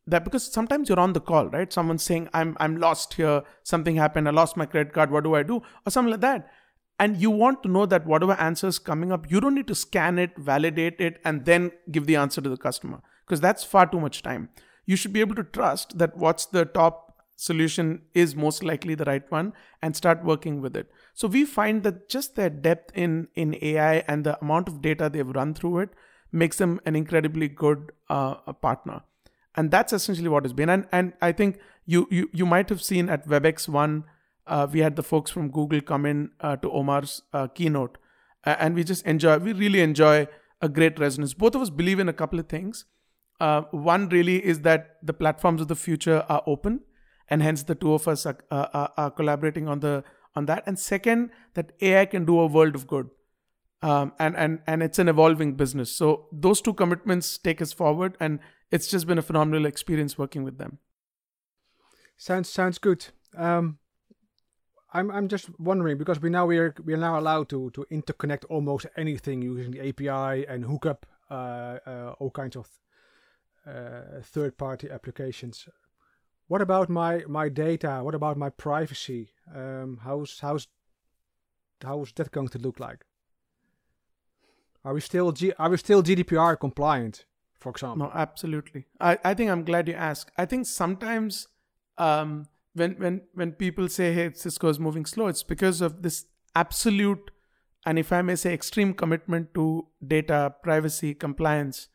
that 0.06 0.24
because 0.24 0.44
sometimes 0.44 0.88
you're 0.88 1.00
on 1.00 1.12
the 1.12 1.20
call 1.20 1.48
right? 1.48 1.72
Someone's 1.72 2.02
saying 2.02 2.28
i'm 2.34 2.56
i'm 2.60 2.76
lost 2.76 3.14
here. 3.14 3.42
Something 3.62 3.96
happened. 3.96 4.28
I 4.28 4.32
lost 4.32 4.56
my 4.56 4.66
credit 4.66 4.92
card. 4.92 5.10
What 5.10 5.24
do 5.24 5.34
i 5.34 5.42
do? 5.42 5.62
Or 5.86 5.90
something 5.90 6.10
like 6.10 6.20
that. 6.20 6.50
And 6.98 7.16
you 7.16 7.30
want 7.30 7.62
to 7.62 7.68
know 7.68 7.86
that 7.86 8.06
whatever 8.06 8.34
answer 8.34 8.66
is 8.66 8.78
coming 8.78 9.12
up 9.12 9.30
you 9.30 9.40
don't 9.40 9.54
need 9.54 9.68
to 9.68 9.74
scan 9.74 10.18
it 10.18 10.36
validate 10.36 11.00
it 11.00 11.20
and 11.24 11.44
then 11.44 11.72
give 11.90 12.06
the 12.06 12.16
answer 12.16 12.40
to 12.40 12.48
the 12.48 12.56
customer 12.56 13.00
because 13.26 13.40
that's 13.40 13.64
far 13.64 13.86
too 13.86 14.00
much 14.00 14.22
time. 14.22 14.50
You 14.86 14.96
should 14.96 15.12
be 15.12 15.20
able 15.20 15.36
to 15.36 15.44
trust 15.44 15.98
that 15.98 16.16
what's 16.16 16.46
the 16.46 16.64
top 16.64 17.09
solution 17.40 18.02
is 18.12 18.36
most 18.36 18.62
likely 18.62 18.94
the 18.94 19.04
right 19.04 19.30
one 19.32 19.52
and 19.80 19.96
start 19.96 20.22
working 20.22 20.60
with 20.60 20.76
it. 20.76 20.90
So 21.14 21.26
we 21.26 21.44
find 21.46 21.82
that 21.84 22.08
just 22.14 22.36
their 22.36 22.50
depth 22.50 22.92
in 22.94 23.28
in 23.34 23.54
ai 23.68 23.92
and 24.06 24.24
the 24.24 24.38
amount 24.42 24.68
of 24.68 24.82
data 24.82 25.08
they've 25.12 25.36
run 25.36 25.54
through 25.54 25.78
it 25.84 25.94
makes 26.30 26.58
them 26.58 26.80
an 26.84 26.96
incredibly 26.96 27.48
good 27.48 27.92
uh, 28.10 28.34
partner. 28.66 29.00
And 29.56 29.70
that's 29.70 29.94
essentially 29.94 30.28
what 30.28 30.44
it's 30.44 30.58
been. 30.58 30.74
And 30.74 30.86
and 30.98 31.14
i 31.28 31.32
think 31.32 31.58
you 31.86 32.06
you, 32.10 32.28
you 32.40 32.50
might 32.50 32.68
have 32.74 32.82
seen 32.88 33.08
at 33.16 33.26
webex 33.26 33.66
one 33.78 34.04
uh, 34.46 34.66
we 34.70 34.80
had 34.80 34.96
the 34.96 35.06
folks 35.12 35.30
from 35.30 35.50
google 35.56 35.80
come 35.92 36.04
in 36.12 36.30
uh, 36.40 36.56
to 36.56 36.70
omar's 36.82 37.22
uh, 37.32 37.46
keynote. 37.46 37.96
And 38.44 38.74
we 38.74 38.84
just 38.92 39.06
enjoy 39.14 39.38
we 39.38 39.54
really 39.54 39.80
enjoy 39.86 40.28
a 40.68 40.68
great 40.68 41.00
resonance. 41.06 41.34
Both 41.46 41.54
of 41.54 41.62
us 41.62 41.70
believe 41.80 42.04
in 42.06 42.14
a 42.14 42.18
couple 42.22 42.38
of 42.38 42.48
things. 42.54 42.84
Uh, 43.40 43.62
one 43.90 44.08
really 44.10 44.38
is 44.52 44.60
that 44.60 44.96
the 45.02 45.14
platforms 45.14 45.62
of 45.62 45.68
the 45.68 45.76
future 45.88 46.22
are 46.28 46.42
open 46.46 46.80
and 47.30 47.42
hence 47.42 47.62
the 47.62 47.74
two 47.74 47.94
of 47.94 48.08
us 48.08 48.26
are, 48.26 48.38
are, 48.50 48.92
are 48.96 49.10
collaborating 49.10 49.68
on 49.68 49.80
the 49.80 50.04
on 50.34 50.46
that 50.46 50.62
and 50.66 50.78
second 50.78 51.30
that 51.54 51.72
ai 51.80 52.04
can 52.06 52.24
do 52.24 52.38
a 52.38 52.46
world 52.46 52.74
of 52.74 52.86
good 52.86 53.10
um, 53.82 54.12
and 54.18 54.36
and 54.36 54.60
and 54.66 54.82
it's 54.82 54.98
an 54.98 55.08
evolving 55.08 55.54
business 55.54 55.90
so 55.90 56.26
those 56.32 56.60
two 56.60 56.74
commitments 56.74 57.38
take 57.38 57.62
us 57.62 57.72
forward 57.72 58.16
and 58.20 58.40
it's 58.70 58.86
just 58.86 59.06
been 59.06 59.18
a 59.18 59.22
phenomenal 59.22 59.66
experience 59.66 60.16
working 60.16 60.44
with 60.44 60.58
them. 60.58 60.78
Sounds 62.16 62.48
sounds 62.48 62.78
good. 62.78 63.06
Um, 63.36 63.78
I'm 64.92 65.10
I'm 65.10 65.28
just 65.28 65.48
wondering 65.58 65.98
because 65.98 66.20
we 66.20 66.30
now 66.30 66.46
we're 66.46 66.74
we're 66.84 66.96
now 66.96 67.18
allowed 67.18 67.48
to 67.50 67.70
to 67.70 67.86
interconnect 67.90 68.44
almost 68.48 68.86
anything 68.96 69.42
using 69.42 69.72
the 69.72 69.88
API 69.88 70.46
and 70.46 70.64
hook 70.64 70.86
up 70.86 71.06
uh, 71.30 71.78
uh, 71.86 72.14
all 72.18 72.30
kinds 72.30 72.56
of 72.56 72.68
uh, 73.66 74.20
third 74.22 74.56
party 74.58 74.90
applications. 74.90 75.68
What 76.50 76.62
about 76.62 76.88
my 76.88 77.12
my 77.28 77.48
data? 77.48 78.00
What 78.02 78.14
about 78.14 78.36
my 78.36 78.50
privacy? 78.50 79.22
Um, 79.54 80.00
how's 80.02 80.40
how's 80.40 80.66
how's 81.80 82.12
that 82.16 82.32
going 82.32 82.48
to 82.48 82.58
look 82.58 82.80
like? 82.80 83.04
Are 84.84 84.94
we 84.94 85.00
still 85.00 85.30
G- 85.30 85.52
are 85.58 85.70
we 85.70 85.76
still 85.76 86.02
GDPR 86.02 86.58
compliant? 86.58 87.24
for 87.60 87.70
example. 87.70 88.06
No, 88.06 88.12
absolutely. 88.14 88.86
I, 88.98 89.18
I 89.22 89.34
think 89.34 89.50
I'm 89.50 89.64
glad 89.64 89.86
you 89.86 89.94
asked. 89.94 90.30
I 90.38 90.46
think 90.46 90.66
sometimes 90.66 91.46
um, 91.98 92.48
when 92.74 92.92
when 93.02 93.20
when 93.34 93.52
people 93.52 93.88
say, 93.88 94.12
"Hey, 94.12 94.30
Cisco 94.32 94.68
is 94.68 94.80
moving 94.80 95.06
slow," 95.06 95.28
it's 95.28 95.42
because 95.42 95.80
of 95.80 96.02
this 96.02 96.24
absolute 96.54 97.30
and 97.86 97.98
if 97.98 98.12
I 98.12 98.22
may 98.22 98.36
say 98.36 98.52
extreme 98.52 98.92
commitment 98.94 99.54
to 99.54 99.86
data 100.14 100.54
privacy 100.62 101.14
compliance. 101.14 101.88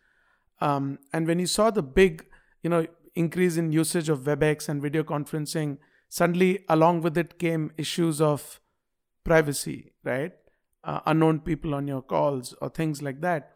Um, 0.62 1.00
and 1.12 1.28
when 1.28 1.40
you 1.40 1.48
saw 1.48 1.70
the 1.70 1.84
big, 1.84 2.26
you 2.64 2.70
know, 2.70 2.86
increase 3.16 3.58
in 3.58 3.72
usage 3.72 4.10
of 4.10 4.22
WebEx 4.22 4.70
and 4.70 4.82
video 4.82 5.04
conferencing, 5.04 5.78
suddenly 6.10 6.66
along 6.70 7.02
with 7.02 7.18
it 7.18 7.40
came 7.40 7.72
issues 7.78 8.22
of 8.22 8.60
privacy, 9.24 9.94
right? 10.04 10.34
Uh, 10.84 11.00
unknown 11.06 11.40
people 11.40 11.74
on 11.74 11.88
your 11.88 12.02
calls 12.02 12.54
or 12.62 12.70
things 12.70 13.02
like 13.02 13.22
that. 13.22 13.54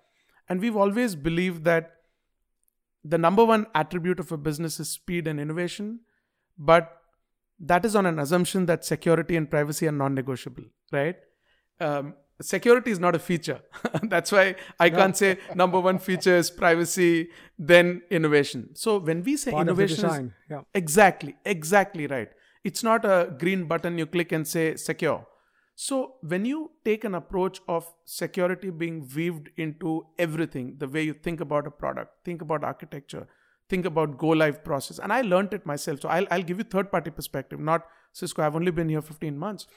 And 0.47 0.59
we've 0.59 0.75
always 0.75 1.15
believed 1.15 1.63
that 1.65 1.91
the 3.03 3.17
number 3.17 3.45
one 3.45 3.67
attribute 3.75 4.19
of 4.19 4.31
a 4.31 4.37
business 4.37 4.79
is 4.79 4.89
speed 4.89 5.27
and 5.27 5.39
innovation, 5.39 6.01
but 6.57 6.95
that 7.59 7.85
is 7.85 7.95
on 7.95 8.05
an 8.05 8.19
assumption 8.19 8.65
that 8.65 8.83
security 8.83 9.35
and 9.35 9.49
privacy 9.49 9.87
are 9.87 9.91
non-negotiable, 9.91 10.63
right? 10.91 11.17
Um, 11.79 12.15
security 12.41 12.91
is 12.91 12.99
not 12.99 13.15
a 13.15 13.19
feature. 13.19 13.59
That's 14.03 14.31
why 14.31 14.55
I 14.79 14.89
can't 14.89 15.15
say 15.15 15.37
number 15.55 15.79
one 15.79 15.99
feature 15.99 16.35
is 16.35 16.49
privacy, 16.49 17.29
then 17.57 18.01
innovation. 18.09 18.75
So 18.75 18.97
when 18.97 19.23
we 19.23 19.37
say 19.37 19.51
Part 19.51 19.67
innovation, 19.67 20.33
Yeah. 20.49 20.61
exactly, 20.73 21.35
exactly 21.45 22.07
right. 22.07 22.29
It's 22.63 22.83
not 22.83 23.05
a 23.05 23.33
green 23.39 23.65
button 23.65 23.97
you 23.97 24.05
click 24.05 24.31
and 24.31 24.47
say 24.47 24.75
secure. 24.75 25.25
So 25.75 26.15
when 26.21 26.43
you 26.43 26.71
take 26.83 27.05
an 27.05 27.15
approach 27.15 27.61
of 27.67 27.85
security 28.05 28.69
being 28.69 29.07
weaved 29.15 29.49
into 29.55 30.05
everything, 30.17 30.75
the 30.77 30.87
way 30.87 31.03
you 31.03 31.13
think 31.13 31.39
about 31.39 31.67
a 31.67 31.71
product, 31.71 32.25
think 32.25 32.41
about 32.41 32.65
architecture, 32.65 33.27
think 33.69 33.85
about 33.85 34.17
go 34.17 34.27
live 34.29 34.61
process, 34.63 34.99
and 34.99 35.13
I 35.13 35.21
learned 35.21 35.53
it 35.53 35.65
myself. 35.65 36.01
So 36.01 36.09
I'll, 36.09 36.27
I'll 36.31 36.43
give 36.43 36.57
you 36.57 36.65
third 36.65 36.91
party 36.91 37.11
perspective, 37.11 37.61
not 37.61 37.85
Cisco. 38.11 38.43
I've 38.43 38.57
only 38.57 38.71
been 38.71 38.89
here 38.89 39.01
15 39.01 39.37
months. 39.37 39.67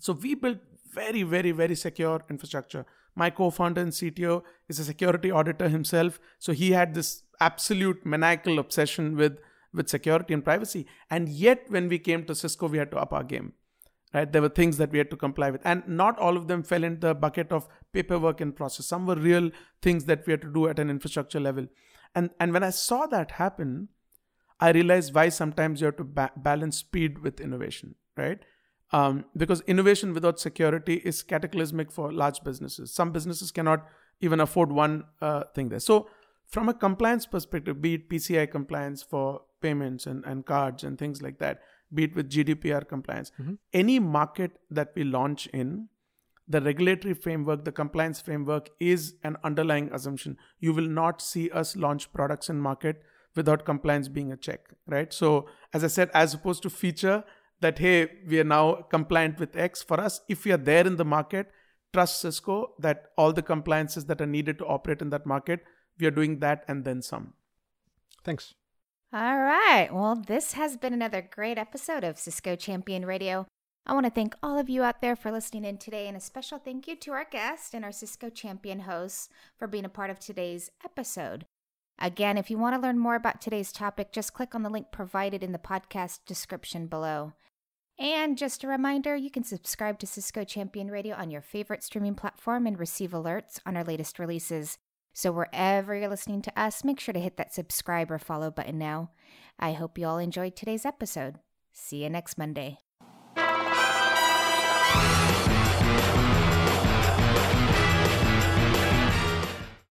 So 0.00 0.12
we 0.12 0.34
built 0.34 0.58
very, 0.92 1.22
very, 1.22 1.52
very 1.52 1.74
secure 1.74 2.22
infrastructure. 2.28 2.84
My 3.14 3.30
co-founder 3.30 3.80
and 3.80 3.92
CTO 3.92 4.42
is 4.68 4.78
a 4.78 4.84
security 4.84 5.30
auditor 5.30 5.68
himself. 5.68 6.18
So 6.38 6.52
he 6.52 6.72
had 6.72 6.94
this 6.94 7.22
absolute 7.40 8.04
maniacal 8.06 8.58
obsession 8.58 9.16
with, 9.16 9.38
with 9.72 9.88
security 9.88 10.34
and 10.34 10.44
privacy. 10.44 10.86
And 11.10 11.28
yet 11.28 11.64
when 11.68 11.88
we 11.88 11.98
came 11.98 12.24
to 12.24 12.34
Cisco, 12.34 12.68
we 12.68 12.78
had 12.78 12.90
to 12.92 12.98
up 12.98 13.12
our 13.12 13.24
game. 13.24 13.52
Right? 14.14 14.30
There 14.30 14.42
were 14.42 14.50
things 14.50 14.76
that 14.76 14.92
we 14.92 14.98
had 14.98 15.10
to 15.10 15.16
comply 15.16 15.50
with. 15.50 15.62
And 15.64 15.86
not 15.88 16.18
all 16.18 16.36
of 16.36 16.46
them 16.46 16.62
fell 16.62 16.84
in 16.84 17.00
the 17.00 17.14
bucket 17.14 17.50
of 17.50 17.66
paperwork 17.92 18.40
and 18.42 18.54
process. 18.54 18.86
Some 18.86 19.06
were 19.06 19.14
real 19.14 19.50
things 19.80 20.04
that 20.04 20.26
we 20.26 20.32
had 20.32 20.42
to 20.42 20.52
do 20.52 20.68
at 20.68 20.78
an 20.78 20.90
infrastructure 20.90 21.40
level. 21.40 21.66
And 22.14 22.30
and 22.38 22.52
when 22.52 22.62
I 22.62 22.70
saw 22.70 23.06
that 23.06 23.32
happen, 23.32 23.88
I 24.60 24.70
realized 24.70 25.14
why 25.14 25.28
sometimes 25.30 25.80
you 25.80 25.86
have 25.86 25.96
to 25.96 26.04
ba- 26.04 26.32
balance 26.36 26.78
speed 26.78 27.18
with 27.20 27.40
innovation, 27.40 27.94
right? 28.16 28.38
Um, 28.92 29.24
because 29.36 29.62
innovation 29.62 30.12
without 30.12 30.38
security 30.38 31.00
is 31.04 31.22
cataclysmic 31.22 31.90
for 31.90 32.12
large 32.12 32.42
businesses. 32.44 32.92
Some 32.92 33.10
businesses 33.10 33.50
cannot 33.50 33.86
even 34.20 34.38
afford 34.40 34.70
one 34.70 35.04
uh, 35.20 35.44
thing 35.54 35.70
there. 35.70 35.80
So, 35.80 36.08
from 36.46 36.68
a 36.68 36.74
compliance 36.74 37.24
perspective, 37.24 37.80
be 37.80 37.94
it 37.94 38.10
PCI 38.10 38.50
compliance 38.50 39.02
for 39.02 39.42
payments 39.62 40.06
and, 40.06 40.22
and 40.26 40.44
cards 40.44 40.84
and 40.84 40.98
things 40.98 41.22
like 41.22 41.38
that, 41.38 41.60
be 41.94 42.04
it 42.04 42.14
with 42.14 42.30
GDPR 42.30 42.86
compliance, 42.86 43.32
any 43.72 43.98
market 43.98 44.58
that 44.70 44.92
we 44.94 45.04
launch 45.04 45.46
in, 45.48 45.88
the 46.48 46.60
regulatory 46.60 47.14
framework, 47.14 47.64
the 47.64 47.72
compliance 47.72 48.20
framework 48.20 48.68
is 48.80 49.14
an 49.22 49.36
underlying 49.44 49.90
assumption. 49.92 50.36
You 50.58 50.74
will 50.74 50.88
not 50.88 51.22
see 51.22 51.50
us 51.50 51.76
launch 51.76 52.12
products 52.12 52.50
in 52.50 52.60
market 52.60 53.02
without 53.34 53.64
compliance 53.64 54.08
being 54.08 54.32
a 54.32 54.36
check, 54.36 54.60
right? 54.86 55.12
So, 55.12 55.46
as 55.72 55.84
I 55.84 55.86
said, 55.86 56.10
as 56.12 56.34
opposed 56.34 56.62
to 56.64 56.70
feature 56.70 57.24
that, 57.62 57.78
hey, 57.78 58.08
we 58.28 58.38
are 58.38 58.44
now 58.44 58.74
compliant 58.90 59.40
with 59.40 59.56
X, 59.56 59.82
for 59.82 60.00
us, 60.00 60.20
if 60.28 60.44
we 60.44 60.52
are 60.52 60.58
there 60.58 60.86
in 60.86 60.96
the 60.96 61.04
market, 61.04 61.50
trust 61.92 62.20
Cisco 62.20 62.74
that 62.78 63.06
all 63.16 63.32
the 63.32 63.42
compliances 63.42 64.04
that 64.06 64.20
are 64.20 64.26
needed 64.26 64.58
to 64.58 64.66
operate 64.66 65.00
in 65.00 65.10
that 65.10 65.26
market, 65.26 65.60
we 65.98 66.06
are 66.06 66.10
doing 66.10 66.38
that 66.40 66.64
and 66.68 66.84
then 66.84 67.02
some. 67.02 67.34
Thanks. 68.24 68.54
All 69.12 69.38
right. 69.38 69.88
Well, 69.92 70.22
this 70.26 70.52
has 70.52 70.76
been 70.76 70.94
another 70.94 71.20
great 71.20 71.58
episode 71.58 72.04
of 72.04 72.18
Cisco 72.18 72.56
Champion 72.56 73.04
Radio. 73.04 73.46
I 73.84 73.94
want 73.94 74.06
to 74.06 74.10
thank 74.10 74.36
all 74.42 74.58
of 74.58 74.70
you 74.70 74.84
out 74.84 75.00
there 75.00 75.16
for 75.16 75.32
listening 75.32 75.64
in 75.64 75.76
today, 75.76 76.06
and 76.06 76.16
a 76.16 76.20
special 76.20 76.58
thank 76.58 76.86
you 76.86 76.94
to 76.96 77.12
our 77.12 77.26
guest 77.28 77.74
and 77.74 77.84
our 77.84 77.92
Cisco 77.92 78.30
Champion 78.30 78.80
hosts 78.80 79.28
for 79.58 79.66
being 79.66 79.84
a 79.84 79.88
part 79.88 80.08
of 80.08 80.20
today's 80.20 80.70
episode. 80.84 81.46
Again, 81.98 82.38
if 82.38 82.50
you 82.50 82.58
want 82.58 82.74
to 82.74 82.80
learn 82.80 82.98
more 82.98 83.16
about 83.16 83.40
today's 83.40 83.72
topic, 83.72 84.12
just 84.12 84.34
click 84.34 84.54
on 84.54 84.62
the 84.62 84.70
link 84.70 84.86
provided 84.92 85.42
in 85.42 85.52
the 85.52 85.58
podcast 85.58 86.20
description 86.26 86.86
below. 86.86 87.32
And 87.98 88.38
just 88.38 88.64
a 88.64 88.68
reminder, 88.68 89.14
you 89.14 89.30
can 89.30 89.44
subscribe 89.44 89.98
to 90.00 90.06
Cisco 90.06 90.44
Champion 90.44 90.90
Radio 90.90 91.14
on 91.14 91.30
your 91.30 91.42
favorite 91.42 91.82
streaming 91.82 92.14
platform 92.14 92.66
and 92.66 92.78
receive 92.78 93.10
alerts 93.10 93.60
on 93.66 93.76
our 93.76 93.84
latest 93.84 94.18
releases. 94.18 94.78
So 95.12 95.30
wherever 95.30 95.94
you're 95.94 96.08
listening 96.08 96.42
to 96.42 96.60
us, 96.60 96.84
make 96.84 96.98
sure 96.98 97.12
to 97.12 97.20
hit 97.20 97.36
that 97.36 97.52
subscribe 97.52 98.10
or 98.10 98.18
follow 98.18 98.50
button 98.50 98.78
now. 98.78 99.10
I 99.58 99.72
hope 99.72 99.98
you 99.98 100.06
all 100.06 100.18
enjoyed 100.18 100.56
today's 100.56 100.86
episode. 100.86 101.38
See 101.72 102.02
you 102.02 102.10
next 102.10 102.38
Monday. 102.38 102.78